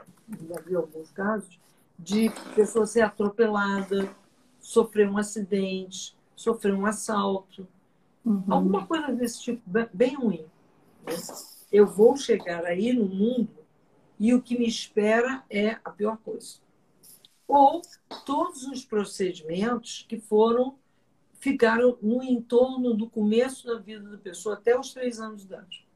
já 0.48 0.60
vi 0.60 0.74
alguns 0.74 1.10
casos, 1.10 1.58
de 1.98 2.30
pessoa 2.54 2.86
ser 2.86 3.00
atropelada, 3.00 4.14
sofrer 4.60 5.08
um 5.08 5.18
acidente, 5.18 6.16
sofrer 6.36 6.74
um 6.74 6.86
assalto, 6.86 7.66
uhum. 8.24 8.44
alguma 8.48 8.86
coisa 8.86 9.12
desse 9.12 9.40
tipo, 9.40 9.62
bem 9.92 10.14
ruim. 10.14 10.46
Né? 11.06 11.14
Eu 11.72 11.86
vou 11.86 12.16
chegar 12.16 12.64
aí 12.64 12.92
no 12.92 13.06
mundo 13.06 13.57
e 14.18 14.34
o 14.34 14.42
que 14.42 14.58
me 14.58 14.66
espera 14.66 15.44
é 15.48 15.78
a 15.84 15.90
pior 15.90 16.16
coisa. 16.18 16.58
Ou 17.46 17.80
todos 18.26 18.64
os 18.64 18.84
procedimentos 18.84 20.04
que 20.08 20.18
foram 20.18 20.78
ficaram 21.40 21.96
no 22.02 22.22
entorno 22.22 22.94
do 22.94 23.08
começo 23.08 23.66
da 23.66 23.78
vida 23.78 24.10
da 24.10 24.18
pessoa 24.18 24.56
até 24.56 24.78
os 24.78 24.92
três 24.92 25.20
anos 25.20 25.42
de 25.42 25.46
idade. 25.46 25.86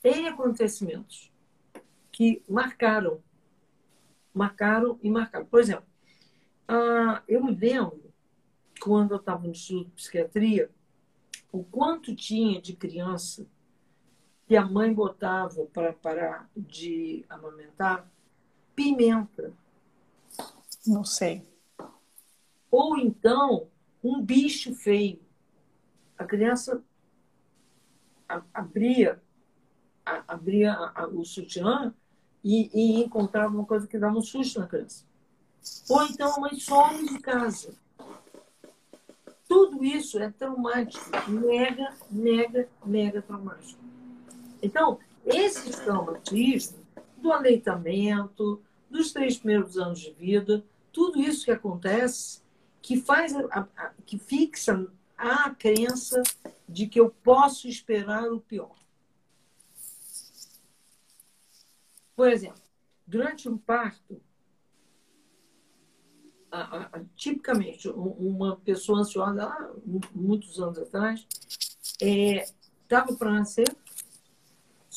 Tem 0.00 0.26
acontecimentos 0.26 1.32
que 2.10 2.42
marcaram, 2.48 3.22
marcaram 4.34 4.98
e 5.02 5.08
marcaram. 5.08 5.46
Por 5.46 5.60
exemplo, 5.60 5.86
ah, 6.66 7.22
eu 7.28 7.42
me 7.42 7.54
lembro, 7.54 8.12
quando 8.80 9.12
eu 9.12 9.18
estava 9.18 9.44
no 9.44 9.50
Instituto 9.50 9.86
de 9.86 9.92
Psiquiatria, 9.92 10.70
o 11.52 11.62
quanto 11.62 12.14
tinha 12.16 12.60
de 12.60 12.74
criança 12.74 13.46
que 14.46 14.56
a 14.56 14.64
mãe 14.64 14.92
botava 14.92 15.64
para 15.66 15.92
parar 15.92 16.50
de 16.56 17.24
amamentar 17.28 18.06
pimenta. 18.74 19.52
Não 20.86 21.04
sei. 21.04 21.46
Ou 22.70 22.98
então 22.98 23.68
um 24.02 24.20
bicho 24.20 24.74
feio. 24.74 25.20
A 26.18 26.24
criança 26.24 26.82
abria, 28.52 29.20
abria 30.04 30.76
o 31.12 31.24
sutiã 31.24 31.94
e, 32.42 32.70
e 32.72 33.02
encontrava 33.02 33.54
uma 33.54 33.66
coisa 33.66 33.86
que 33.86 33.98
dava 33.98 34.16
um 34.16 34.22
susto 34.22 34.60
na 34.60 34.66
criança. 34.66 35.04
Ou 35.88 36.02
então 36.04 36.34
a 36.34 36.40
mãe 36.40 36.58
some 36.58 37.08
de 37.08 37.18
casa. 37.20 37.74
Tudo 39.48 39.84
isso 39.84 40.18
é 40.18 40.30
traumático, 40.30 41.04
mega, 41.28 41.94
mega, 42.10 42.68
mega 42.84 43.20
traumático. 43.20 43.91
Então, 44.62 45.00
esse 45.26 45.70
traumatismo 45.82 46.78
do 47.18 47.32
aleitamento, 47.32 48.62
dos 48.88 49.12
três 49.12 49.36
primeiros 49.36 49.76
anos 49.76 50.00
de 50.00 50.12
vida, 50.12 50.64
tudo 50.92 51.20
isso 51.20 51.44
que 51.44 51.50
acontece 51.50 52.40
que 52.80 53.00
faz 53.00 53.34
a, 53.34 53.68
a, 53.76 53.92
que 54.04 54.18
fixa 54.18 54.86
a 55.16 55.50
crença 55.50 56.22
de 56.68 56.86
que 56.86 56.98
eu 56.98 57.10
posso 57.10 57.68
esperar 57.68 58.30
o 58.30 58.40
pior. 58.40 58.74
Por 62.14 62.28
exemplo, 62.28 62.60
durante 63.06 63.48
um 63.48 63.56
parto, 63.56 64.20
a, 66.50 67.00
tipicamente 67.16 67.88
uma 67.88 68.56
pessoa 68.56 69.00
ansiosa, 69.00 69.44
há 69.44 69.70
muitos 70.14 70.60
anos 70.60 70.78
atrás, 70.78 71.26
estava 72.00 73.12
é, 73.12 73.16
para 73.16 73.30
nascer, 73.30 73.76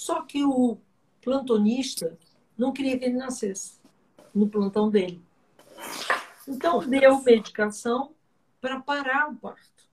só 0.06 0.22
que 0.22 0.46
o 0.46 0.78
plantonista 1.20 2.16
não 2.56 2.72
queria 2.72 2.96
que 3.00 3.06
ele 3.06 3.18
nascesse 3.18 3.80
no 4.36 4.48
plantão 4.48 4.88
dele. 4.88 5.20
Então, 6.48 6.88
deu 6.88 7.24
medicação 7.24 8.14
para 8.62 8.80
parar 8.80 9.32
o 9.32 9.36
parto. 9.36 9.90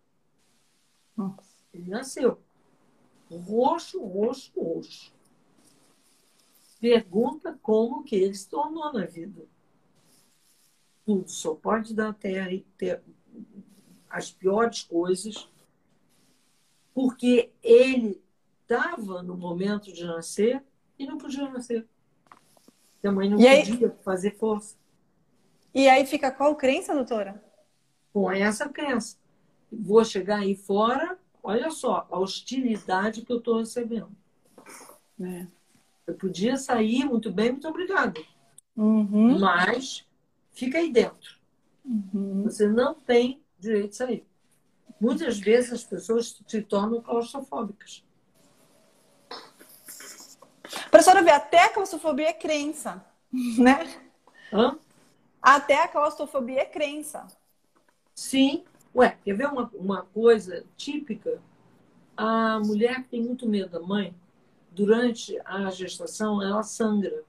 Ele 1.72 1.88
nasceu. 1.88 2.38
Roxo, 3.30 4.04
roxo, 4.04 4.52
roxo. 4.54 5.14
Pergunta 6.78 7.58
como 7.62 8.04
que 8.04 8.16
ele 8.16 8.34
se 8.34 8.50
tornou 8.50 8.92
na 8.92 9.06
vida. 9.06 9.46
Tudo 11.06 11.26
só 11.30 11.54
pode 11.54 11.94
dar 11.94 12.10
até 12.10 12.60
as 14.10 14.30
piores 14.30 14.82
coisas, 14.82 15.48
porque 16.92 17.50
ele 17.62 18.22
estava 18.72 19.22
no 19.22 19.36
momento 19.36 19.92
de 19.92 20.04
nascer 20.04 20.62
e 20.98 21.06
não 21.06 21.18
podia 21.18 21.48
nascer. 21.50 21.86
A 23.04 23.10
mãe 23.10 23.28
não 23.28 23.38
e 23.40 23.64
podia 23.64 23.88
aí... 23.88 23.94
fazer 24.02 24.36
força. 24.36 24.76
E 25.74 25.88
aí 25.88 26.06
fica 26.06 26.30
qual 26.30 26.54
crença, 26.54 26.94
doutora? 26.94 27.42
Com 28.12 28.30
essa 28.30 28.68
crença. 28.68 29.16
Vou 29.70 30.04
chegar 30.04 30.40
aí 30.40 30.54
fora, 30.54 31.18
olha 31.42 31.70
só, 31.70 32.06
a 32.10 32.18
hostilidade 32.18 33.22
que 33.22 33.32
eu 33.32 33.38
estou 33.38 33.58
recebendo. 33.58 34.10
É. 35.20 35.46
Eu 36.06 36.14
podia 36.14 36.56
sair 36.56 37.04
muito 37.04 37.32
bem, 37.32 37.52
muito 37.52 37.68
obrigada. 37.68 38.20
Uhum. 38.76 39.38
Mas 39.38 40.06
fica 40.52 40.78
aí 40.78 40.92
dentro. 40.92 41.38
Uhum. 41.84 42.44
Você 42.44 42.68
não 42.68 42.94
tem 42.94 43.42
direito 43.58 43.90
de 43.90 43.96
sair. 43.96 44.26
Muitas 45.00 45.38
vezes 45.38 45.72
as 45.72 45.84
pessoas 45.84 46.40
se 46.46 46.62
tornam 46.62 47.00
claustrofóbicas. 47.00 48.04
Professora, 50.90 51.22
vê, 51.22 51.30
até 51.30 51.64
a 51.64 51.72
claustrofobia 51.72 52.28
é 52.28 52.32
crença, 52.32 53.04
né? 53.58 54.02
Hã? 54.52 54.78
Até 55.40 55.82
a 55.82 55.88
claustrofobia 55.88 56.62
é 56.62 56.64
crença. 56.64 57.26
Sim. 58.14 58.64
Ué, 58.94 59.16
quer 59.24 59.34
ver 59.34 59.48
uma, 59.48 59.70
uma 59.74 60.02
coisa 60.02 60.64
típica? 60.76 61.40
A 62.16 62.60
mulher 62.60 63.02
que 63.02 63.08
tem 63.10 63.22
muito 63.22 63.48
medo 63.48 63.70
da 63.70 63.80
mãe, 63.80 64.14
durante 64.70 65.38
a 65.44 65.70
gestação, 65.70 66.42
ela 66.42 66.62
sangra. 66.62 67.24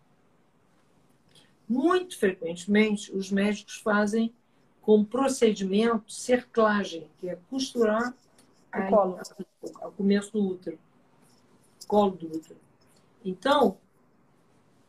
Muito 1.68 2.20
frequentemente, 2.20 3.12
os 3.16 3.32
médicos 3.32 3.78
fazem 3.78 4.34
com 4.82 5.04
procedimento 5.04 6.12
cerclagem, 6.12 7.10
que 7.18 7.30
é 7.30 7.38
costurar 7.50 8.14
o 8.76 8.90
colo. 8.90 9.20
ao 9.82 9.92
começo 9.94 10.32
do 10.34 10.46
útero, 10.46 10.78
colo 11.88 12.12
do 12.12 12.28
útero. 12.28 12.63
Então, 13.24 13.78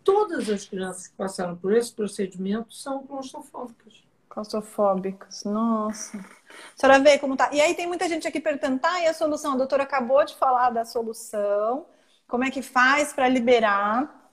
todas 0.02 0.48
as 0.48 0.64
crianças 0.64 1.06
que 1.06 1.14
passaram 1.16 1.56
por 1.56 1.72
esse 1.72 1.92
procedimento 1.92 2.72
são 2.74 3.06
claustrofóbicas. 3.06 4.04
Claustrofóbicas, 4.28 5.44
nossa. 5.44 6.18
A 6.18 6.76
senhora 6.76 6.98
vê 7.00 7.18
como 7.18 7.36
tá. 7.36 7.50
E 7.52 7.60
aí 7.60 7.74
tem 7.74 7.86
muita 7.86 8.08
gente 8.08 8.26
aqui 8.26 8.40
perguntando, 8.40 8.80
tá, 8.80 9.00
e 9.00 9.06
a 9.06 9.14
solução? 9.14 9.52
A 9.52 9.56
doutora 9.56 9.84
acabou 9.84 10.24
de 10.24 10.34
falar 10.36 10.70
da 10.70 10.84
solução. 10.84 11.86
Como 12.26 12.44
é 12.44 12.50
que 12.50 12.62
faz 12.62 13.12
para 13.12 13.28
liberar? 13.28 14.24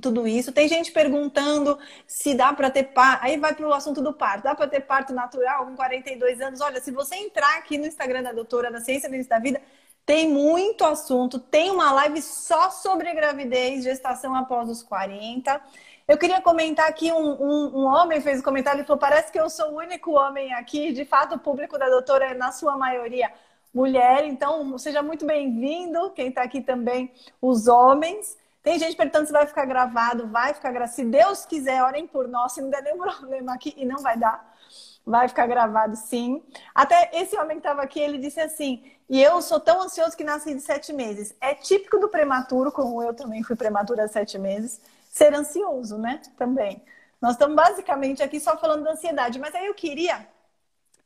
tudo 0.00 0.26
isso. 0.26 0.52
Tem 0.52 0.68
gente 0.68 0.92
perguntando 0.92 1.78
se 2.06 2.34
dá 2.34 2.52
para 2.52 2.70
ter 2.70 2.84
parto. 2.84 3.24
Aí 3.24 3.36
vai 3.36 3.54
para 3.54 3.66
o 3.66 3.72
assunto 3.72 4.00
do 4.00 4.12
parto. 4.12 4.44
Dá 4.44 4.54
para 4.54 4.68
ter 4.68 4.80
parto 4.80 5.12
natural 5.12 5.66
com 5.66 5.76
42 5.76 6.40
anos? 6.40 6.60
Olha, 6.60 6.80
se 6.80 6.90
você 6.90 7.16
entrar 7.16 7.58
aqui 7.58 7.78
no 7.78 7.86
Instagram 7.86 8.22
da 8.22 8.32
doutora 8.32 8.70
da 8.70 8.80
Ciência 8.80 9.08
do 9.08 9.28
da 9.28 9.38
Vida, 9.38 9.60
tem 10.08 10.26
muito 10.26 10.86
assunto. 10.86 11.38
Tem 11.38 11.70
uma 11.70 11.92
live 11.92 12.22
só 12.22 12.70
sobre 12.70 13.12
gravidez, 13.12 13.84
gestação 13.84 14.34
após 14.34 14.70
os 14.70 14.82
40. 14.82 15.60
Eu 16.08 16.16
queria 16.16 16.40
comentar 16.40 16.88
aqui, 16.88 17.12
um, 17.12 17.42
um, 17.42 17.80
um 17.80 17.84
homem 17.84 18.18
fez 18.18 18.40
um 18.40 18.42
comentário 18.42 18.80
e 18.80 18.86
falou, 18.86 18.98
parece 18.98 19.30
que 19.30 19.38
eu 19.38 19.50
sou 19.50 19.70
o 19.70 19.76
único 19.76 20.12
homem 20.12 20.54
aqui. 20.54 20.92
De 20.92 21.04
fato, 21.04 21.34
o 21.34 21.38
público 21.38 21.76
da 21.76 21.90
doutora 21.90 22.24
é, 22.24 22.32
na 22.34 22.50
sua 22.52 22.74
maioria, 22.74 23.30
mulher. 23.74 24.24
Então, 24.24 24.78
seja 24.78 25.02
muito 25.02 25.26
bem-vindo. 25.26 26.10
Quem 26.12 26.28
está 26.30 26.40
aqui 26.40 26.62
também, 26.62 27.12
os 27.38 27.68
homens. 27.68 28.34
Tem 28.62 28.78
gente 28.78 28.96
perguntando 28.96 29.26
se 29.26 29.32
vai 29.32 29.46
ficar 29.46 29.66
gravado, 29.66 30.26
vai 30.28 30.54
ficar 30.54 30.72
gravado. 30.72 30.96
Se 30.96 31.04
Deus 31.04 31.44
quiser, 31.44 31.82
orem 31.82 32.06
por 32.06 32.26
nós, 32.26 32.52
se 32.52 32.62
não 32.62 32.70
der 32.70 32.82
nenhum 32.82 32.96
problema 33.04 33.52
aqui, 33.52 33.74
e 33.76 33.84
não 33.84 33.98
vai 33.98 34.16
dar. 34.16 34.56
Vai 35.04 35.28
ficar 35.28 35.46
gravado 35.46 35.96
sim. 35.96 36.42
Até 36.74 37.10
esse 37.14 37.36
homem 37.36 37.58
que 37.58 37.66
estava 37.66 37.82
aqui, 37.82 37.98
ele 37.98 38.18
disse 38.18 38.40
assim: 38.40 38.82
e 39.08 39.22
eu 39.22 39.40
sou 39.40 39.58
tão 39.58 39.82
ansioso 39.82 40.16
que 40.16 40.22
nasci 40.22 40.54
de 40.54 40.60
sete 40.60 40.92
meses. 40.92 41.34
É 41.40 41.54
típico 41.54 41.98
do 41.98 42.08
prematuro, 42.08 42.70
como 42.70 43.02
eu 43.02 43.14
também 43.14 43.42
fui 43.42 43.56
prematura 43.56 44.04
há 44.04 44.08
sete 44.08 44.38
meses, 44.38 44.80
ser 45.10 45.32
ansioso, 45.34 45.96
né? 45.96 46.20
Também. 46.36 46.82
Nós 47.20 47.32
estamos 47.32 47.56
basicamente 47.56 48.22
aqui 48.22 48.38
só 48.38 48.56
falando 48.58 48.84
da 48.84 48.92
ansiedade, 48.92 49.38
mas 49.38 49.54
aí 49.54 49.66
eu 49.66 49.74
queria 49.74 50.28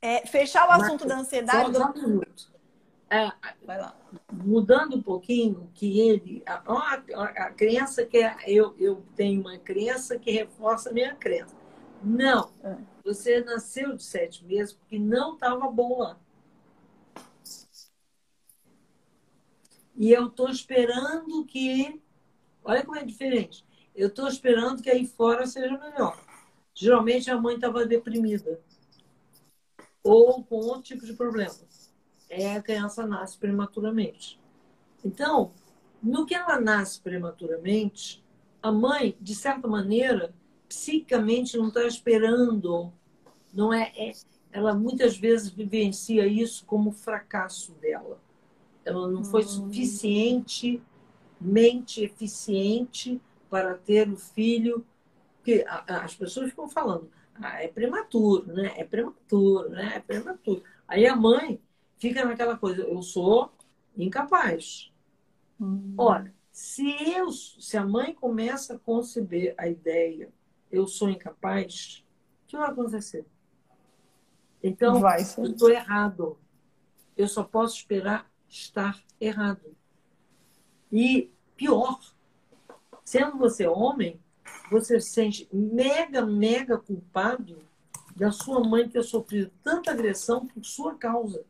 é, 0.01 0.27
fechar 0.27 0.69
o 0.69 0.73
assunto 0.73 1.07
da 1.07 1.19
ansiedade. 1.19 1.73
Só, 1.73 1.81
só 1.81 1.91
um 1.91 2.09
minuto. 2.09 2.53
É, 3.09 3.31
Vai 3.65 3.79
lá. 3.79 3.95
Mudando 4.33 4.97
um 4.97 5.03
pouquinho, 5.03 5.71
que 5.75 6.01
ele. 6.01 6.43
A, 6.45 6.63
a, 6.67 7.25
a 7.25 7.51
crença 7.51 8.05
que 8.05 8.19
é, 8.19 8.35
eu, 8.47 8.75
eu 8.81 9.05
tenho 9.15 9.41
uma 9.43 9.57
crença 9.59 10.19
que 10.19 10.31
reforça 10.31 10.91
a 10.91 10.93
minha 10.93 11.15
crença. 11.15 11.55
Não. 12.03 12.51
É. 12.65 12.77
Você 13.05 13.41
nasceu 13.41 13.97
de 13.97 14.03
sete 14.03 14.45
meses 14.45 14.73
porque 14.73 14.99
não 14.99 15.35
estava 15.35 15.67
lá. 15.69 16.19
E 19.97 20.11
eu 20.11 20.27
estou 20.27 20.49
esperando 20.49 21.45
que. 21.45 22.01
Olha 22.65 22.85
como 22.85 22.97
é 22.97 23.05
diferente. 23.05 23.65
Eu 23.95 24.09
estou 24.09 24.29
esperando 24.29 24.83
que 24.83 24.91
aí 24.91 25.07
fora 25.07 25.47
seja 25.47 25.77
melhor. 25.77 26.19
Geralmente 26.75 27.31
a 27.31 27.41
mãe 27.41 27.57
estava 27.57 27.85
deprimida. 27.85 28.61
Ou 30.03 30.43
com 30.45 30.57
outro 30.57 30.83
tipo 30.83 31.05
de 31.05 31.13
problema 31.13 31.55
é 32.33 32.57
a 32.57 32.63
criança 32.63 33.07
nasce 33.07 33.37
prematuramente. 33.37 34.41
Então, 35.05 35.53
no 36.03 36.25
que 36.25 36.35
ela 36.35 36.59
nasce 36.59 36.99
prematuramente, 36.99 38.25
a 38.63 38.73
mãe, 38.73 39.17
de 39.21 39.35
certa 39.35 39.69
maneira, 39.69 40.35
psicamente 40.73 41.59
não 41.59 41.69
está 41.69 41.87
esperando, 41.87 42.91
não 43.53 43.75
é, 43.75 43.93
é, 43.95 44.13
ela 44.51 44.75
muitas 44.75 45.19
vezes 45.19 45.51
vivencia 45.51 46.27
isso 46.27 46.65
como 46.65 46.93
fracasso 46.93 47.75
dela. 47.75 48.19
Ela 48.83 49.07
não 49.07 49.23
foi 49.23 49.43
hum. 49.43 49.49
suficientemente 49.49 52.03
eficiente 52.03 53.21
para 53.51 53.75
ter 53.75 54.09
o 54.09 54.17
filho 54.17 54.87
que 55.45 55.63
as 55.87 56.15
pessoas 56.15 56.49
ficam 56.49 56.67
falando, 56.69 57.11
ah, 57.35 57.63
é 57.63 57.69
prematuro, 57.69 58.51
né? 58.51 58.73
É 58.77 58.85
prematuro, 58.85 59.69
né? 59.69 59.93
É 59.97 60.01
prematuro. 60.01 60.63
Aí 60.89 61.07
a 61.07 61.15
mãe 61.15 61.61
fica 61.99 62.25
naquela 62.25 62.57
coisa, 62.57 62.81
eu 62.83 63.03
sou 63.03 63.53
incapaz. 63.97 64.91
Hum. 65.61 65.95
Ora, 65.99 66.33
se 66.51 66.89
eu, 67.15 67.31
se 67.31 67.77
a 67.77 67.85
mãe 67.85 68.15
começa 68.15 68.75
a 68.75 68.79
conceber 68.79 69.55
a 69.59 69.69
ideia, 69.69 70.33
eu 70.73 70.87
sou 70.87 71.11
incapaz, 71.11 72.03
o 72.45 72.47
que 72.49 72.57
vai 72.57 72.71
acontecer? 72.71 73.27
Então, 74.63 75.01
vai 75.01 75.21
eu 75.21 75.45
estou 75.45 75.71
errado. 75.71 76.39
Eu 77.17 77.29
só 77.29 77.45
posso 77.45 77.77
esperar 77.77 78.31
estar 78.49 78.99
errado. 79.21 79.77
E 80.91 81.31
pior, 81.57 82.01
sendo 83.05 83.37
você 83.37 83.67
homem, 83.67 84.21
você 84.71 85.01
se 85.01 85.11
sente 85.11 85.49
mega, 85.53 86.25
mega 86.25 86.79
culpado 86.79 87.63
da 88.17 88.31
sua 88.31 88.61
mãe 88.67 88.89
ter 88.89 89.03
sofrido 89.03 89.51
tanta 89.63 89.91
agressão 89.91 90.47
por 90.47 90.65
sua 90.65 90.97
causa. 90.97 91.45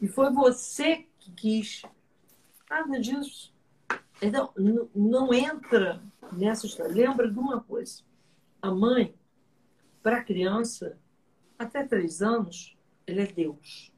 E 0.00 0.06
foi 0.06 0.30
você 0.30 1.06
que 1.18 1.32
quis. 1.32 1.82
Nada 2.68 3.00
disso. 3.00 3.52
Então, 4.22 4.52
não 4.94 5.32
entra 5.32 6.02
nessa 6.32 6.66
história. 6.66 6.92
Lembra 6.92 7.30
de 7.30 7.38
uma 7.38 7.60
coisa: 7.60 8.02
a 8.62 8.70
mãe, 8.70 9.14
para 10.02 10.18
a 10.18 10.24
criança, 10.24 10.98
até 11.58 11.84
três 11.84 12.22
anos, 12.22 12.76
ele 13.06 13.20
é 13.22 13.26
Deus. 13.26 13.92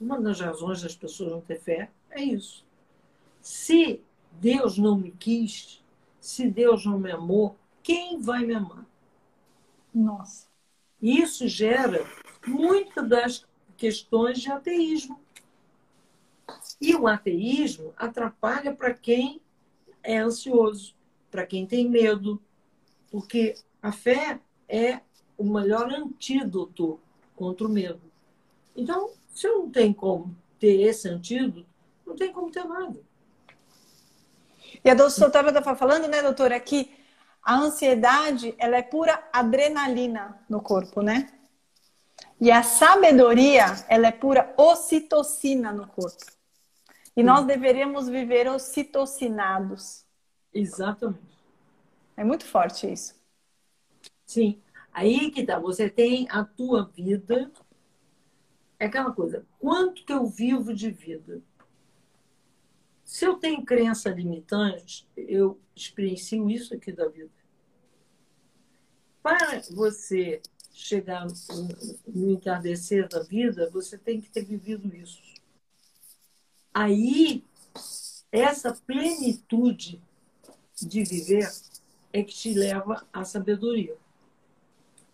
Uma 0.00 0.20
das 0.20 0.40
razões 0.40 0.82
das 0.82 0.96
pessoas 0.96 1.30
não 1.30 1.40
ter 1.40 1.60
fé 1.60 1.90
é 2.10 2.22
isso. 2.22 2.66
Se 3.40 4.02
Deus 4.32 4.76
não 4.76 4.98
me 4.98 5.12
quis, 5.12 5.82
se 6.20 6.48
Deus 6.48 6.84
não 6.84 6.98
me 6.98 7.10
amou, 7.10 7.56
quem 7.82 8.20
vai 8.20 8.44
me 8.44 8.54
amar? 8.54 8.86
Nossa. 9.94 10.48
Isso 11.00 11.48
gera 11.48 12.04
muitas 12.46 13.08
das 13.08 13.46
questões 13.76 14.40
de 14.40 14.50
ateísmo. 14.50 15.20
E 16.80 16.94
o 16.94 17.06
ateísmo 17.06 17.92
atrapalha 17.96 18.74
para 18.74 18.92
quem 18.94 19.40
é 20.02 20.18
ansioso, 20.18 20.94
para 21.30 21.46
quem 21.46 21.66
tem 21.66 21.88
medo, 21.88 22.40
porque 23.12 23.54
a 23.82 23.92
fé 23.92 24.40
é 24.66 25.00
o 25.36 25.44
melhor 25.44 25.92
antídoto 25.92 26.98
contra 27.36 27.66
o 27.66 27.70
medo. 27.70 28.00
Então, 28.74 29.10
se 29.34 29.46
eu 29.46 29.58
não 29.58 29.70
tenho 29.70 29.94
como 29.94 30.34
ter 30.58 30.80
esse 30.80 31.08
antídoto, 31.08 31.66
não 32.06 32.16
tem 32.16 32.32
como 32.32 32.50
ter 32.50 32.64
nada. 32.64 32.98
E 34.82 34.88
a 34.88 34.94
doutora 34.94 35.48
estava 35.48 35.76
falando, 35.76 36.08
né, 36.08 36.22
doutora, 36.22 36.58
que 36.58 36.90
a 37.42 37.56
ansiedade 37.56 38.54
ela 38.56 38.76
é 38.76 38.82
pura 38.82 39.22
adrenalina 39.30 40.40
no 40.48 40.62
corpo, 40.62 41.02
né? 41.02 41.30
E 42.40 42.50
a 42.50 42.62
sabedoria, 42.62 43.84
ela 43.88 44.06
é 44.06 44.12
pura 44.12 44.54
ocitocina 44.56 45.70
no 45.70 45.86
corpo. 45.86 46.24
E 47.14 47.22
nós 47.22 47.44
deveríamos 47.44 48.08
viver 48.08 48.48
ocitocinados. 48.48 50.04
Exatamente. 50.54 51.31
É 52.16 52.24
muito 52.24 52.44
forte 52.44 52.90
isso. 52.90 53.14
Sim. 54.26 54.60
Aí 54.92 55.30
que 55.30 55.44
tá, 55.44 55.58
você 55.58 55.88
tem 55.88 56.26
a 56.30 56.44
tua 56.44 56.84
vida. 56.84 57.50
É 58.78 58.86
aquela 58.86 59.12
coisa, 59.12 59.46
quanto 59.58 60.04
que 60.04 60.12
eu 60.12 60.26
vivo 60.26 60.74
de 60.74 60.90
vida? 60.90 61.40
Se 63.04 63.24
eu 63.24 63.36
tenho 63.36 63.64
crença 63.64 64.10
limitante, 64.10 65.06
eu 65.16 65.60
experiencio 65.74 66.50
isso 66.50 66.74
aqui 66.74 66.90
da 66.92 67.08
vida. 67.08 67.30
Para 69.22 69.60
você 69.70 70.40
chegar 70.72 71.26
no 72.06 72.30
entardecer 72.30 73.08
da 73.08 73.22
vida, 73.22 73.70
você 73.70 73.96
tem 73.96 74.20
que 74.20 74.30
ter 74.30 74.44
vivido 74.44 74.94
isso. 74.96 75.22
Aí, 76.74 77.44
essa 78.32 78.72
plenitude 78.74 80.02
de 80.80 81.04
viver 81.04 81.48
é 82.12 82.22
que 82.22 82.34
te 82.34 82.52
leva 82.52 83.06
à 83.12 83.24
sabedoria. 83.24 83.96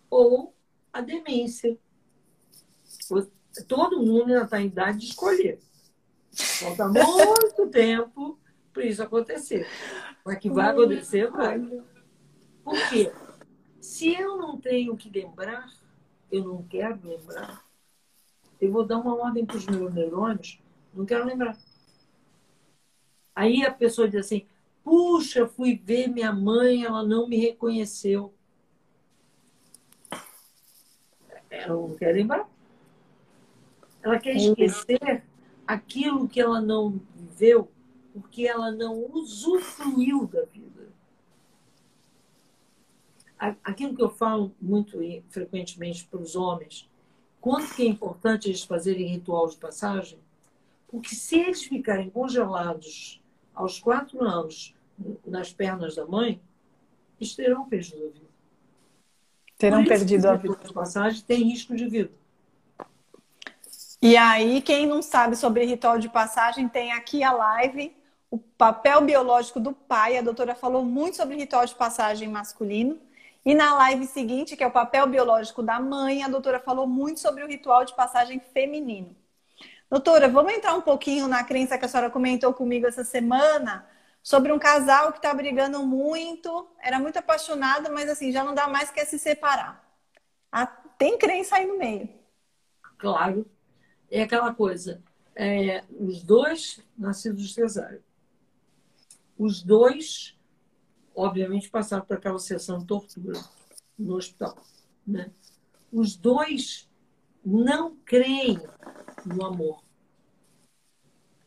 Ou 0.09 0.53
à 0.91 1.01
demência. 1.01 1.77
Todo 3.67 3.99
mundo 3.99 4.29
ainda 4.29 4.43
está 4.43 4.61
em 4.61 4.67
idade 4.67 4.99
de 4.99 5.05
escolher. 5.05 5.59
Falta 6.31 6.87
muito 6.87 7.67
tempo 7.71 8.39
para 8.73 8.85
isso 8.85 9.01
acontecer. 9.01 9.67
Mas 10.25 10.37
que 10.39 10.49
vai 10.49 10.69
acontecer, 10.69 11.29
vai. 11.31 11.59
Por 12.63 12.89
quê? 12.89 13.11
Se 13.81 14.13
eu 14.13 14.37
não 14.37 14.59
tenho 14.59 14.95
que 14.95 15.09
lembrar, 15.09 15.67
eu 16.31 16.43
não 16.43 16.63
quero 16.63 16.99
lembrar, 17.03 17.65
eu 18.59 18.71
vou 18.71 18.85
dar 18.85 18.97
uma 18.97 19.15
ordem 19.15 19.45
para 19.45 19.57
os 19.57 19.65
meus 19.65 19.93
neurônios, 19.93 20.61
não 20.93 21.05
quero 21.05 21.25
lembrar. 21.25 21.57
Aí 23.33 23.65
a 23.65 23.71
pessoa 23.71 24.07
diz 24.07 24.25
assim: 24.25 24.45
puxa, 24.89 25.45
fui 25.45 25.75
ver 25.75 26.07
minha 26.07 26.33
mãe, 26.33 26.83
ela 26.83 27.03
não 27.03 27.29
me 27.29 27.37
reconheceu. 27.37 28.33
Ela 31.51 31.75
não 31.75 31.95
quer 31.95 32.11
lembrar. 32.13 32.49
Ela 34.01 34.17
quer 34.17 34.35
esquecer 34.35 35.23
aquilo 35.67 36.27
que 36.27 36.41
ela 36.41 36.59
não 36.59 36.99
viveu, 37.13 37.69
porque 38.11 38.47
ela 38.47 38.71
não 38.71 39.05
usufruiu 39.11 40.25
da 40.25 40.43
vida 40.45 40.89
aquilo 43.63 43.95
que 43.95 44.01
eu 44.01 44.09
falo 44.09 44.53
muito 44.59 44.97
frequentemente 45.29 46.05
para 46.05 46.19
os 46.19 46.35
homens, 46.35 46.89
quanto 47.39 47.73
que 47.73 47.83
é 47.83 47.85
importante 47.85 48.49
eles 48.49 48.63
fazerem 48.63 49.07
ritual 49.07 49.47
de 49.47 49.55
passagem, 49.55 50.19
porque 50.89 51.15
se 51.15 51.39
eles 51.39 51.63
ficarem 51.63 52.09
congelados 52.09 53.21
aos 53.53 53.79
quatro 53.79 54.21
anos 54.21 54.75
nas 55.25 55.51
pernas 55.53 55.95
da 55.95 56.05
mãe, 56.05 56.41
eles 57.19 57.35
terão 57.35 57.67
perdido 57.67 58.05
a 58.05 58.09
vida. 58.09 58.29
Terão 59.57 59.83
perdido 59.83 60.25
a 60.25 60.35
vida. 60.35 60.55
De 60.63 60.73
passagem 60.73 61.21
tem 61.21 61.43
risco 61.43 61.75
de 61.75 61.87
vida. 61.87 62.11
E 64.01 64.15
aí, 64.15 64.61
quem 64.61 64.87
não 64.87 65.01
sabe 65.01 65.35
sobre 65.35 65.65
ritual 65.65 65.99
de 65.99 66.07
passagem, 66.07 66.69
tem 66.69 66.93
aqui 66.93 67.21
a 67.21 67.33
live, 67.33 67.93
o 68.31 68.37
papel 68.37 69.01
biológico 69.01 69.59
do 69.59 69.73
pai. 69.73 70.17
A 70.17 70.21
doutora 70.21 70.55
falou 70.55 70.85
muito 70.85 71.17
sobre 71.17 71.35
ritual 71.35 71.65
de 71.65 71.75
passagem 71.75 72.29
masculino. 72.29 72.97
E 73.45 73.53
na 73.53 73.73
live 73.75 74.05
seguinte, 74.05 74.55
que 74.55 74.63
é 74.63 74.67
o 74.67 74.71
papel 74.71 75.07
biológico 75.07 75.61
da 75.61 75.79
mãe, 75.79 76.23
a 76.23 76.29
doutora 76.29 76.59
falou 76.59 76.87
muito 76.87 77.19
sobre 77.19 77.43
o 77.43 77.47
ritual 77.47 77.83
de 77.83 77.93
passagem 77.93 78.39
feminino. 78.53 79.13
Doutora, 79.89 80.29
vamos 80.29 80.53
entrar 80.53 80.75
um 80.75 80.81
pouquinho 80.81 81.27
na 81.27 81.43
crença 81.43 81.77
que 81.77 81.83
a 81.83 81.87
senhora 81.87 82.09
comentou 82.09 82.53
comigo 82.53 82.85
essa 82.87 83.03
semana 83.03 83.85
sobre 84.21 84.51
um 84.51 84.59
casal 84.59 85.11
que 85.11 85.17
está 85.17 85.33
brigando 85.33 85.85
muito, 85.85 86.69
era 86.81 86.99
muito 86.99 87.17
apaixonado, 87.17 87.91
mas 87.91 88.09
assim, 88.09 88.31
já 88.31 88.43
não 88.43 88.53
dá 88.53 88.67
mais 88.67 88.91
que 88.91 89.03
se 89.05 89.17
separar. 89.17 89.87
Ah, 90.51 90.65
tem 90.65 91.17
crença 91.17 91.55
aí 91.55 91.65
no 91.65 91.77
meio. 91.77 92.09
Claro, 92.97 93.49
é 94.11 94.23
aquela 94.23 94.53
coisa. 94.53 95.01
É, 95.35 95.83
os 95.91 96.21
dois 96.21 96.83
nascidos 96.97 97.47
de 97.47 97.53
cesárea. 97.53 98.03
Os 99.37 99.63
dois, 99.63 100.37
obviamente, 101.15 101.69
passaram 101.69 102.05
por 102.05 102.17
aquela 102.17 102.39
sessão 102.39 102.79
de 102.79 102.85
tortura 102.85 103.39
no 103.97 104.15
hospital. 104.15 104.57
Né? 105.07 105.31
Os 105.91 106.17
dois 106.17 106.89
não 107.45 107.95
creem 108.05 108.61
no 109.25 109.45
amor. 109.45 109.81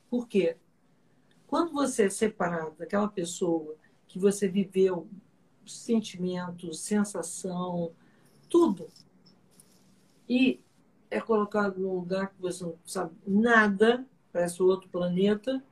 Por 0.09 0.27
quê? 0.27 0.57
Quando 1.53 1.75
você 1.75 2.05
é 2.05 2.09
separado 2.09 2.75
daquela 2.79 3.07
pessoa 3.07 3.77
que 4.09 4.19
você 4.19 4.49
viveu 4.49 5.07
sentimento, 5.67 6.73
sensação, 6.73 7.93
tudo, 8.49 8.89
e 10.27 10.63
é 11.11 11.21
colocado 11.21 11.79
num 11.79 11.93
lugar 11.93 12.31
que 12.31 12.41
você 12.41 12.65
não 12.65 12.75
sabe 12.87 13.13
nada, 13.27 14.03
parece 14.33 14.63
outro 14.63 14.89
planeta, 14.89 15.63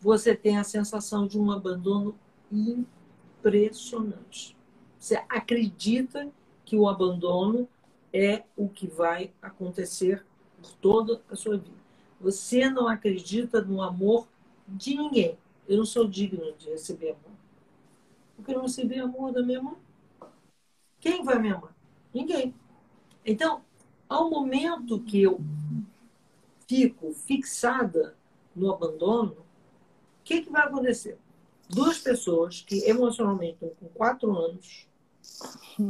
você 0.00 0.34
tem 0.34 0.58
a 0.58 0.64
sensação 0.64 1.28
de 1.28 1.38
um 1.38 1.52
abandono 1.52 2.18
impressionante. 2.50 4.56
Você 4.98 5.14
acredita 5.28 6.28
que 6.64 6.74
o 6.74 6.88
abandono 6.88 7.68
é 8.12 8.42
o 8.56 8.68
que 8.68 8.88
vai 8.88 9.32
acontecer 9.40 10.26
por 10.60 10.72
toda 10.72 11.22
a 11.30 11.36
sua 11.36 11.56
vida. 11.56 11.78
Você 12.20 12.68
não 12.68 12.88
acredita 12.88 13.62
no 13.62 13.80
amor 13.80 14.26
de 14.68 14.94
ninguém. 14.94 15.38
Eu 15.66 15.78
não 15.78 15.84
sou 15.84 16.06
digno 16.06 16.52
de 16.56 16.70
receber 16.70 17.10
amor. 17.10 17.36
Porque 18.36 18.52
eu 18.52 18.56
não 18.56 18.62
recebi 18.62 18.98
amor 18.98 19.32
da 19.32 19.42
minha 19.42 19.62
mãe. 19.62 19.76
Quem 21.00 21.22
vai 21.22 21.38
me 21.38 21.50
amar? 21.50 21.74
Ninguém. 22.12 22.54
Então, 23.24 23.62
ao 24.08 24.30
momento 24.30 25.00
que 25.00 25.22
eu 25.22 25.40
fico 26.66 27.12
fixada 27.12 28.16
no 28.54 28.72
abandono, 28.72 29.32
o 29.32 30.24
que, 30.24 30.42
que 30.42 30.50
vai 30.50 30.66
acontecer? 30.66 31.18
Duas 31.68 31.98
pessoas 31.98 32.62
que 32.62 32.84
emocionalmente 32.88 33.54
estão 33.54 33.70
com 33.80 33.88
quatro 33.88 34.36
anos, 34.36 34.88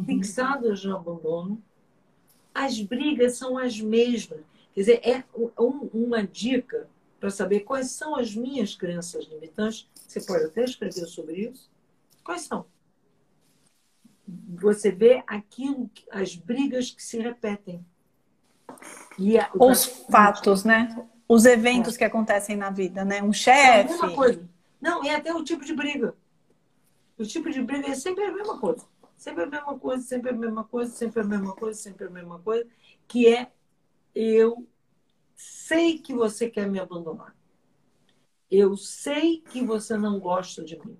fixadas 0.04 0.84
no 0.84 0.96
abandono, 0.96 1.62
as 2.52 2.80
brigas 2.80 3.36
são 3.36 3.56
as 3.56 3.80
mesmas. 3.80 4.40
Quer 4.74 4.80
dizer, 4.80 5.00
é 5.08 5.24
um, 5.58 5.88
uma 5.92 6.26
dica 6.26 6.88
para 7.18 7.30
saber 7.30 7.60
quais 7.60 7.90
são 7.90 8.16
as 8.16 8.34
minhas 8.34 8.74
crenças 8.74 9.26
limitantes. 9.26 9.88
Você 9.94 10.20
pode 10.20 10.44
até 10.44 10.64
escrever 10.64 11.06
sobre 11.06 11.48
isso. 11.50 11.70
Quais 12.22 12.42
são? 12.42 12.66
Você 14.60 14.90
vê 14.90 15.22
aquilo, 15.26 15.90
as 16.10 16.34
brigas 16.34 16.90
que 16.90 17.02
se 17.02 17.18
repetem. 17.18 17.84
E 19.18 19.38
a, 19.38 19.50
Os 19.54 19.84
fatos, 19.84 20.64
né? 20.64 21.06
Os 21.26 21.44
eventos 21.44 21.94
é. 21.94 21.98
que 21.98 22.04
acontecem 22.04 22.56
na 22.56 22.70
vida, 22.70 23.04
né? 23.04 23.22
Um 23.22 23.32
chefe. 23.32 23.94
É 24.04 24.14
coisa. 24.14 24.48
Não, 24.80 25.02
é 25.04 25.14
até 25.14 25.34
o 25.34 25.42
tipo 25.42 25.64
de 25.64 25.74
briga. 25.74 26.14
O 27.18 27.24
tipo 27.24 27.50
de 27.50 27.60
briga 27.62 27.88
é 27.88 27.94
sempre 27.94 28.24
a 28.24 28.32
mesma 28.32 28.58
coisa. 28.58 28.86
Sempre 29.16 29.42
a 29.42 29.46
mesma 29.46 29.78
coisa, 29.78 30.02
sempre 30.04 30.30
a 30.30 30.32
mesma 30.32 30.64
coisa, 30.64 30.92
sempre 30.92 31.20
a 31.20 31.24
mesma 31.24 31.56
coisa, 31.56 31.80
sempre 31.80 32.06
a 32.06 32.10
mesma 32.10 32.38
coisa, 32.38 32.66
que 33.08 33.26
é 33.26 33.50
eu 34.14 34.66
sei 35.38 35.98
que 36.00 36.12
você 36.12 36.50
quer 36.50 36.68
me 36.68 36.80
abandonar. 36.80 37.34
Eu 38.50 38.76
sei 38.76 39.40
que 39.40 39.64
você 39.64 39.96
não 39.96 40.18
gosta 40.18 40.64
de 40.64 40.76
mim. 40.84 40.98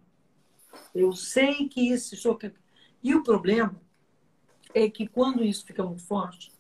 Eu 0.95 1.13
sei 1.13 1.69
que 1.69 1.81
isso. 1.81 2.15
e 3.03 3.15
o 3.15 3.23
problema 3.25 3.81
é 4.73 4.89
que 4.89 5.09
quando 5.09 5.43
isso 5.43 5.67
fica 5.67 5.83
muito 5.83 6.05
forte, 6.05 6.53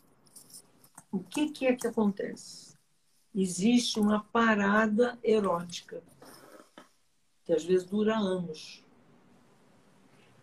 o 1.12 1.20
que, 1.20 1.50
que 1.50 1.66
é 1.66 1.76
que 1.76 1.86
acontece? 1.86 2.76
Existe 3.32 4.00
uma 4.00 4.24
parada 4.24 5.16
erótica, 5.22 6.02
que 7.44 7.52
às 7.52 7.64
vezes 7.64 7.86
dura 7.86 8.16
anos. 8.16 8.84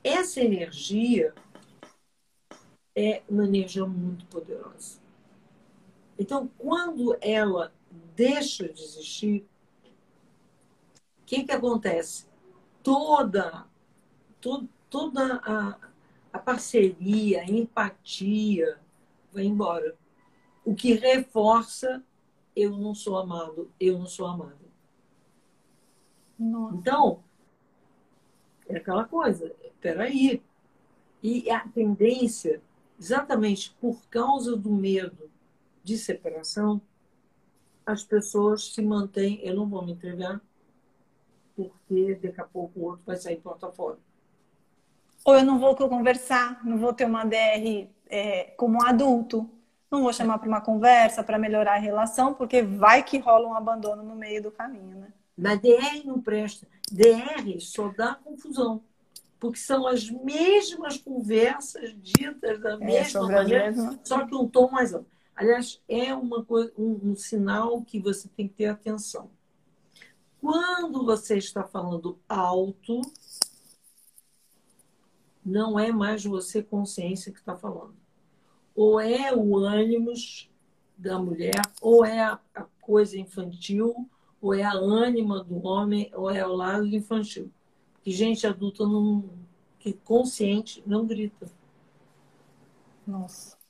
Essa 0.01 0.39
energia 0.39 1.33
é 2.95 3.23
uma 3.27 3.45
energia 3.45 3.85
muito 3.85 4.25
poderosa. 4.27 5.04
Então, 6.17 6.49
quando 6.57 7.17
ela 7.21 7.73
deixa 8.15 8.67
de 8.69 8.81
existir, 8.81 9.45
o 11.21 11.25
que, 11.25 11.43
que 11.43 11.51
acontece? 11.51 12.27
Toda, 12.81 13.65
to, 14.39 14.67
toda 14.89 15.41
a, 15.43 15.77
a 16.31 16.39
parceria, 16.39 17.41
a 17.41 17.45
empatia 17.45 18.79
vai 19.33 19.43
embora. 19.43 19.97
O 20.63 20.73
que 20.73 20.93
reforça 20.93 22.03
eu 22.55 22.77
não 22.77 22.95
sou 22.95 23.17
amado, 23.17 23.69
eu 23.79 23.99
não 23.99 24.07
sou 24.07 24.25
amada. 24.25 24.65
Nossa. 26.39 26.75
Então, 26.75 27.23
é 28.67 28.77
aquela 28.77 29.05
coisa, 29.05 29.53
peraí. 29.81 30.41
E 31.21 31.49
a 31.49 31.67
tendência, 31.67 32.61
exatamente 32.99 33.75
por 33.81 33.99
causa 34.09 34.55
do 34.55 34.71
medo 34.71 35.29
de 35.85 35.97
separação, 35.99 36.81
as 37.85 38.03
pessoas 38.03 38.73
se 38.73 38.81
mantêm, 38.81 39.39
eu 39.43 39.55
não 39.55 39.69
vou 39.69 39.85
me 39.85 39.91
entregar, 39.91 40.41
porque 41.55 42.19
daqui 42.21 42.41
a 42.41 42.43
pouco 42.43 42.79
o 42.79 42.83
outro 42.85 43.03
vai 43.05 43.15
sair 43.15 43.37
porta 43.37 43.71
fora. 43.71 43.97
Ou 45.23 45.35
eu 45.35 45.45
não 45.45 45.59
vou 45.59 45.75
conversar, 45.75 46.65
não 46.65 46.77
vou 46.77 46.91
ter 46.91 47.05
uma 47.05 47.23
DR 47.23 47.87
é, 48.07 48.45
como 48.57 48.83
adulto, 48.83 49.47
não 49.89 50.01
vou 50.01 50.11
chamar 50.11 50.39
para 50.39 50.47
uma 50.47 50.59
conversa 50.59 51.23
para 51.23 51.37
melhorar 51.37 51.75
a 51.75 51.79
relação, 51.79 52.33
porque 52.33 52.63
vai 52.63 53.03
que 53.03 53.19
rola 53.19 53.47
um 53.47 53.53
abandono 53.53 54.01
no 54.01 54.15
meio 54.15 54.41
do 54.41 54.51
caminho, 54.51 54.97
né? 54.97 55.13
Mas 55.37 55.61
DR 55.61 56.03
não 56.03 56.19
presta. 56.19 56.67
DR 56.91 57.59
só 57.59 57.89
dá 57.89 58.15
confusão. 58.15 58.81
Porque 59.39 59.59
são 59.59 59.85
as 59.85 60.09
mesmas 60.09 60.97
conversas 60.97 61.93
ditas 62.01 62.59
da 62.59 62.73
é, 62.73 62.77
mesma 62.77 63.27
maneira, 63.27 63.71
mesma... 63.71 63.99
só 64.03 64.25
que 64.25 64.33
um 64.33 64.47
tom 64.47 64.71
mais 64.71 64.93
alto. 64.93 65.14
Aliás, 65.35 65.81
é 65.87 66.13
uma 66.13 66.45
coisa, 66.45 66.71
um, 66.77 67.11
um 67.11 67.15
sinal 67.15 67.81
que 67.81 67.99
você 67.99 68.29
tem 68.29 68.47
que 68.47 68.53
ter 68.53 68.67
atenção. 68.67 69.29
Quando 70.39 71.05
você 71.05 71.37
está 71.37 71.63
falando 71.63 72.17
alto, 72.29 73.01
não 75.43 75.77
é 75.77 75.91
mais 75.91 76.23
você 76.23 76.63
consciência 76.63 77.31
que 77.31 77.39
está 77.39 77.55
falando. 77.55 77.95
Ou 78.73 78.99
é 78.99 79.35
o 79.35 79.57
ânimos 79.57 80.49
da 80.97 81.19
mulher, 81.19 81.61
ou 81.81 82.05
é 82.05 82.21
a, 82.21 82.39
a 82.53 82.63
coisa 82.79 83.17
infantil, 83.17 84.09
ou 84.41 84.53
é 84.53 84.63
a 84.63 84.73
ânima 84.73 85.43
do 85.43 85.65
homem, 85.65 86.09
ou 86.13 86.29
é 86.29 86.45
o 86.45 86.53
lado 86.53 86.87
infantil. 86.87 87.51
Que 88.01 88.11
gente 88.11 88.47
adulta 88.47 88.85
não, 88.85 89.29
que 89.79 89.91
consciente 89.91 90.81
não 90.85 91.05
grita. 91.05 91.51
Nossa. 93.05 93.64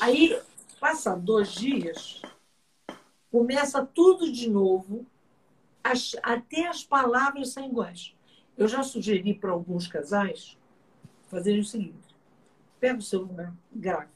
Aí, 0.00 0.40
passa 0.80 1.16
dois 1.16 1.52
dias, 1.52 2.22
começa 3.30 3.84
tudo 3.84 4.30
de 4.30 4.48
novo, 4.50 5.06
as, 5.82 6.16
até 6.22 6.66
as 6.66 6.84
palavras 6.84 7.50
são 7.50 7.64
iguais. 7.64 8.14
Eu 8.56 8.68
já 8.68 8.82
sugeri 8.82 9.34
para 9.34 9.50
alguns 9.50 9.86
casais 9.86 10.58
fazerem 11.28 11.60
o 11.60 11.64
seguinte: 11.64 12.14
pega 12.78 12.98
o 12.98 13.02
celular, 13.02 13.54
grava. 13.72 14.10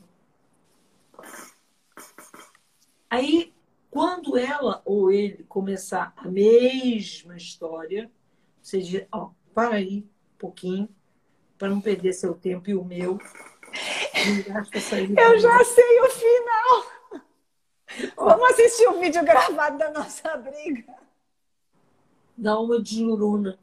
Aí, 3.08 3.54
quando 3.90 4.36
ela 4.36 4.82
ou 4.84 5.10
ele 5.10 5.44
começar 5.44 6.12
a 6.16 6.28
mesma 6.28 7.36
história, 7.36 8.10
você 8.60 8.80
diz: 8.80 9.06
ó, 9.10 9.30
para 9.54 9.76
aí 9.76 10.00
um 10.34 10.38
pouquinho, 10.38 10.88
para 11.58 11.68
não 11.68 11.80
perder 11.80 12.12
seu 12.12 12.34
tempo 12.34 12.70
e 12.70 12.74
o 12.74 12.84
meu. 12.84 13.18
Eu 15.16 15.38
já 15.38 15.64
sei 15.64 16.00
o 16.00 16.10
final. 16.10 16.96
Vamos 18.16 18.50
assistir 18.50 18.86
o 18.88 18.96
um 18.96 19.00
vídeo 19.00 19.24
gravado 19.24 19.78
da 19.78 19.90
nossa 19.90 20.36
briga. 20.36 20.94
dá 22.36 22.58
uma 22.58 22.82
de 22.82 22.96
juruna. 22.96 23.58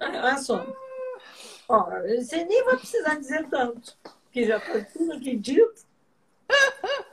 Olha 0.00 0.38
só. 0.38 0.66
Ó, 1.68 1.90
você 2.18 2.44
nem 2.44 2.64
vai 2.64 2.76
precisar 2.76 3.14
dizer 3.14 3.48
tanto, 3.48 3.96
porque 4.24 4.44
já 4.44 4.58
está 4.58 4.84
tudo 4.92 5.12
aqui 5.12 5.36
dito. 5.36 5.84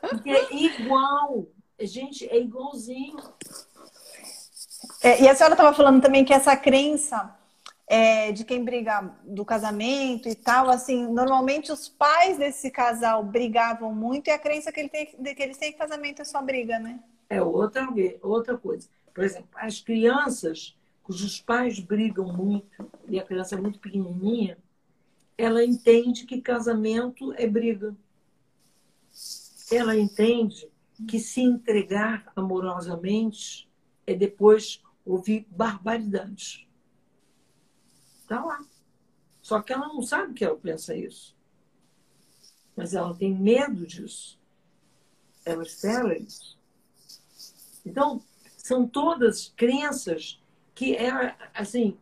Porque 0.02 0.30
é 0.30 0.54
igual. 0.54 1.48
Gente, 1.80 2.28
é 2.28 2.38
igualzinho. 2.38 3.18
É, 5.02 5.22
e 5.22 5.28
a 5.28 5.36
senhora 5.36 5.54
estava 5.54 5.74
falando 5.74 6.02
também 6.02 6.26
que 6.26 6.34
essa 6.34 6.56
crença 6.56 7.36
é, 7.94 8.32
de 8.32 8.46
quem 8.46 8.64
briga 8.64 9.14
do 9.26 9.44
casamento 9.44 10.30
e 10.30 10.34
tal, 10.34 10.70
assim, 10.70 11.06
normalmente 11.12 11.74
os 11.74 11.90
pais 11.90 12.38
desse 12.38 12.72
casal 12.72 13.22
brigavam 13.22 13.94
muito 13.94 14.30
e 14.30 14.32
a 14.32 14.40
crença 14.40 14.72
que, 14.72 14.80
ele 14.80 14.88
tem, 14.88 15.08
que 15.08 15.44
eles 15.44 15.58
têm 15.58 15.74
que 15.74 15.78
casamento 15.78 16.22
é 16.22 16.26
só 16.26 16.42
briga, 16.42 16.80
né? 16.80 17.02
É 17.30 17.42
outra, 17.42 17.86
outra 18.22 18.58
coisa. 18.58 18.88
Por 19.14 19.26
exemplo, 19.26 19.50
as 19.56 19.82
crianças 19.82 20.74
cujos 21.04 21.42
pais 21.42 21.82
brigam 21.82 22.32
muito 22.32 22.90
e 23.10 23.20
a 23.20 23.26
criança 23.26 23.56
é 23.56 23.60
muito 23.60 23.78
pequenininha, 23.78 24.58
ela 25.38 25.62
entende 25.62 26.26
que 26.26 26.40
casamento 26.40 27.34
é 27.34 27.46
briga. 27.46 27.94
Ela 29.70 29.98
entende 29.98 30.66
que 31.10 31.20
se 31.20 31.42
entregar 31.42 32.32
amorosamente 32.38 33.70
é 34.08 34.14
depois 34.14 34.82
ouvir 35.06 35.46
barbaridades. 35.52 36.66
Está 38.32 38.46
lá. 38.46 38.66
Só 39.42 39.62
que 39.62 39.74
ela 39.74 39.90
não 39.90 40.02
sabe 40.02 40.34
que 40.34 40.46
ela 40.46 40.56
pensa 40.56 40.96
isso. 40.96 41.36
Mas 42.78 42.94
ela 42.94 43.14
tem 43.14 43.36
medo 43.36 43.86
disso. 43.86 44.40
Ela 45.44 45.64
espera 45.64 46.18
isso. 46.18 46.58
Então, 47.86 48.24
são 48.56 48.88
todas 48.88 49.52
crenças 49.58 50.42
que 50.74 50.96
era, 50.96 51.36
assim, 51.54 51.98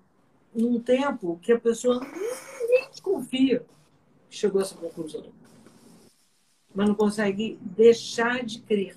num 0.54 0.80
tempo 0.80 1.40
que 1.42 1.52
a 1.52 1.60
pessoa 1.60 2.00
nem 2.00 2.92
confia, 3.02 3.66
chegou 4.30 4.62
a 4.62 4.64
essa 4.64 4.76
conclusão. 4.76 5.34
Mas 6.76 6.88
não 6.88 6.94
consegue 6.94 7.58
deixar 7.60 8.46
de 8.46 8.62
crer. 8.62 8.96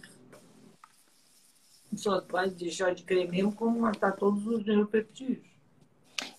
Só 1.97 2.20
vai 2.20 2.51
deixar 2.51 2.95
de 2.95 3.05
crer 3.05 3.30
mesmo 3.30 3.55
como 3.55 3.80
matar 3.80 4.16
todos 4.16 4.47
os 4.47 4.66
neuropeptídeos. 4.66 5.51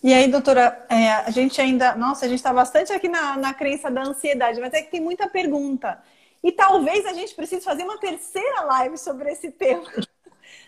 E 0.04 0.14
aí, 0.14 0.28
doutora, 0.28 0.86
é, 0.90 1.12
a 1.12 1.32
gente 1.32 1.62
ainda. 1.62 1.96
Nossa, 1.96 2.26
a 2.26 2.28
gente 2.28 2.40
está 2.40 2.52
bastante 2.52 2.92
aqui 2.92 3.08
na, 3.08 3.38
na 3.38 3.54
crença 3.54 3.90
da 3.90 4.04
ansiedade, 4.04 4.60
mas 4.60 4.74
é 4.74 4.82
que 4.82 4.92
tem 4.92 5.00
muita 5.00 5.30
pergunta. 5.30 5.98
E 6.44 6.52
talvez 6.52 7.06
a 7.06 7.14
gente 7.14 7.34
precise 7.34 7.64
fazer 7.64 7.84
uma 7.84 7.98
terceira 7.98 8.64
live 8.64 8.98
sobre 8.98 9.32
esse 9.32 9.50
tema. 9.50 9.90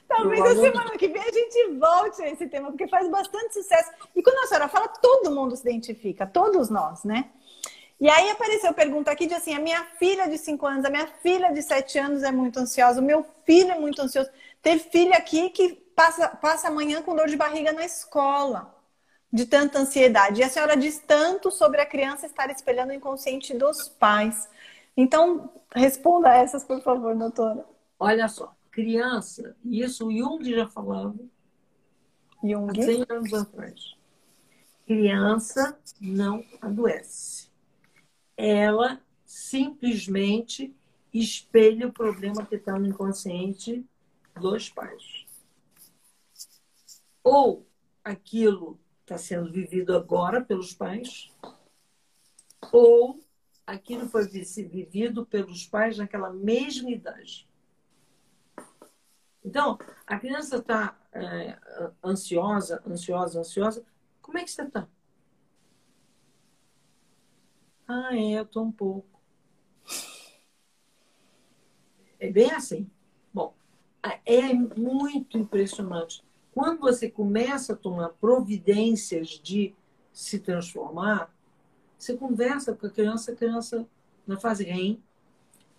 Talvez 0.08 0.40
a 0.40 0.56
semana 0.56 0.98
que 0.98 1.08
vem 1.08 1.22
a 1.22 1.32
gente 1.32 1.80
volte 1.80 2.22
a 2.22 2.30
esse 2.30 2.48
tema, 2.48 2.70
porque 2.70 2.88
faz 2.88 3.10
bastante 3.10 3.56
sucesso. 3.56 3.90
E 4.16 4.22
quando 4.22 4.38
a 4.38 4.48
senhora 4.48 4.68
fala, 4.68 4.88
todo 4.88 5.32
mundo 5.32 5.56
se 5.56 5.68
identifica, 5.68 6.28
todos 6.28 6.70
nós, 6.70 7.04
né? 7.04 7.32
E 8.00 8.08
aí 8.08 8.30
apareceu 8.30 8.72
pergunta 8.74 9.12
aqui 9.12 9.26
de 9.26 9.34
assim: 9.34 9.54
a 9.54 9.60
minha 9.60 9.84
filha 9.98 10.30
de 10.30 10.38
5 10.38 10.66
anos, 10.66 10.86
a 10.86 10.90
minha 10.90 11.08
filha 11.08 11.52
de 11.52 11.62
7 11.62 11.98
anos 11.98 12.24
é 12.24 12.32
muito 12.32 12.60
ansiosa, 12.60 13.02
o 13.02 13.04
meu 13.04 13.26
filho 13.46 13.72
é 13.72 13.80
muito 13.80 14.02
ansioso. 14.02 14.30
Teve 14.62 14.80
filha 14.90 15.18
aqui 15.18 15.50
que 15.50 15.74
passa, 15.74 16.30
passa 16.30 16.68
amanhã 16.68 17.02
com 17.02 17.16
dor 17.16 17.28
de 17.28 17.36
barriga 17.36 17.74
na 17.74 17.84
escola, 17.84 18.75
de 19.36 19.46
tanta 19.46 19.80
ansiedade. 19.80 20.40
E 20.40 20.44
a 20.46 20.50
senhora 20.50 20.78
diz 20.78 20.98
tanto 20.98 21.52
sobre 21.52 21.82
a 21.82 21.86
criança 21.86 22.26
estar 22.26 22.50
espelhando 22.50 22.92
o 22.92 22.96
inconsciente 22.96 23.54
dos 23.54 23.90
pais. 23.90 24.50
Então, 24.96 25.52
responda 25.76 26.34
essas, 26.34 26.64
por 26.64 26.82
favor, 26.82 27.14
doutora. 27.18 27.66
Olha 28.00 28.30
só, 28.30 28.56
criança, 28.72 29.54
isso 29.66 30.08
o 30.08 30.12
Jung 30.18 30.42
já 30.50 30.70
falava 30.70 31.14
Jung? 32.42 32.80
há 32.80 32.82
100 32.82 33.06
anos 33.10 33.34
atrás. 33.34 33.98
Criança 34.86 35.78
não 36.00 36.42
adoece. 36.62 37.50
Ela 38.38 39.02
simplesmente 39.26 40.74
espelha 41.14 41.88
o 41.88 41.94
problema 41.94 42.46
que 42.46 42.56
está 42.56 42.80
no 42.80 42.88
inconsciente 42.88 43.86
dos 44.40 44.70
pais. 44.70 45.26
Ou 47.22 47.68
aquilo 48.02 48.80
está 49.06 49.18
sendo 49.20 49.52
vivido 49.52 49.96
agora 49.96 50.44
pelos 50.44 50.74
pais, 50.74 51.32
ou 52.72 53.20
aquilo 53.66 54.10
foi 54.10 54.28
vivido 54.28 55.26
pelos 55.26 55.66
pais 55.68 55.98
naquela 55.98 56.34
mesma 56.34 56.90
idade. 56.90 57.48
Então, 59.44 59.78
a 60.08 60.18
criança 60.18 60.58
está 60.58 60.98
é, 61.14 61.58
ansiosa, 62.04 62.82
ansiosa, 62.86 63.40
ansiosa. 63.40 63.86
Como 64.20 64.40
é 64.40 64.44
que 64.44 64.50
você 64.50 64.64
está? 64.64 64.88
Ah, 67.88 68.10
é, 68.18 68.40
eu 68.40 68.44
estou 68.44 68.64
um 68.64 68.72
pouco. 68.72 69.22
É 72.20 72.32
bem 72.32 72.50
assim. 72.50 72.90
Bom, 73.32 73.54
é 74.26 74.52
muito 74.52 75.38
impressionante. 75.38 76.24
Quando 76.56 76.80
você 76.80 77.08
começa 77.08 77.74
a 77.74 77.76
tomar 77.76 78.10
providências 78.10 79.40
de 79.44 79.76
se 80.12 80.40
transformar, 80.40 81.32
você 82.00 82.18
conversa 82.18 82.74
com 82.74 82.88
a 82.88 82.90
criança, 82.90 83.32
a 83.32 83.36
criança, 83.36 83.86
na 84.26 84.40
fase 84.40 84.64
REM, 84.64 85.00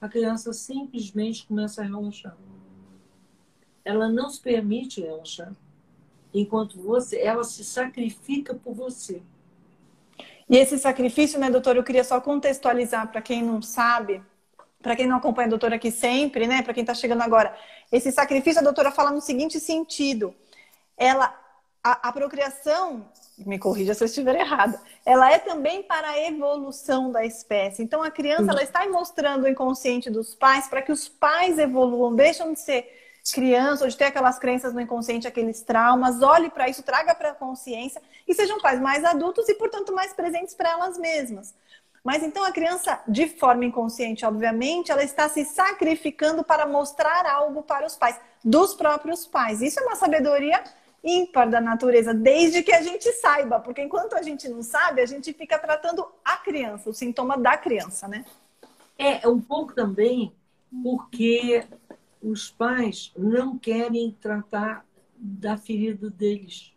a 0.00 0.08
criança 0.08 0.52
simplesmente 0.52 1.44
começa 1.46 1.82
a 1.82 1.84
relaxar 1.84 2.36
ela 3.86 4.08
não 4.08 4.28
se 4.28 4.40
permite 4.40 5.00
relaxar. 5.00 5.52
Enquanto 6.34 6.82
você, 6.82 7.20
ela 7.20 7.44
se 7.44 7.64
sacrifica 7.64 8.52
por 8.52 8.74
você. 8.74 9.22
E 10.50 10.56
esse 10.56 10.76
sacrifício, 10.76 11.38
né, 11.38 11.48
doutora, 11.48 11.78
eu 11.78 11.84
queria 11.84 12.04
só 12.04 12.20
contextualizar 12.20 13.10
para 13.10 13.22
quem 13.22 13.42
não 13.42 13.62
sabe, 13.62 14.20
para 14.82 14.96
quem 14.96 15.06
não 15.06 15.16
acompanha 15.16 15.46
a 15.46 15.50
doutora 15.50 15.76
aqui 15.76 15.90
sempre, 15.90 16.46
né, 16.46 16.62
para 16.62 16.74
quem 16.74 16.82
está 16.82 16.94
chegando 16.94 17.22
agora. 17.22 17.56
Esse 17.90 18.10
sacrifício, 18.10 18.60
a 18.60 18.64
doutora 18.64 18.90
fala 18.90 19.12
no 19.12 19.20
seguinte 19.20 19.60
sentido: 19.60 20.34
ela, 20.96 21.34
a, 21.82 22.08
a 22.08 22.12
procriação, 22.12 23.08
me 23.38 23.58
corrija 23.58 23.94
se 23.94 24.02
eu 24.02 24.06
estiver 24.06 24.34
errada, 24.34 24.80
ela 25.04 25.30
é 25.30 25.38
também 25.38 25.82
para 25.82 26.08
a 26.08 26.26
evolução 26.26 27.12
da 27.12 27.24
espécie. 27.24 27.82
Então, 27.82 28.02
a 28.02 28.10
criança, 28.10 28.50
ela 28.50 28.62
está 28.62 28.88
mostrando 28.88 29.44
o 29.44 29.48
inconsciente 29.48 30.10
dos 30.10 30.34
pais 30.34 30.68
para 30.68 30.82
que 30.82 30.92
os 30.92 31.08
pais 31.08 31.58
evoluam, 31.58 32.14
deixam 32.14 32.52
de 32.52 32.60
ser 32.60 32.88
criança, 33.32 33.84
ou 33.84 33.90
de 33.90 33.96
ter 33.96 34.04
aquelas 34.04 34.38
crenças 34.38 34.72
no 34.72 34.80
inconsciente, 34.80 35.26
aqueles 35.26 35.60
traumas, 35.62 36.22
olhe 36.22 36.48
para 36.48 36.68
isso, 36.68 36.82
traga 36.82 37.14
para 37.14 37.30
a 37.30 37.34
consciência 37.34 38.00
e 38.26 38.34
sejam 38.34 38.60
pais 38.60 38.80
mais 38.80 39.04
adultos 39.04 39.48
e, 39.48 39.54
portanto, 39.54 39.92
mais 39.92 40.12
presentes 40.12 40.54
para 40.54 40.70
elas 40.70 40.96
mesmas. 40.96 41.54
Mas 42.04 42.22
então 42.22 42.44
a 42.44 42.52
criança, 42.52 43.00
de 43.08 43.26
forma 43.26 43.64
inconsciente, 43.64 44.24
obviamente, 44.24 44.92
ela 44.92 45.02
está 45.02 45.28
se 45.28 45.44
sacrificando 45.44 46.44
para 46.44 46.64
mostrar 46.64 47.26
algo 47.26 47.64
para 47.64 47.84
os 47.84 47.96
pais, 47.96 48.16
dos 48.44 48.74
próprios 48.74 49.26
pais. 49.26 49.60
Isso 49.60 49.80
é 49.80 49.82
uma 49.82 49.96
sabedoria 49.96 50.62
ímpar 51.06 51.48
da 51.48 51.60
natureza, 51.60 52.12
desde 52.12 52.64
que 52.64 52.72
a 52.72 52.82
gente 52.82 53.10
saiba, 53.12 53.60
porque 53.60 53.80
enquanto 53.80 54.14
a 54.14 54.22
gente 54.22 54.48
não 54.48 54.60
sabe, 54.60 55.00
a 55.00 55.06
gente 55.06 55.32
fica 55.32 55.56
tratando 55.56 56.04
a 56.24 56.36
criança, 56.38 56.90
o 56.90 56.94
sintoma 56.94 57.38
da 57.38 57.56
criança, 57.56 58.08
né? 58.08 58.24
É, 58.98 59.26
um 59.28 59.40
pouco 59.40 59.72
também 59.72 60.34
porque 60.82 61.64
os 62.20 62.50
pais 62.50 63.12
não 63.16 63.56
querem 63.56 64.10
tratar 64.20 64.84
da 65.16 65.56
ferida 65.56 66.10
deles. 66.10 66.74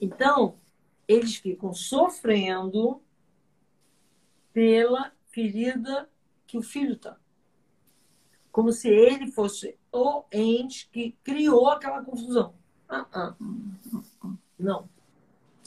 Então, 0.00 0.56
eles 1.06 1.36
ficam 1.36 1.72
sofrendo 1.72 3.00
pela 4.52 5.12
ferida 5.28 6.10
que 6.46 6.58
o 6.58 6.62
filho 6.62 6.94
está. 6.94 7.16
Como 8.50 8.72
se 8.72 8.88
ele 8.88 9.30
fosse 9.30 9.78
o 9.92 10.24
ente 10.32 10.88
que 10.92 11.16
criou 11.24 11.68
aquela 11.68 12.02
confusão. 12.02 12.54
Ah, 12.88 13.06
ah. 13.12 13.34
Não. 14.58 14.88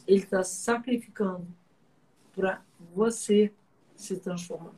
Ele 0.07 0.23
está 0.23 0.43
sacrificando 0.43 1.47
para 2.35 2.61
você 2.93 3.51
se 3.95 4.17
transformar. 4.17 4.73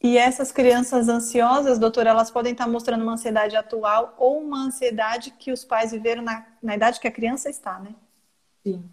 E 0.00 0.16
essas 0.16 0.52
crianças 0.52 1.08
ansiosas, 1.08 1.78
doutora, 1.78 2.10
elas 2.10 2.30
podem 2.30 2.52
estar 2.52 2.68
mostrando 2.68 3.02
uma 3.02 3.14
ansiedade 3.14 3.56
atual 3.56 4.14
ou 4.16 4.40
uma 4.40 4.64
ansiedade 4.64 5.32
que 5.32 5.50
os 5.50 5.64
pais 5.64 5.90
viveram 5.90 6.22
na, 6.22 6.46
na 6.62 6.76
idade 6.76 7.00
que 7.00 7.08
a 7.08 7.12
criança 7.12 7.50
está, 7.50 7.80
né? 7.80 7.94
Sim. 8.64 8.88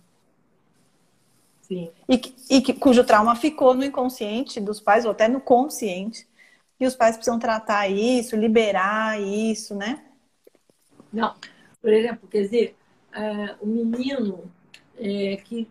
Sim. 1.62 1.92
E, 2.08 2.22
e 2.50 2.74
cujo 2.74 3.04
trauma 3.04 3.36
ficou 3.36 3.74
no 3.74 3.84
inconsciente 3.84 4.60
dos 4.60 4.80
pais, 4.80 5.06
ou 5.06 5.12
até 5.12 5.28
no 5.28 5.42
consciente. 5.42 6.28
E 6.80 6.86
os 6.86 6.96
pais 6.96 7.16
precisam 7.16 7.40
tratar 7.40 7.88
isso, 7.88 8.36
liberar 8.36 9.22
isso, 9.22 9.76
né? 9.76 10.06
Não. 11.12 11.36
Por 11.82 11.94
exemplo, 11.94 12.28
quer 12.28 12.42
dizer, 12.42 12.76
é, 13.14 13.56
o 13.62 13.66
menino 13.66 14.52
é, 14.98 15.38
que 15.38 15.70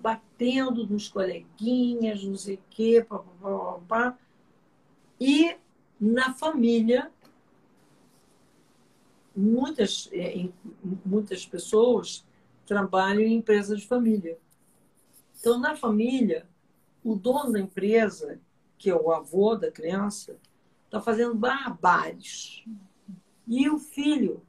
batendo 0.00 0.86
nos 0.86 1.08
coleguinhas, 1.08 2.22
não 2.24 2.36
sei 2.36 2.54
o 2.54 2.60
quê, 2.70 3.04
papapá, 3.06 4.16
e 5.20 5.56
na 6.00 6.32
família 6.32 7.10
muitas, 9.34 10.08
é, 10.12 10.48
muitas 11.04 11.44
pessoas 11.44 12.24
trabalham 12.66 13.22
em 13.22 13.36
empresas 13.36 13.80
de 13.80 13.86
família. 13.86 14.38
Então, 15.38 15.58
na 15.58 15.76
família, 15.76 16.46
o 17.04 17.14
dono 17.14 17.52
da 17.52 17.60
empresa, 17.60 18.40
que 18.78 18.88
é 18.88 18.94
o 18.94 19.10
avô 19.10 19.56
da 19.56 19.70
criança, 19.70 20.38
está 20.84 21.00
fazendo 21.00 21.34
barbares. 21.34 22.64
E 23.46 23.68
o 23.68 23.78
filho, 23.78 24.42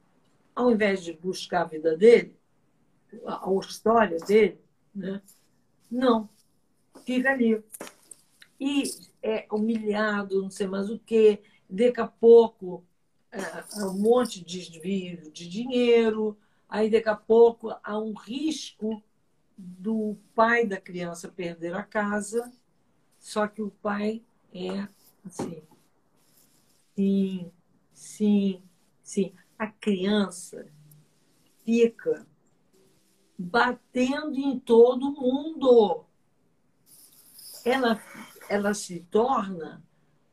ao 0.54 0.70
invés 0.70 1.02
de 1.02 1.12
buscar 1.12 1.62
a 1.62 1.66
vida 1.66 1.96
dele, 1.96 2.36
a, 3.26 3.50
história 3.60 4.18
dele, 4.18 4.60
né? 4.94 5.20
não, 5.90 6.28
fica 7.04 7.30
ali. 7.30 7.62
E 8.58 8.84
é 9.22 9.46
humilhado, 9.50 10.42
não 10.42 10.50
sei 10.50 10.66
mais 10.66 10.90
o 10.90 10.98
quê. 10.98 11.42
Daqui 11.68 12.00
a 12.00 12.06
pouco, 12.06 12.84
é, 13.32 13.84
um 13.84 13.98
monte 13.98 14.44
de 14.44 14.60
desvio 14.60 15.30
de 15.30 15.48
dinheiro. 15.48 16.38
Aí, 16.68 16.90
daqui 16.90 17.08
a 17.08 17.16
pouco, 17.16 17.74
há 17.82 17.98
um 17.98 18.12
risco 18.12 19.02
do 19.56 20.16
pai 20.34 20.66
da 20.66 20.80
criança 20.80 21.28
perder 21.28 21.74
a 21.74 21.82
casa. 21.82 22.50
Só 23.20 23.46
que 23.46 23.60
o 23.60 23.70
pai 23.70 24.24
é 24.52 24.88
assim. 25.24 25.62
Sim, 26.96 27.52
sim, 27.92 28.62
sim. 29.02 29.34
A 29.58 29.66
criança 29.66 30.66
fica 31.64 32.26
batendo 33.38 34.38
em 34.38 34.58
todo 34.58 35.12
mundo. 35.12 36.04
Ela, 37.64 38.02
ela 38.48 38.72
se 38.72 39.00
torna 39.10 39.84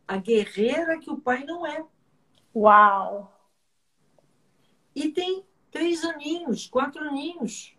a 0.07 0.17
guerreira 0.17 0.97
que 0.97 1.11
o 1.11 1.19
pai 1.19 1.43
não 1.43 1.67
é. 1.67 1.85
Uau! 2.55 3.33
E 4.95 5.09
tem 5.09 5.45
três 5.69 6.03
aninhos, 6.05 6.67
quatro 6.67 7.03
aninhos. 7.03 7.77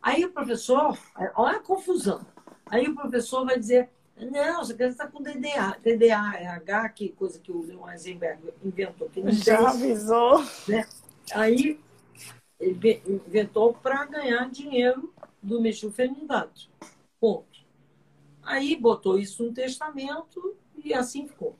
Aí 0.00 0.24
o 0.26 0.32
professor, 0.32 0.96
olha 1.34 1.56
a 1.56 1.62
confusão. 1.62 2.24
Aí 2.66 2.86
o 2.86 2.94
professor 2.94 3.44
vai 3.44 3.58
dizer: 3.58 3.90
não, 4.18 4.62
essa 4.62 4.74
criança 4.74 5.04
está 5.04 5.06
com 5.06 5.22
DDA. 5.22 5.76
DDA 5.82 6.38
é 6.38 6.46
H, 6.46 6.88
que 6.90 7.10
coisa 7.10 7.38
que 7.38 7.52
o 7.52 7.62
Leon 7.62 7.88
Eisenberg 7.90 8.40
inventou. 8.64 9.08
Que 9.10 9.30
Já 9.30 9.58
tem, 9.58 9.66
avisou. 9.66 10.42
Né? 10.66 10.86
Aí 11.32 11.78
ele 12.58 13.02
inventou 13.06 13.74
para 13.74 14.04
ganhar 14.06 14.48
dinheiro 14.50 15.12
do 15.42 15.60
Mexil 15.60 15.92
Fernandes. 15.92 16.70
Ponto. 17.20 17.60
Aí 18.42 18.74
botou 18.76 19.18
isso 19.18 19.44
no 19.44 19.52
testamento 19.52 20.56
e 20.82 20.94
assim 20.94 21.26
ficou. 21.26 21.54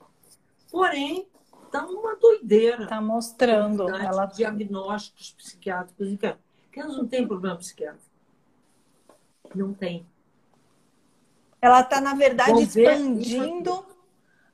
Porém, 0.71 1.27
está 1.65 1.85
uma 1.85 2.15
doideira. 2.15 2.83
Está 2.83 2.99
mostrando. 2.99 3.87
Ela... 3.89 4.25
Diagnósticos 4.25 5.31
psiquiátricos. 5.33 6.17
Que 6.71 6.79
elas 6.79 6.97
não 6.97 7.07
têm 7.07 7.27
problema 7.27 7.57
psiquiátrico. 7.57 8.07
Não 9.53 9.73
tem. 9.73 10.05
Ela 11.61 11.81
está, 11.81 11.99
na 11.99 12.13
verdade, 12.13 12.61
expandindo 12.63 13.85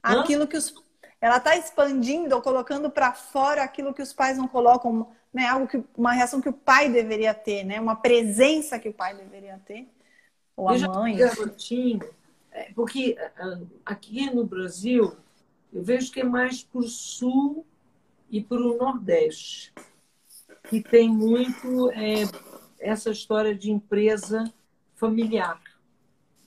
aquilo 0.01 0.47
que 0.47 0.57
os. 0.57 0.73
Ela 1.19 1.37
está 1.37 1.55
expandindo 1.55 2.35
ou 2.35 2.41
colocando 2.41 2.89
para 2.89 3.13
fora 3.13 3.63
aquilo 3.63 3.93
que 3.93 4.01
os 4.01 4.11
pais 4.11 4.37
não 4.37 4.47
colocam 4.47 5.07
né, 5.33 5.47
algo 5.47 5.67
que 5.67 5.83
uma 5.97 6.11
reação 6.11 6.39
que 6.39 6.49
o 6.49 6.53
pai 6.53 6.89
deveria 6.89 7.33
ter, 7.33 7.63
né, 7.63 7.79
uma 7.79 7.95
presença 7.95 8.77
que 8.77 8.89
o 8.89 8.93
pai 8.93 9.15
deveria 9.15 9.59
ter, 9.65 9.87
ou 10.55 10.69
a 10.69 10.77
mãe. 10.77 11.15
Garotinho, 11.15 12.01
é, 12.51 12.71
porque 12.73 13.17
aqui 13.85 14.29
no 14.29 14.45
Brasil 14.45 15.15
eu 15.73 15.81
vejo 15.81 16.11
que 16.11 16.19
é 16.19 16.23
mais 16.23 16.61
para 16.61 16.81
o 16.81 16.83
sul 16.83 17.65
e 18.29 18.41
para 18.41 18.61
o 18.61 18.77
nordeste 18.77 19.73
que 20.69 20.81
tem 20.81 21.09
muito 21.09 21.91
é, 21.91 22.23
essa 22.79 23.09
história 23.09 23.55
de 23.55 23.71
empresa 23.71 24.51
familiar. 24.95 25.59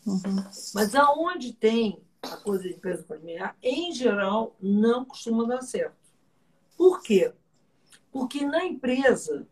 Uhum. 0.06 0.44
Mas 0.74 0.94
aonde 0.94 1.52
tem 1.52 2.00
a 2.22 2.36
coisa 2.36 2.62
de 2.62 2.74
empresa 2.74 3.02
familiar, 3.02 3.56
em 3.62 3.92
geral, 3.92 4.56
não 4.60 5.04
costuma 5.04 5.44
dar 5.44 5.62
certo. 5.62 5.96
Por 6.76 7.02
quê? 7.02 7.32
Porque 8.12 8.46
na 8.46 8.64
empresa, 8.64 9.46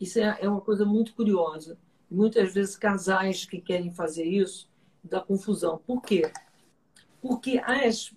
isso 0.00 0.18
é, 0.18 0.38
é 0.40 0.48
uma 0.48 0.60
coisa 0.60 0.84
muito 0.84 1.14
curiosa. 1.14 1.78
Muitas 2.10 2.52
vezes 2.52 2.76
casais 2.76 3.44
que 3.44 3.60
querem 3.60 3.92
fazer 3.92 4.24
isso 4.24 4.68
dá 5.02 5.20
confusão. 5.20 5.78
Por 5.86 6.02
quê? 6.02 6.30
Porque 7.20 7.58
as, 7.64 8.12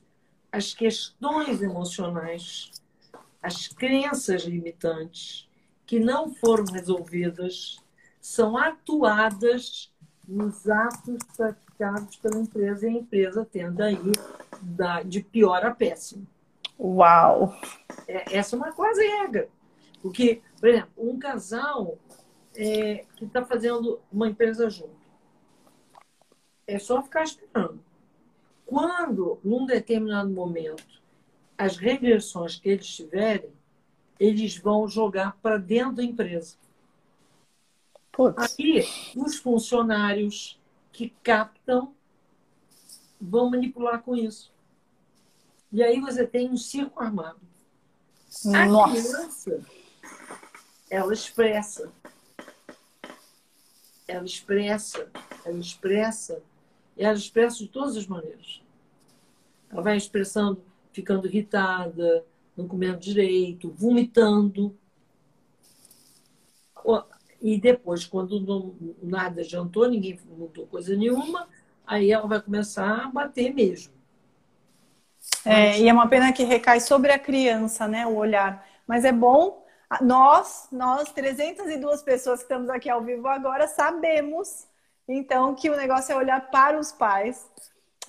as 0.51 0.73
questões 0.73 1.61
emocionais, 1.61 2.71
as 3.41 3.67
crenças 3.67 4.43
limitantes 4.43 5.47
que 5.85 5.99
não 5.99 6.33
foram 6.33 6.65
resolvidas 6.65 7.77
são 8.19 8.57
atuadas 8.57 9.91
nos 10.27 10.67
atos 10.69 11.23
praticados 11.79 12.17
pela 12.17 12.39
empresa 12.39 12.85
e 12.85 12.89
a 12.89 12.99
empresa 12.99 13.47
tende 13.49 13.81
aí 13.81 14.11
de 15.05 15.23
pior 15.23 15.65
a 15.65 15.73
péssimo. 15.73 16.27
Uau! 16.77 17.55
É, 18.07 18.37
essa 18.37 18.55
é 18.55 18.59
uma 18.59 18.73
quase 18.73 19.01
regra. 19.01 19.49
Porque, 20.01 20.41
por 20.59 20.69
exemplo, 20.69 20.91
um 20.97 21.17
casal 21.17 21.97
é, 22.55 23.05
que 23.15 23.25
está 23.25 23.45
fazendo 23.45 24.01
uma 24.11 24.27
empresa 24.27 24.69
junto, 24.69 24.99
é 26.67 26.77
só 26.77 27.01
ficar 27.01 27.23
esperando. 27.23 27.79
Quando, 28.65 29.39
num 29.43 29.65
determinado 29.65 30.29
momento, 30.29 31.01
as 31.57 31.77
regressões 31.77 32.57
que 32.57 32.69
eles 32.69 32.87
tiverem, 32.87 33.51
eles 34.19 34.57
vão 34.57 34.87
jogar 34.87 35.37
para 35.41 35.57
dentro 35.57 35.95
da 35.95 36.03
empresa. 36.03 36.55
Putz. 38.11 38.55
Aí, 38.59 38.85
os 39.15 39.37
funcionários 39.37 40.58
que 40.91 41.09
captam 41.23 41.93
vão 43.19 43.49
manipular 43.49 44.01
com 44.01 44.15
isso. 44.15 44.51
E 45.71 45.83
aí 45.83 45.99
você 45.99 46.25
tem 46.25 46.49
um 46.49 46.57
circo 46.57 47.01
armado. 47.01 47.39
A 48.53 48.65
Nossa. 48.65 48.93
criança 48.93 49.65
ela 50.89 51.13
expressa. 51.13 51.91
Ela 54.07 54.25
expressa, 54.25 55.11
ela 55.45 55.59
expressa, 55.59 56.41
e 56.97 57.03
ela 57.03 57.15
expressa 57.17 57.57
de 57.57 57.67
todas 57.67 57.95
as 57.95 58.07
maneiras. 58.07 58.61
Ela 59.69 59.83
vai 59.83 59.97
expressando, 59.97 60.63
ficando 60.91 61.27
irritada, 61.27 62.25
não 62.57 62.67
comendo 62.67 62.99
direito, 62.99 63.69
vomitando. 63.69 64.75
E 67.41 67.59
depois, 67.59 68.05
quando 68.05 68.39
não, 68.39 68.75
nada 69.01 69.41
adiantou, 69.41 69.87
ninguém 69.87 70.19
mudou 70.37 70.67
coisa 70.67 70.95
nenhuma, 70.95 71.47
aí 71.87 72.11
ela 72.11 72.27
vai 72.27 72.41
começar 72.41 73.05
a 73.05 73.07
bater 73.07 73.53
mesmo. 73.53 73.93
É, 75.45 75.79
e 75.79 75.87
é 75.87 75.93
uma 75.93 76.07
pena 76.07 76.33
que 76.33 76.43
recai 76.43 76.79
sobre 76.79 77.11
a 77.11 77.19
criança, 77.19 77.87
né, 77.87 78.05
o 78.05 78.15
olhar. 78.15 78.67
Mas 78.85 79.05
é 79.05 79.11
bom 79.11 79.59
nós, 80.01 80.67
nós 80.71 81.11
302 81.11 82.03
pessoas 82.03 82.39
que 82.39 82.45
estamos 82.45 82.69
aqui 82.69 82.89
ao 82.89 83.01
vivo 83.01 83.27
agora, 83.27 83.67
sabemos 83.67 84.67
então 85.07 85.55
que 85.55 85.67
o 85.69 85.75
negócio 85.75 86.13
é 86.13 86.15
olhar 86.15 86.51
para 86.51 86.79
os 86.79 86.91
pais. 86.91 87.49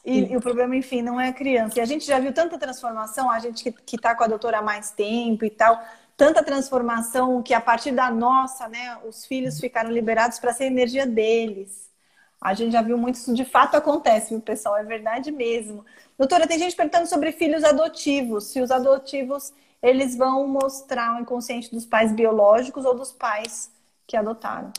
E, 0.05 0.33
e, 0.33 0.37
o 0.37 0.41
problema, 0.41 0.75
enfim, 0.77 1.03
não 1.03 1.21
é 1.21 1.29
a 1.29 1.33
criança. 1.33 1.79
E 1.79 1.83
a 1.83 1.85
gente 1.85 2.07
já 2.07 2.19
viu 2.19 2.33
tanta 2.33 2.59
transformação, 2.59 3.31
a 3.31 3.39
gente 3.39 3.71
que 3.71 3.97
está 3.97 4.15
com 4.15 4.25
a 4.25 4.27
doutora 4.27 4.59
há 4.59 4.63
mais 4.63 4.91
tempo 4.91 5.45
e 5.45 5.51
tal, 5.51 5.79
tanta 6.21 6.45
transformação 6.45 7.43
que 7.43 7.55
a 7.55 7.61
partir 7.63 7.93
da 7.93 8.11
nossa, 8.11 8.69
né, 8.69 8.99
os 9.09 9.25
filhos 9.25 9.59
ficaram 9.59 9.91
liberados 9.91 10.39
para 10.39 10.53
ser 10.53 10.67
energia 10.67 11.07
deles. 11.07 11.91
A 12.39 12.53
gente 12.53 12.73
já 12.73 12.83
viu 12.83 12.99
muito 12.99 13.15
isso 13.15 13.33
de 13.33 13.43
fato 13.43 13.75
acontece, 13.75 14.29
viu, 14.29 14.41
pessoal? 14.43 14.77
É 14.77 14.85
verdade 14.85 15.33
mesmo. 15.33 15.83
Doutora, 16.19 16.47
tem 16.47 16.59
gente 16.59 16.77
perguntando 16.77 17.07
sobre 17.07 17.33
filhos 17.33 17.65
adotivos, 17.65 18.45
se 18.45 18.61
os 18.61 18.71
adotivos 18.71 19.55
eles 19.83 20.15
vão 20.15 20.47
mostrar 20.47 21.17
o 21.17 21.21
inconsciente 21.23 21.71
dos 21.71 21.87
pais 21.87 22.13
biológicos 22.13 22.85
ou 22.85 22.95
dos 22.95 23.11
pais 23.13 23.73
que 24.07 24.15
adotaram. 24.15 24.75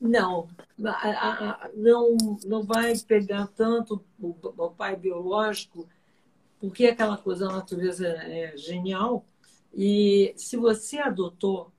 Não, 0.00 0.46
não, 1.74 2.16
não 2.46 2.62
vai 2.62 2.96
pegar 2.96 3.48
tanto 3.56 4.04
o 4.20 4.70
pai 4.70 4.94
biológico, 4.94 5.88
porque 6.60 6.86
aquela 6.86 7.18
coisa 7.18 7.48
da 7.48 7.54
natureza 7.54 8.06
é 8.06 8.56
genial. 8.56 9.24
E 9.72 10.32
se 10.36 10.56
você 10.56 10.98
adotou, 10.98 11.72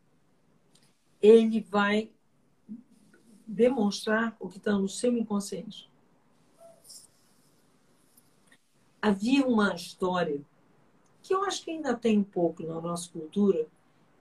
ele 1.22 1.62
vai 1.62 2.10
demonstrar 3.46 4.36
o 4.40 4.48
que 4.48 4.58
está 4.58 4.74
no 4.74 4.88
seu 4.88 5.16
inconsciente. 5.16 5.90
Havia 9.02 9.46
uma 9.46 9.76
história 9.76 10.42
que 11.22 11.34
eu 11.34 11.44
acho 11.44 11.64
que 11.64 11.72
ainda 11.72 11.96
tem 11.96 12.18
um 12.18 12.24
pouco 12.24 12.64
na 12.64 12.80
nossa 12.80 13.10
cultura, 13.10 13.68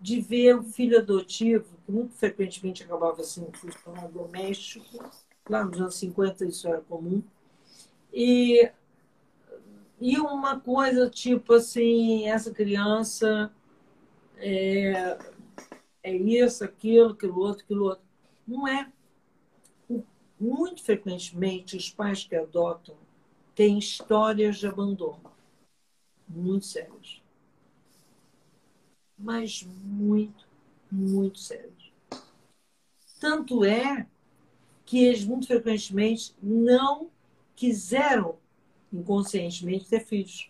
de 0.01 0.21
ver 0.21 0.57
o 0.57 0.62
filho 0.62 0.99
adotivo, 0.99 1.66
que 1.85 1.93
muito 1.93 2.14
frequentemente 2.14 2.83
acabava 2.83 3.23
sendo 3.23 3.57
funcionário 3.57 4.11
doméstico, 4.11 5.11
lá 5.49 5.64
nos 5.64 5.81
anos 5.81 5.95
50 5.97 6.47
isso 6.47 6.66
era 6.66 6.81
comum, 6.81 7.23
e, 8.12 8.71
e 10.01 10.18
uma 10.18 10.59
coisa 10.59 11.09
tipo 11.11 11.55
assim, 11.55 12.27
essa 12.27 12.51
criança 12.51 13.53
é, 14.41 15.18
é 16.03 16.14
isso, 16.14 16.64
aquilo, 16.64 17.11
aquilo 17.12 17.38
outro, 17.38 17.64
aquilo 17.64 17.84
outro. 17.84 18.05
Não 18.47 18.66
é. 18.66 18.91
Muito 20.38 20.82
frequentemente, 20.82 21.76
os 21.76 21.91
pais 21.91 22.24
que 22.24 22.34
adotam 22.34 22.97
têm 23.55 23.78
histórias 23.78 24.57
de 24.57 24.66
abandono 24.66 25.30
muito 26.30 26.66
sérias. 26.66 27.20
Mas 29.18 29.62
muito, 29.62 30.47
muito 30.91 31.38
sérias. 31.38 31.93
Tanto 33.20 33.64
é 33.64 34.07
que 34.86 35.05
eles, 35.05 35.24
muito 35.24 35.47
frequentemente, 35.47 36.34
não 36.43 37.11
quiseram 37.55 38.38
inconscientemente 38.93 39.88
ter 39.88 40.01
filhos. 40.01 40.50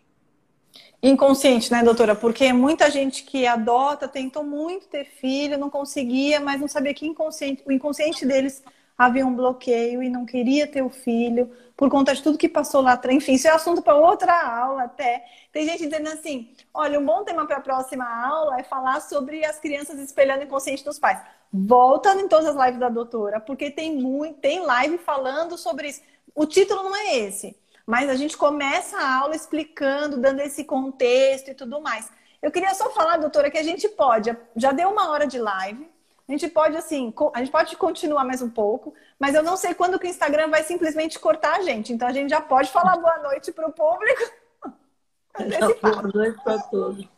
Inconsciente, 1.03 1.72
né, 1.72 1.83
doutora? 1.83 2.14
Porque 2.14 2.53
muita 2.53 2.91
gente 2.91 3.22
que 3.24 3.47
adota 3.47 4.07
tentou 4.07 4.45
muito 4.45 4.87
ter 4.87 5.07
filho, 5.07 5.57
não 5.57 5.70
conseguia, 5.70 6.41
mas 6.41 6.61
não 6.61 6.68
sabia 6.68 6.93
que 6.93 7.07
inconsciente, 7.07 7.62
o 7.66 7.72
inconsciente 7.72 8.26
deles 8.26 8.62
havia 8.99 9.26
um 9.26 9.35
bloqueio 9.35 10.03
e 10.03 10.11
não 10.11 10.26
queria 10.26 10.66
ter 10.66 10.83
o 10.83 10.91
filho 10.91 11.51
por 11.74 11.89
conta 11.89 12.14
de 12.14 12.22
tudo 12.22 12.37
que 12.37 12.51
passou 12.51 12.83
lá 12.83 12.93
atrás. 12.93 13.16
Enfim, 13.16 13.33
isso 13.33 13.49
é 13.49 13.51
assunto 13.51 13.81
para 13.81 13.95
outra 13.95 14.61
aula 14.61 14.83
até. 14.83 15.24
Tem 15.51 15.64
gente 15.64 15.87
dizendo 15.87 16.11
assim: 16.11 16.55
olha, 16.74 17.01
um 17.01 17.07
bom 17.07 17.24
tema 17.24 17.47
para 17.47 17.57
a 17.57 17.62
próxima 17.62 18.05
aula 18.05 18.61
é 18.61 18.62
falar 18.62 19.01
sobre 19.01 19.43
as 19.43 19.59
crianças 19.59 19.99
espelhando 19.99 20.43
o 20.43 20.45
inconsciente 20.45 20.85
dos 20.85 20.99
pais. 20.99 21.18
Volta 21.51 22.14
em 22.20 22.28
todas 22.28 22.55
as 22.55 22.66
lives 22.66 22.78
da 22.78 22.91
doutora, 22.91 23.41
porque 23.41 23.70
tem 23.70 23.97
muito, 23.97 24.39
tem 24.39 24.61
live 24.61 24.99
falando 24.99 25.57
sobre 25.57 25.89
isso. 25.89 26.03
O 26.35 26.45
título 26.45 26.83
não 26.83 26.95
é 26.95 27.16
esse 27.16 27.57
mas 27.91 28.09
a 28.09 28.14
gente 28.14 28.36
começa 28.36 28.97
a 28.97 29.18
aula 29.18 29.34
explicando, 29.34 30.16
dando 30.16 30.38
esse 30.38 30.62
contexto 30.62 31.51
e 31.51 31.55
tudo 31.55 31.80
mais. 31.80 32.09
Eu 32.41 32.53
queria 32.53 32.72
só 32.72 32.88
falar, 32.91 33.16
doutora, 33.16 33.51
que 33.51 33.59
a 33.59 33.64
gente 33.64 33.88
pode, 33.88 34.34
já 34.55 34.70
deu 34.70 34.91
uma 34.91 35.11
hora 35.11 35.26
de 35.26 35.41
live, 35.41 35.91
a 36.28 36.30
gente 36.30 36.47
pode, 36.47 36.76
assim, 36.76 37.12
a 37.34 37.41
gente 37.41 37.51
pode 37.51 37.76
continuar 37.76 38.24
mais 38.24 38.41
um 38.43 38.49
pouco, 38.49 38.95
mas 39.18 39.34
eu 39.34 39.43
não 39.43 39.57
sei 39.57 39.74
quando 39.74 39.99
que 39.99 40.07
o 40.07 40.09
Instagram 40.09 40.49
vai 40.49 40.62
simplesmente 40.62 41.18
cortar 41.18 41.57
a 41.57 41.62
gente. 41.62 41.93
Então 41.93 42.07
a 42.07 42.12
gente 42.12 42.30
já 42.30 42.41
pode 42.41 42.70
falar 42.70 42.97
boa 42.97 43.18
noite 43.24 43.51
para 43.51 43.66
o 43.66 43.72
público. 43.72 44.22
boa 45.82 46.03
noite 46.14 46.41
para 46.45 46.59
todos. 46.61 47.09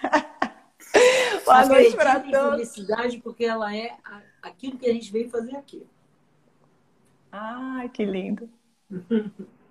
boa 1.44 1.66
noite 1.66 1.96
para 1.96 2.20
todos. 2.20 2.50
Felicidade, 2.50 3.18
porque 3.18 3.44
ela 3.44 3.76
é 3.76 3.96
aquilo 4.40 4.78
que 4.78 4.88
a 4.88 4.92
gente 4.92 5.10
veio 5.10 5.28
fazer 5.28 5.56
aqui. 5.56 5.84
Ai, 7.32 7.88
que 7.88 8.04
lindo. 8.04 8.48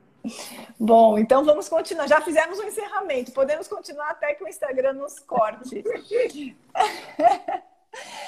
Bom, 0.80 1.17
então 1.17 1.43
vamos 1.43 1.67
continuar. 1.67 2.07
Já 2.07 2.21
fizemos 2.21 2.59
um 2.59 2.63
encerramento. 2.63 3.32
Podemos 3.32 3.67
continuar 3.67 4.11
até 4.11 4.34
que 4.34 4.43
o 4.43 4.47
Instagram 4.47 4.93
nos 4.93 5.19
corte. 5.19 5.84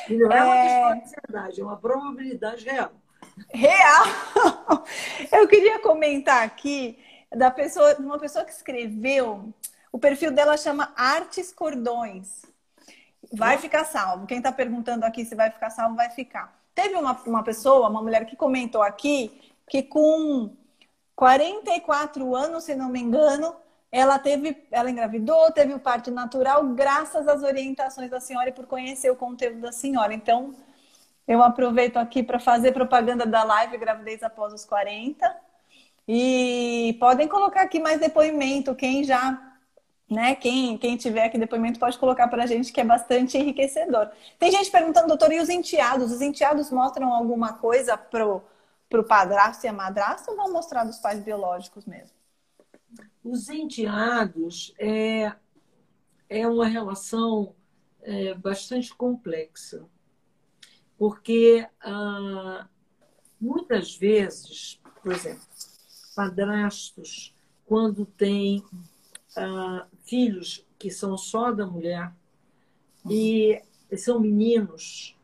E 0.07 0.17
não 0.17 0.31
é, 0.31 0.43
uma 0.43 0.61
questão 0.61 0.93
de 0.93 1.03
ansiedade, 1.03 1.61
é 1.61 1.63
uma 1.63 1.77
probabilidade 1.77 2.65
real. 2.65 2.91
Real! 3.49 4.05
Eu 5.31 5.47
queria 5.47 5.79
comentar 5.79 6.43
aqui 6.43 6.99
da 7.35 7.49
pessoa, 7.49 7.95
uma 7.95 8.19
pessoa 8.19 8.45
que 8.45 8.51
escreveu. 8.51 9.53
O 9.91 9.97
perfil 9.97 10.31
dela 10.31 10.57
chama 10.57 10.93
Artes 10.95 11.51
Cordões. 11.51 12.43
Vai 13.33 13.57
ficar 13.57 13.85
salvo. 13.85 14.27
Quem 14.27 14.37
está 14.37 14.51
perguntando 14.51 15.03
aqui 15.03 15.25
se 15.25 15.33
vai 15.33 15.49
ficar 15.49 15.69
salvo, 15.69 15.95
vai 15.95 16.09
ficar. 16.11 16.53
Teve 16.75 16.95
uma, 16.95 17.19
uma 17.25 17.43
pessoa, 17.43 17.89
uma 17.89 18.01
mulher 18.01 18.25
que 18.25 18.35
comentou 18.35 18.83
aqui 18.83 19.41
que 19.67 19.81
com 19.81 20.55
44 21.15 22.35
anos, 22.35 22.65
se 22.65 22.75
não 22.75 22.89
me 22.89 22.99
engano, 22.99 23.55
ela 23.91 24.19
teve, 24.19 24.67
ela 24.69 24.91
engravidou, 24.91 25.51
teve 25.51 25.73
o 25.73 25.79
parto 25.79 26.11
natural, 26.11 26.63
graças 26.73 27.27
às 27.27 27.43
orientações 27.43 28.09
da 28.09 28.19
senhora 28.19 28.49
e 28.49 28.53
por 28.53 28.65
conhecer 28.65 29.09
o 29.09 29.15
conteúdo 29.15 29.61
da 29.61 29.71
senhora. 29.71 30.13
Então, 30.13 30.53
eu 31.27 31.41
aproveito 31.41 31.97
aqui 31.97 32.21
para 32.21 32.39
fazer 32.39 32.73
propaganda 32.73 33.25
da 33.25 33.43
live 33.43 33.77
Gravidez 33.77 34.21
após 34.21 34.53
os 34.53 34.65
40. 34.65 35.35
E 36.07 36.95
podem 36.99 37.27
colocar 37.27 37.61
aqui 37.61 37.79
mais 37.79 37.99
depoimento, 37.99 38.75
quem 38.75 39.03
já, 39.03 39.41
né, 40.09 40.35
quem, 40.35 40.77
quem 40.77 40.97
tiver 40.97 41.23
aqui 41.25 41.37
depoimento 41.37 41.79
pode 41.79 41.97
colocar 41.97 42.27
para 42.27 42.43
a 42.43 42.45
gente, 42.45 42.71
que 42.71 42.79
é 42.79 42.83
bastante 42.83 43.37
enriquecedor. 43.37 44.09
Tem 44.37 44.51
gente 44.51 44.69
perguntando, 44.69 45.07
doutor, 45.07 45.31
e 45.31 45.39
os 45.39 45.49
enteados? 45.49 46.11
Os 46.11 46.21
enteados 46.21 46.69
mostram 46.69 47.11
alguma 47.11 47.53
coisa 47.53 47.97
pro 47.97 48.43
para 48.89 49.01
o 49.01 49.03
padrasto 49.03 49.65
e 49.65 49.69
a 49.69 49.73
madrasta 49.73 50.31
ou 50.31 50.37
vão 50.37 50.51
mostrar 50.51 50.83
dos 50.83 50.97
pais 50.97 51.19
biológicos 51.23 51.85
mesmo? 51.85 52.15
Os 53.23 53.49
enteados 53.49 54.73
é, 54.77 55.33
é 56.29 56.47
uma 56.47 56.67
relação 56.67 57.55
é, 58.01 58.35
bastante 58.35 58.93
complexa, 58.93 59.83
porque 60.97 61.67
ah, 61.81 62.67
muitas 63.41 63.95
vezes, 63.95 64.79
por 65.01 65.11
exemplo, 65.11 65.43
padrastos, 66.15 67.35
quando 67.65 68.05
têm 68.05 68.63
ah, 69.35 69.87
filhos 70.03 70.65
que 70.77 70.91
são 70.91 71.17
só 71.17 71.51
da 71.51 71.65
mulher 71.65 72.13
e 73.09 73.61
são 73.97 74.19
meninos, 74.19 75.17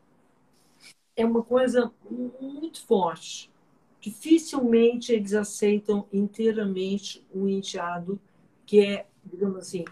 é 1.14 1.24
uma 1.24 1.42
coisa 1.42 1.92
muito 2.10 2.84
forte 2.84 3.51
dificilmente 4.02 5.12
eles 5.12 5.32
aceitam 5.32 6.08
inteiramente 6.12 7.24
o 7.32 7.48
enteado, 7.48 8.20
que 8.66 8.84
é, 8.84 9.06
digamos 9.24 9.58
assim, 9.58 9.84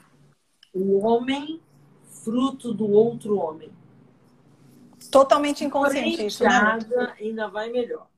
o 0.75 0.99
homem 0.99 1.63
fruto 2.03 2.75
do 2.75 2.91
outro 2.91 3.39
homem. 3.39 3.71
Totalmente 5.13 5.65
inconsciente 5.65 6.27
isso, 6.27 6.43
né? 6.43 6.79
ainda 7.19 7.49
vai 7.49 7.71
melhor. 7.71 8.09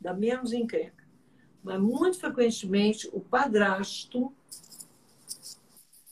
Dá 0.00 0.12
menos 0.12 0.52
encrenca. 0.52 1.04
Mas 1.62 1.80
muito 1.80 2.18
frequentemente 2.18 3.08
o 3.12 3.20
padrasto 3.20 4.34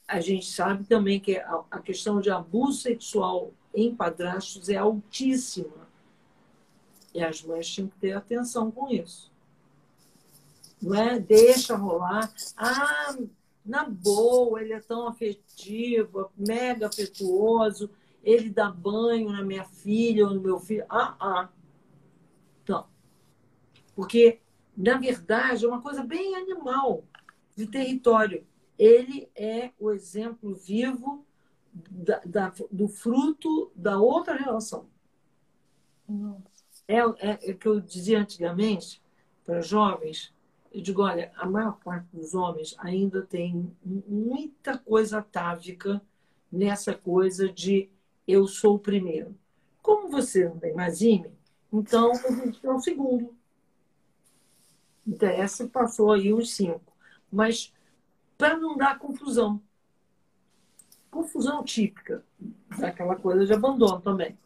a 0.07 0.21
gente 0.21 0.47
sabe 0.47 0.85
também 0.85 1.19
que 1.19 1.39
a 1.39 1.81
questão 1.83 2.21
de 2.21 2.31
abuso 2.31 2.83
sexual 2.83 3.51
em 3.75 3.95
padrastos 3.95 4.69
é 4.69 4.77
altíssima. 4.77 5.82
E 7.15 7.23
as 7.23 7.43
mães 7.43 7.69
tinham 7.69 7.89
que 7.89 7.99
ter 7.99 8.13
atenção 8.13 8.71
com 8.71 8.89
isso. 8.89 9.31
Não 10.81 10.95
é? 10.95 11.19
Deixa 11.19 11.77
rolar. 11.77 12.33
Ah, 12.57 13.17
na 13.65 13.85
boa, 13.85 14.61
ele 14.61 14.73
é 14.73 14.81
tão 14.81 15.07
afetivo, 15.07 16.31
mega 16.37 16.89
afetuoso, 16.89 17.91
ele 18.23 18.51
dá 18.51 18.71
banho 18.71 19.31
na 19.31 19.43
minha 19.43 19.65
filha 19.65 20.27
ou 20.27 20.35
no 20.35 20.41
meu 20.41 20.59
filho. 20.59 20.85
Ah, 20.89 21.17
ah. 21.21 21.49
Então, 22.63 22.87
porque, 23.95 24.41
na 24.77 24.99
verdade, 24.99 25.65
é 25.65 25.69
uma 25.69 25.83
coisa 25.83 26.03
bem 26.03 26.35
animal 26.37 27.05
de 27.57 27.67
território. 27.67 28.47
Ele 28.79 29.29
é 29.35 29.71
o 29.79 29.91
exemplo 29.91 30.55
vivo 30.55 31.25
da, 31.73 32.21
da, 32.25 32.53
do 32.71 32.89
fruto 32.89 33.71
da 33.75 33.99
outra 34.01 34.35
relação. 34.35 34.87
Nossa. 36.09 36.52
É, 36.89 36.99
é, 36.99 37.51
é 37.51 37.55
que 37.55 37.67
eu 37.67 37.81
dizia 37.81 38.21
antigamente 38.21 39.01
para 39.45 39.61
jovens, 39.61 40.33
eu 40.73 40.81
digo, 40.81 41.03
olha, 41.03 41.33
a 41.37 41.47
maior 41.47 41.79
parte 41.85 42.07
dos 42.13 42.35
homens 42.35 42.75
ainda 42.79 43.23
tem 43.23 43.75
muita 43.85 44.79
coisa 44.79 45.19
atávica 45.19 46.01
nessa 46.51 46.95
coisa 46.95 47.49
de 47.49 47.91
eu 48.27 48.47
sou 48.47 48.77
o 48.77 48.79
primeiro. 48.79 49.37
Como 49.83 50.09
você 50.09 50.49
não 50.49 50.59
tem 50.59 50.75
mais 50.75 51.01
IME, 51.01 51.31
então 51.73 52.13
a 52.13 52.33
gente 52.33 52.65
é 52.65 52.71
o 52.71 52.81
segundo. 52.81 53.35
Interessa, 55.07 55.67
passou 55.67 56.13
aí 56.13 56.33
uns 56.33 56.55
cinco. 56.55 56.93
Mas 57.31 57.73
para 58.39 58.57
não 58.57 58.77
dar 58.77 58.99
confusão. 58.99 59.61
Confusão 61.11 61.63
típica 61.63 62.25
daquela 62.79 63.17
coisa 63.17 63.45
de 63.45 63.53
abandono 63.53 64.01
também. 64.01 64.39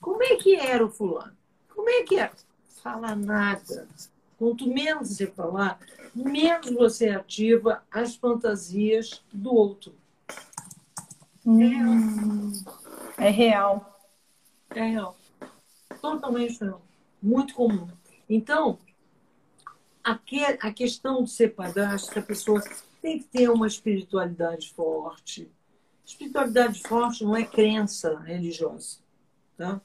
Como 0.00 0.22
é 0.22 0.36
que 0.36 0.54
era 0.56 0.84
o 0.84 0.90
fulano? 0.90 1.36
Como 1.74 1.88
é 1.88 2.02
que 2.02 2.18
é? 2.18 2.30
Fala 2.82 3.14
nada. 3.14 3.88
Quanto 4.38 4.68
menos 4.68 5.08
você 5.10 5.26
falar, 5.26 5.80
menos 6.14 6.70
você 6.70 7.10
ativa 7.10 7.82
as 7.90 8.14
fantasias 8.14 9.22
do 9.32 9.54
outro. 9.54 9.94
Hum, 11.44 12.52
é 13.16 13.30
real. 13.30 13.98
É 14.70 14.82
real. 14.82 15.16
Totalmente 16.00 16.60
real. 16.60 16.82
Muito 17.20 17.54
comum. 17.54 17.88
Então, 18.28 18.78
a 20.04 20.72
questão 20.72 21.24
de 21.24 21.30
ser 21.30 21.54
padrasto, 21.54 22.18
a 22.18 22.22
pessoa 22.22 22.62
tem 23.02 23.18
que 23.18 23.24
ter 23.24 23.50
uma 23.50 23.66
espiritualidade 23.66 24.72
forte. 24.72 25.50
Espiritualidade 26.04 26.80
forte 26.82 27.24
não 27.24 27.36
é 27.36 27.44
crença 27.44 28.18
religiosa. 28.20 28.98
Tá? 29.56 29.80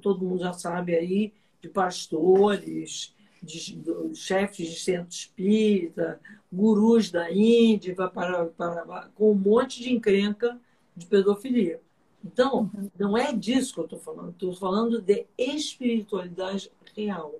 Todo 0.00 0.24
mundo 0.24 0.40
já 0.40 0.52
sabe 0.52 0.94
aí, 0.94 1.32
de 1.60 1.68
pastores, 1.68 3.14
de, 3.42 3.76
de 3.76 4.14
chefes 4.14 4.68
de 4.68 4.78
centro 4.78 5.10
espírita, 5.10 6.20
gurus 6.52 7.10
da 7.10 7.30
Índia, 7.32 7.94
para, 7.94 8.46
para, 8.46 9.08
com 9.14 9.32
um 9.32 9.34
monte 9.34 9.80
de 9.80 9.92
encrenca 9.92 10.60
de 10.96 11.06
pedofilia. 11.06 11.80
Então, 12.24 12.70
uhum. 12.74 12.90
não 12.98 13.16
é 13.16 13.32
disso 13.32 13.74
que 13.74 13.80
eu 13.80 13.84
estou 13.84 13.98
falando. 13.98 14.30
Estou 14.30 14.54
falando 14.54 15.00
de 15.00 15.26
espiritualidade 15.36 16.70
real 16.94 17.34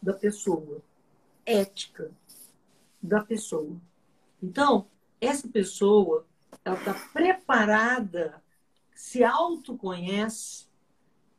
da 0.00 0.12
pessoa, 0.12 0.80
ética 1.44 2.10
da 3.02 3.22
pessoa. 3.22 3.76
Então, 4.42 4.86
essa 5.20 5.48
pessoa, 5.48 6.24
ela 6.64 6.78
está 6.78 6.94
preparada, 7.12 8.42
se 8.94 9.24
autoconhece 9.24 10.69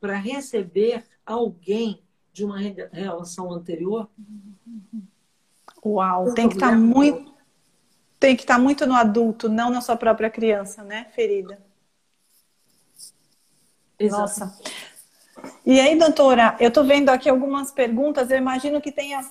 para 0.02 0.18
receber 0.18 1.06
alguém 1.26 2.04
de 2.34 2.44
uma 2.44 2.58
relação 2.92 3.54
anterior? 3.54 4.10
Uau, 5.86 6.34
tem 6.34 6.50
que 6.50 6.56
estar 6.56 6.72
tá 6.72 6.76
muito 6.76 7.32
tem 8.20 8.36
que 8.36 8.44
estar 8.44 8.56
tá 8.56 8.60
muito 8.60 8.86
no 8.86 8.94
adulto, 8.94 9.50
não 9.50 9.72
na 9.72 9.82
sua 9.82 9.96
própria 9.96 10.30
criança, 10.30 10.84
né, 10.84 11.08
ferida. 11.16 11.58
Exato. 13.98 14.22
Nossa. 14.22 14.60
E 15.66 15.80
aí, 15.80 15.98
doutora, 15.98 16.56
eu 16.60 16.68
estou 16.68 16.84
vendo 16.84 17.10
aqui 17.10 17.28
algumas 17.28 17.72
perguntas, 17.72 18.30
eu 18.30 18.38
imagino 18.38 18.80
que 18.80 18.92
tenha. 18.92 19.22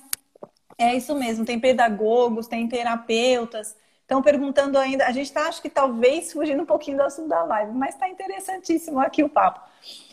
É 0.76 0.96
isso 0.96 1.14
mesmo, 1.14 1.44
tem 1.44 1.60
pedagogos, 1.60 2.48
tem 2.48 2.66
terapeutas. 2.68 3.76
Estão 4.00 4.20
perguntando 4.22 4.76
ainda. 4.76 5.06
A 5.06 5.12
gente 5.12 5.26
está, 5.26 5.46
acho 5.46 5.62
que 5.62 5.70
talvez 5.70 6.32
fugindo 6.32 6.62
um 6.62 6.66
pouquinho 6.66 6.96
do 6.96 7.04
assunto 7.04 7.28
da 7.28 7.44
live, 7.44 7.72
mas 7.72 7.94
está 7.94 8.08
interessantíssimo 8.08 8.98
aqui 8.98 9.22
o 9.22 9.28
papo. 9.28 9.60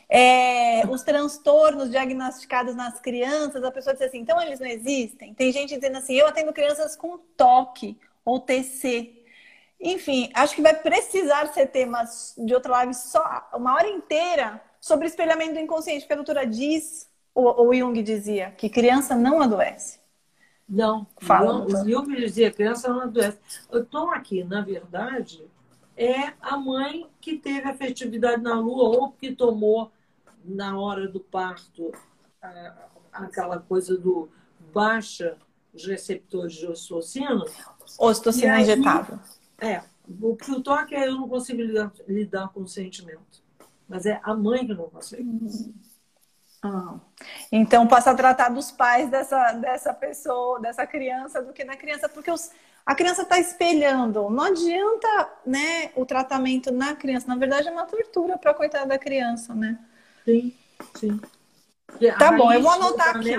É, 0.10 0.88
os 0.88 1.04
transtornos 1.04 1.90
diagnosticados 1.90 2.76
nas 2.76 3.00
crianças, 3.00 3.64
a 3.64 3.72
pessoa 3.72 3.94
diz 3.94 4.04
assim, 4.04 4.20
então 4.20 4.42
eles 4.42 4.60
não 4.60 4.68
existem? 4.68 5.34
Tem 5.34 5.52
gente 5.52 5.76
dizendo 5.76 5.98
assim, 5.98 6.14
eu 6.14 6.28
atendo 6.28 6.54
crianças 6.54 6.96
com 6.96 7.18
toque 7.36 7.98
ou 8.24 8.40
TC. 8.40 9.14
Enfim, 9.80 10.30
acho 10.34 10.56
que 10.56 10.62
vai 10.62 10.74
precisar 10.74 11.54
ser 11.54 11.68
temas 11.68 12.34
de 12.38 12.54
outra 12.54 12.72
live 12.72 12.94
só 12.94 13.50
uma 13.54 13.74
hora 13.76 13.90
inteira 13.90 14.62
sobre 14.80 15.08
espelhamento 15.08 15.54
do 15.54 15.60
inconsciente, 15.60 16.02
porque 16.02 16.14
a 16.14 16.18
doutora 16.18 16.46
diz, 16.46 17.10
ou 17.36 17.70
o 17.70 17.74
Jung 17.74 18.02
dizia, 18.02 18.52
que 18.52 18.70
criança 18.70 19.16
não 19.16 19.42
adoece. 19.42 20.00
Não, 20.68 21.08
Fala, 21.22 21.60
não, 21.60 21.66
o 21.66 21.90
Jung 21.90 22.16
dizia 22.16 22.52
criança 22.52 22.90
não 22.90 23.02
adoece. 23.02 23.38
O 23.70 23.82
tom 23.84 24.10
aqui, 24.12 24.44
na 24.44 24.62
verdade, 24.62 25.46
é 25.96 26.34
a 26.42 26.58
mãe 26.58 27.08
que 27.20 27.38
teve 27.38 27.68
afetividade 27.68 28.42
na 28.42 28.60
lua 28.60 28.98
ou 28.98 29.12
que 29.12 29.32
tomou 29.32 29.92
na 30.48 30.80
hora 30.80 31.08
do 31.08 31.20
parto 31.20 31.92
aquela 33.12 33.60
coisa 33.60 33.98
do 33.98 34.30
baixa 34.74 35.38
os 35.74 35.86
receptores 35.86 36.54
de 36.54 36.66
ocitocina. 36.66 37.44
Ocitocina 38.00 38.60
injetável. 38.60 39.20
É, 39.60 39.84
o 40.22 40.36
que 40.36 40.52
o 40.52 40.62
toque 40.62 40.96
é 40.96 41.08
eu 41.08 41.16
não 41.16 41.28
consigo 41.28 41.62
lidar, 41.62 41.92
lidar 42.08 42.50
com 42.50 42.62
o 42.62 42.68
sentimento. 42.68 43.44
Mas 43.88 44.06
é 44.06 44.20
a 44.24 44.34
mãe 44.34 44.66
que 44.66 44.74
não 44.74 44.90
consegue. 44.90 45.26
Ah. 46.64 46.96
Então 47.52 47.88
passa 47.88 48.12
a 48.12 48.16
tratar 48.16 48.50
dos 48.50 48.72
pais 48.72 49.10
dessa, 49.10 49.54
dessa 49.54 49.94
pessoa, 49.94 50.60
dessa 50.60 50.86
criança, 50.88 51.42
do 51.42 51.54
que 51.54 51.64
da 51.64 51.76
criança, 51.76 52.10
porque 52.10 52.32
os, 52.32 52.52
a 52.86 52.96
criança 52.96 53.22
está 53.22 53.40
espelhando. 53.40 54.30
Não 54.30 54.46
adianta 54.46 55.30
né, 55.46 55.92
o 55.96 56.06
tratamento 56.06 56.72
na 56.72 56.96
criança. 56.96 57.28
Na 57.28 57.36
verdade, 57.36 57.68
é 57.68 57.72
uma 57.72 57.86
tortura 57.86 58.38
para 58.38 58.54
coitada 58.54 58.88
da 58.88 58.98
criança, 58.98 59.54
né? 59.54 59.80
Sim, 60.28 60.54
sim. 60.96 61.22
Tá 62.20 62.34
bom, 62.34 62.52
eu 62.52 62.62
vou 62.62 62.72
anotar 62.72 63.16
aqui. 63.16 63.32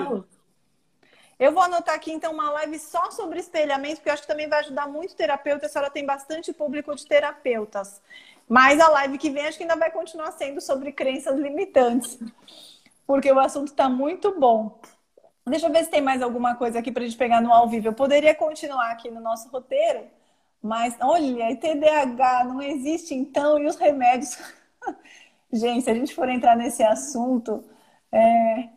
Eu 1.37 1.53
vou 1.53 1.61
anotar 1.61 1.93
aqui, 1.93 2.11
então, 2.11 2.33
uma 2.33 2.49
live 2.49 2.79
só 2.79 3.11
sobre 3.11 3.39
espelhamento, 3.39 3.97
porque 3.97 4.09
eu 4.09 4.13
acho 4.13 4.23
que 4.23 4.27
também 4.27 4.49
vai 4.49 4.59
ajudar 4.61 4.87
muito 4.87 5.15
terapeuta. 5.15 5.67
A 5.67 5.69
senhora 5.69 5.91
tem 5.91 6.03
bastante 6.03 6.51
público 6.51 6.93
de 6.95 7.05
terapeutas. 7.05 8.01
Mas 8.47 8.79
a 8.79 8.89
live 8.89 9.19
que 9.19 9.29
vem, 9.29 9.45
acho 9.45 9.57
que 9.57 9.63
ainda 9.63 9.75
vai 9.75 9.91
continuar 9.91 10.31
sendo 10.31 10.59
sobre 10.59 10.91
crenças 10.91 11.37
limitantes, 11.37 12.17
porque 13.05 13.31
o 13.31 13.39
assunto 13.39 13.67
está 13.67 13.87
muito 13.87 14.37
bom. 14.39 14.81
Deixa 15.45 15.67
eu 15.67 15.71
ver 15.71 15.83
se 15.83 15.91
tem 15.91 16.01
mais 16.01 16.23
alguma 16.23 16.55
coisa 16.55 16.79
aqui 16.79 16.91
para 16.91 17.03
a 17.03 17.05
gente 17.05 17.17
pegar 17.17 17.39
no 17.39 17.53
ao 17.53 17.69
vivo. 17.69 17.87
Eu 17.87 17.93
poderia 17.93 18.33
continuar 18.33 18.89
aqui 18.89 19.11
no 19.11 19.21
nosso 19.21 19.47
roteiro, 19.49 20.07
mas 20.59 20.97
olha, 20.99 21.55
TDAH 21.55 22.45
não 22.45 22.61
existe 22.63 23.13
então, 23.13 23.59
e 23.59 23.67
os 23.67 23.75
remédios. 23.75 24.35
gente, 25.51 25.83
se 25.83 25.89
a 25.89 25.93
gente 25.93 26.13
for 26.13 26.29
entrar 26.29 26.55
nesse 26.55 26.83
assunto. 26.83 27.63
É... 28.11 28.69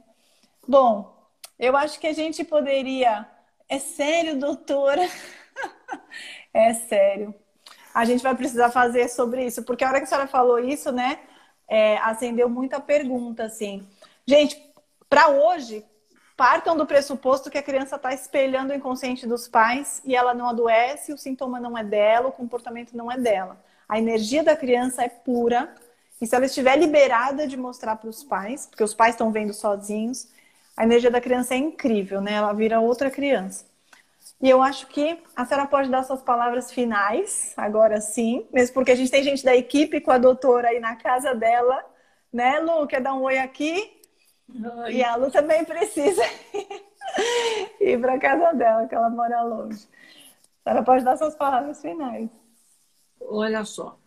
Bom, 0.67 1.13
eu 1.59 1.77
acho 1.77 1.99
que 1.99 2.07
a 2.07 2.13
gente 2.13 2.45
poderia. 2.45 3.27
É 3.69 3.79
sério, 3.79 4.39
doutora? 4.39 5.03
é 6.53 6.75
sério. 6.75 7.35
A 7.95 8.05
gente 8.05 8.23
vai 8.23 8.35
precisar 8.35 8.71
fazer 8.71 9.09
sobre 9.09 9.45
isso, 9.47 9.63
porque 9.65 9.85
a 9.85 9.89
hora 9.89 9.99
que 9.99 10.05
a 10.05 10.07
senhora 10.07 10.27
falou 10.27 10.59
isso, 10.59 10.91
né, 10.91 11.19
é, 11.69 11.99
acendeu 11.99 12.49
muita 12.49 12.81
pergunta, 12.81 13.45
assim. 13.45 13.87
Gente, 14.27 14.61
para 15.09 15.29
hoje, 15.29 15.85
partam 16.37 16.77
do 16.77 16.87
pressuposto 16.87 17.51
que 17.51 17.59
a 17.59 17.63
criança 17.63 17.97
está 17.97 18.13
espelhando 18.13 18.73
o 18.73 18.77
inconsciente 18.77 19.27
dos 19.27 19.47
pais 19.47 20.03
e 20.05 20.17
ela 20.17 20.33
não 20.33 20.49
adoece, 20.49 21.13
o 21.13 21.19
sintoma 21.19 21.61
não 21.61 21.77
é 21.77 21.85
dela, 21.85 22.29
o 22.29 22.33
comportamento 22.33 22.97
não 22.97 23.11
é 23.13 23.19
dela. 23.19 23.63
A 23.89 23.99
energia 23.99 24.43
da 24.43 24.57
criança 24.57 25.05
é 25.05 25.09
pura. 25.09 25.75
E 26.23 26.27
se 26.27 26.37
ela 26.37 26.47
estiver 26.47 26.79
liberada 26.79 27.49
de 27.49 27.57
mostrar 27.57 27.97
para 27.97 28.09
os 28.09 28.23
pais, 28.23 28.67
porque 28.67 28.85
os 28.85 28.95
pais 28.95 29.15
estão 29.15 29.33
vendo 29.33 29.53
sozinhos, 29.53 30.29
a 30.77 30.85
energia 30.85 31.11
da 31.11 31.21
criança 31.21 31.55
é 31.55 31.57
incrível, 31.57 32.21
né? 32.21 32.35
Ela 32.35 32.53
vira 32.53 32.79
outra 32.79 33.11
criança. 33.11 33.65
E 34.41 34.49
eu 34.49 34.63
acho 34.63 34.87
que 34.87 35.21
a 35.35 35.45
senhora 35.45 35.67
pode 35.67 35.91
dar 35.91 36.05
suas 36.05 36.23
palavras 36.23 36.71
finais, 36.71 37.53
agora 37.57 38.01
sim, 38.01 38.47
mesmo 38.53 38.73
porque 38.73 38.93
a 38.93 38.95
gente 38.95 39.11
tem 39.11 39.25
gente 39.25 39.45
da 39.45 39.57
equipe 39.57 40.01
com 40.01 40.13
a 40.13 40.19
doutora 40.19 40.69
aí 40.69 40.79
na 40.79 40.95
casa 40.95 41.35
dela, 41.35 41.85
né, 42.33 42.61
Lu? 42.61 42.87
Quer 42.87 43.01
dar 43.01 43.15
um 43.15 43.23
oi 43.23 43.39
aqui? 43.39 44.01
Oi. 44.85 44.95
E 44.95 45.03
a 45.03 45.17
Lu 45.17 45.29
também 45.29 45.65
precisa 45.65 46.23
ir 47.81 48.01
para 48.01 48.21
casa 48.21 48.53
dela, 48.53 48.87
que 48.87 48.95
ela 48.95 49.11
mora 49.11 49.43
longe. 49.43 49.89
A 50.65 50.71
senhora 50.71 50.85
pode 50.85 51.05
dar 51.05 51.17
suas 51.17 51.35
palavras 51.35 51.83
finais. 51.83 52.31
Olha 53.21 53.65
só. 53.65 53.99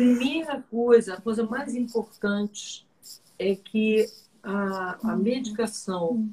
Primeira 0.00 0.62
coisa, 0.62 1.12
a 1.12 1.20
coisa 1.20 1.44
mais 1.44 1.74
importante 1.74 2.88
é 3.38 3.54
que 3.54 4.06
a, 4.42 5.10
a 5.10 5.14
medicação 5.14 6.26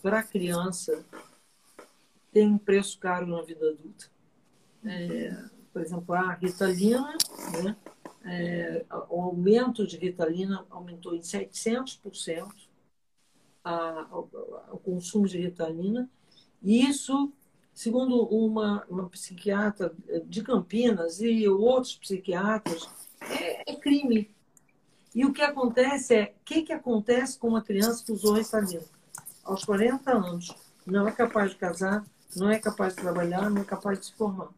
para 0.00 0.20
a 0.20 0.22
criança 0.22 1.04
tem 2.32 2.48
um 2.48 2.56
preço 2.56 2.98
caro 2.98 3.26
na 3.26 3.42
vida 3.42 3.68
adulta. 3.68 4.06
É, 4.82 5.44
por 5.70 5.82
exemplo, 5.82 6.14
a 6.14 6.32
Ritalina, 6.32 7.14
né? 7.62 7.76
É, 8.24 8.86
o 9.10 9.20
aumento 9.20 9.86
de 9.86 9.98
Ritalina 9.98 10.64
aumentou 10.70 11.14
em 11.14 11.20
700% 11.20 12.50
a, 13.62 14.08
o 14.70 14.78
consumo 14.78 15.28
de 15.28 15.36
Ritalina. 15.36 16.08
E 16.62 16.82
isso, 16.88 17.30
segundo 17.74 18.24
uma, 18.24 18.86
uma 18.88 19.06
psiquiatra 19.10 19.94
de 20.24 20.42
Campinas 20.42 21.20
e 21.20 21.46
outros 21.46 21.94
psiquiatras, 21.94 22.88
é, 23.30 23.72
é 23.72 23.76
crime. 23.76 24.34
E 25.14 25.24
o 25.24 25.32
que 25.32 25.42
acontece 25.42 26.14
é, 26.14 26.34
o 26.40 26.44
que, 26.44 26.62
que 26.62 26.72
acontece 26.72 27.38
com 27.38 27.48
uma 27.48 27.62
criança 27.62 28.04
que 28.04 28.12
usou 28.12 28.34
Ritalina? 28.34 28.82
Aos 29.44 29.64
40 29.64 30.10
anos, 30.10 30.54
não 30.86 31.06
é 31.06 31.12
capaz 31.12 31.50
de 31.50 31.56
casar, 31.56 32.04
não 32.34 32.50
é 32.50 32.58
capaz 32.58 32.94
de 32.94 33.02
trabalhar, 33.02 33.50
não 33.50 33.62
é 33.62 33.64
capaz 33.64 33.98
de 33.98 34.06
se 34.06 34.14
formar. 34.14 34.48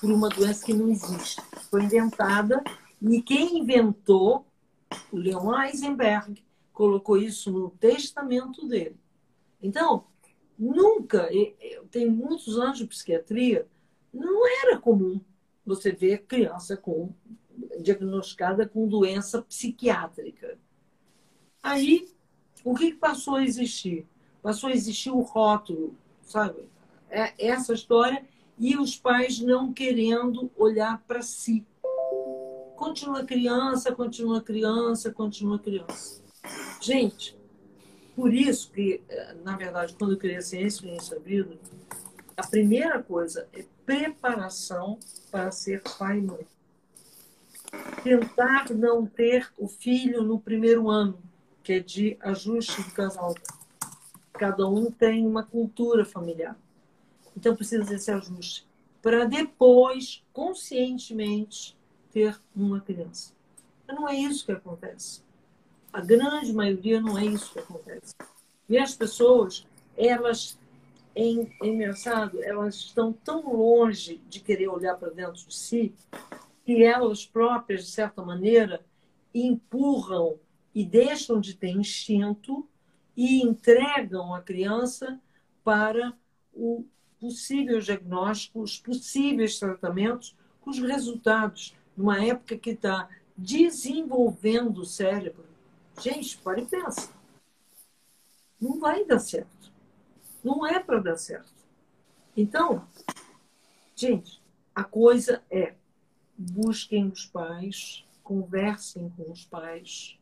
Por 0.00 0.10
uma 0.10 0.28
doença 0.28 0.64
que 0.64 0.72
não 0.72 0.88
existe. 0.88 1.40
Foi 1.70 1.82
inventada 1.82 2.62
e 3.00 3.20
quem 3.20 3.58
inventou, 3.58 4.46
o 5.10 5.16
Leon 5.16 5.60
Eisenberg, 5.60 6.44
colocou 6.72 7.16
isso 7.16 7.50
no 7.50 7.70
testamento 7.70 8.66
dele. 8.66 8.96
Então, 9.60 10.04
nunca, 10.58 11.28
eu 11.32 11.86
tenho 11.86 12.10
muitos 12.10 12.58
anos 12.58 12.78
de 12.78 12.86
psiquiatria, 12.86 13.66
não 14.12 14.46
era 14.46 14.78
comum 14.78 15.20
você 15.64 15.92
ver 15.92 16.24
criança 16.26 16.76
com 16.76 17.12
diagnosticada 17.80 18.66
com 18.66 18.88
doença 18.88 19.42
psiquiátrica. 19.42 20.58
Aí, 21.62 22.08
o 22.64 22.74
que 22.74 22.94
passou 22.94 23.36
a 23.36 23.44
existir? 23.44 24.06
Passou 24.42 24.70
a 24.70 24.72
existir 24.72 25.10
o 25.10 25.20
rótulo, 25.20 25.94
sabe? 26.22 26.68
É 27.10 27.34
essa 27.46 27.74
história 27.74 28.24
e 28.58 28.76
os 28.76 28.96
pais 28.96 29.40
não 29.40 29.72
querendo 29.72 30.50
olhar 30.56 31.02
para 31.06 31.22
si. 31.22 31.64
Continua 32.76 33.24
criança, 33.24 33.92
continua 33.92 34.40
criança, 34.40 35.12
continua 35.12 35.58
criança. 35.58 36.22
Gente, 36.80 37.38
por 38.16 38.34
isso 38.34 38.72
que, 38.72 39.02
na 39.44 39.56
verdade, 39.56 39.94
quando 39.96 40.12
eu 40.12 40.18
criei 40.18 40.36
a 40.36 40.42
ciência 40.42 40.86
e 40.86 40.96
a 40.96 41.18
vida, 41.18 41.56
a 42.36 42.46
primeira 42.46 43.02
coisa 43.02 43.48
é 43.52 43.64
preparação 43.84 44.98
para 45.30 45.50
ser 45.50 45.82
pai 45.98 46.18
e 46.18 46.22
mãe 46.22 46.46
tentar 48.02 48.70
não 48.70 49.06
ter 49.06 49.50
o 49.56 49.66
filho 49.66 50.22
no 50.22 50.38
primeiro 50.38 50.90
ano, 50.90 51.18
que 51.62 51.74
é 51.74 51.80
de 51.80 52.16
ajuste 52.20 52.82
do 52.82 52.90
casal. 52.90 53.34
Cada 54.32 54.68
um 54.68 54.90
tem 54.90 55.26
uma 55.26 55.42
cultura 55.42 56.04
familiar. 56.04 56.56
Então 57.36 57.54
precisa 57.56 57.84
desse 57.84 58.10
ajuste. 58.10 58.66
para 59.00 59.24
depois, 59.24 60.22
conscientemente, 60.32 61.76
ter 62.12 62.40
uma 62.54 62.80
criança. 62.80 63.32
Mas 63.86 63.96
não 63.96 64.08
é 64.08 64.14
isso 64.14 64.46
que 64.46 64.52
acontece. 64.52 65.22
A 65.92 66.00
grande 66.00 66.52
maioria 66.52 67.00
não 67.00 67.18
é 67.18 67.24
isso 67.24 67.52
que 67.52 67.58
acontece. 67.58 68.14
E 68.68 68.78
as 68.78 68.94
pessoas, 68.94 69.66
elas, 69.96 70.56
é 71.14 71.66
engraçado, 71.66 72.42
elas 72.42 72.76
estão 72.76 73.12
tão 73.12 73.54
longe 73.54 74.20
de 74.28 74.40
querer 74.40 74.68
olhar 74.68 74.96
para 74.96 75.10
dentro 75.10 75.46
de 75.46 75.54
si 75.54 75.94
que 76.64 76.82
elas 76.82 77.26
próprias, 77.26 77.84
de 77.84 77.90
certa 77.90 78.22
maneira, 78.22 78.84
empurram 79.34 80.38
e 80.74 80.84
deixam 80.84 81.40
de 81.40 81.54
ter 81.54 81.70
instinto 81.70 82.66
e 83.16 83.42
entregam 83.42 84.34
a 84.34 84.40
criança 84.40 85.20
para 85.64 86.16
o 86.52 86.84
possível 87.20 87.78
diagnóstico, 87.78 88.60
os 88.60 88.78
possíveis 88.78 89.58
tratamentos, 89.58 90.34
os 90.64 90.78
resultados, 90.78 91.74
numa 91.96 92.24
época 92.24 92.56
que 92.56 92.70
está 92.70 93.08
desenvolvendo 93.36 94.78
o 94.78 94.86
cérebro. 94.86 95.44
Gente, 96.00 96.38
para 96.38 96.60
e 96.60 96.66
pensa. 96.66 97.10
Não 98.60 98.80
vai 98.80 99.04
dar 99.04 99.18
certo. 99.18 99.61
Não 100.42 100.66
é 100.66 100.78
para 100.78 101.00
dar 101.00 101.16
certo. 101.16 101.52
Então, 102.36 102.86
gente, 103.94 104.42
a 104.74 104.82
coisa 104.82 105.42
é 105.50 105.74
busquem 106.36 107.08
os 107.08 107.26
pais, 107.26 108.04
conversem 108.22 109.10
com 109.10 109.30
os 109.30 109.44
pais. 109.44 110.18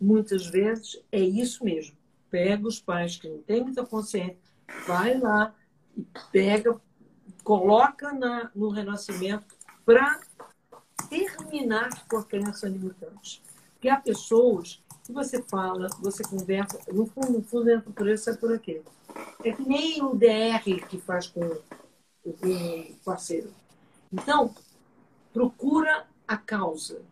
Muitas 0.00 0.46
vezes 0.46 1.00
é 1.10 1.20
isso 1.20 1.64
mesmo. 1.64 1.96
Pega 2.30 2.66
os 2.66 2.80
pais 2.80 3.16
que 3.16 3.28
não 3.28 3.42
têm 3.42 3.62
muita 3.62 3.86
consciência, 3.86 4.36
vai 4.86 5.18
lá 5.18 5.54
e 5.96 6.04
pega, 6.30 6.78
coloca 7.42 8.12
na, 8.12 8.50
no 8.54 8.68
renascimento 8.68 9.56
para 9.84 10.20
terminar 11.08 12.06
com 12.06 12.18
a 12.18 12.24
crença 12.24 12.68
limitante. 12.68 13.42
Porque 13.72 13.88
há 13.88 13.96
pessoas 13.96 14.82
que 15.04 15.12
você 15.12 15.42
fala, 15.42 15.88
você 16.00 16.22
conversa, 16.22 16.78
no 16.92 17.06
fundo, 17.06 17.32
no 17.32 17.42
fundo, 17.42 17.70
entra 17.70 17.90
por 17.90 18.06
isso, 18.08 18.28
é 18.28 18.36
por 18.36 18.52
aqui. 18.52 18.82
É 19.44 19.52
que 19.52 19.62
nem 19.62 20.02
o 20.02 20.14
DR 20.14 20.62
que 20.88 20.98
faz 20.98 21.26
com, 21.26 21.40
o 22.24 22.94
parceiro. 23.04 23.52
Então, 24.12 24.54
procura 25.32 26.06
a 26.26 26.36
causa. 26.36 27.02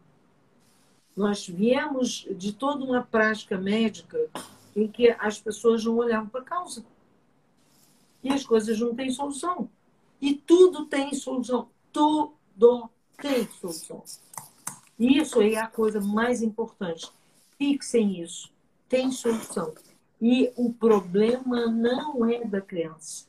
Nós 1.17 1.47
viemos 1.47 2.27
de 2.31 2.53
toda 2.53 2.85
uma 2.85 3.03
prática 3.03 3.57
médica 3.57 4.19
em 4.75 4.87
que 4.87 5.11
as 5.19 5.41
pessoas 5.41 5.85
não 5.85 5.97
olhavam 5.97 6.29
para 6.29 6.41
a 6.41 6.45
causa. 6.45 6.85
E 8.23 8.29
as 8.29 8.45
coisas 8.45 8.79
não 8.79 8.95
têm 8.95 9.11
solução. 9.11 9.71
E 10.21 10.35
tudo 10.35 10.87
tem 10.87 11.15
solução. 11.15 11.69
Tudo 11.93 12.91
tem 13.17 13.49
solução. 13.49 14.03
Isso 14.99 15.41
é 15.41 15.57
a 15.57 15.67
coisa 15.67 16.01
mais 16.01 16.43
importante. 16.43 17.11
Fixem 17.57 18.21
isso. 18.21 18.51
Tem 18.89 19.11
solução. 19.11 19.73
E 20.21 20.51
o 20.57 20.73
problema 20.73 21.67
não 21.67 22.25
é 22.25 22.45
da 22.45 22.61
criança. 22.61 23.27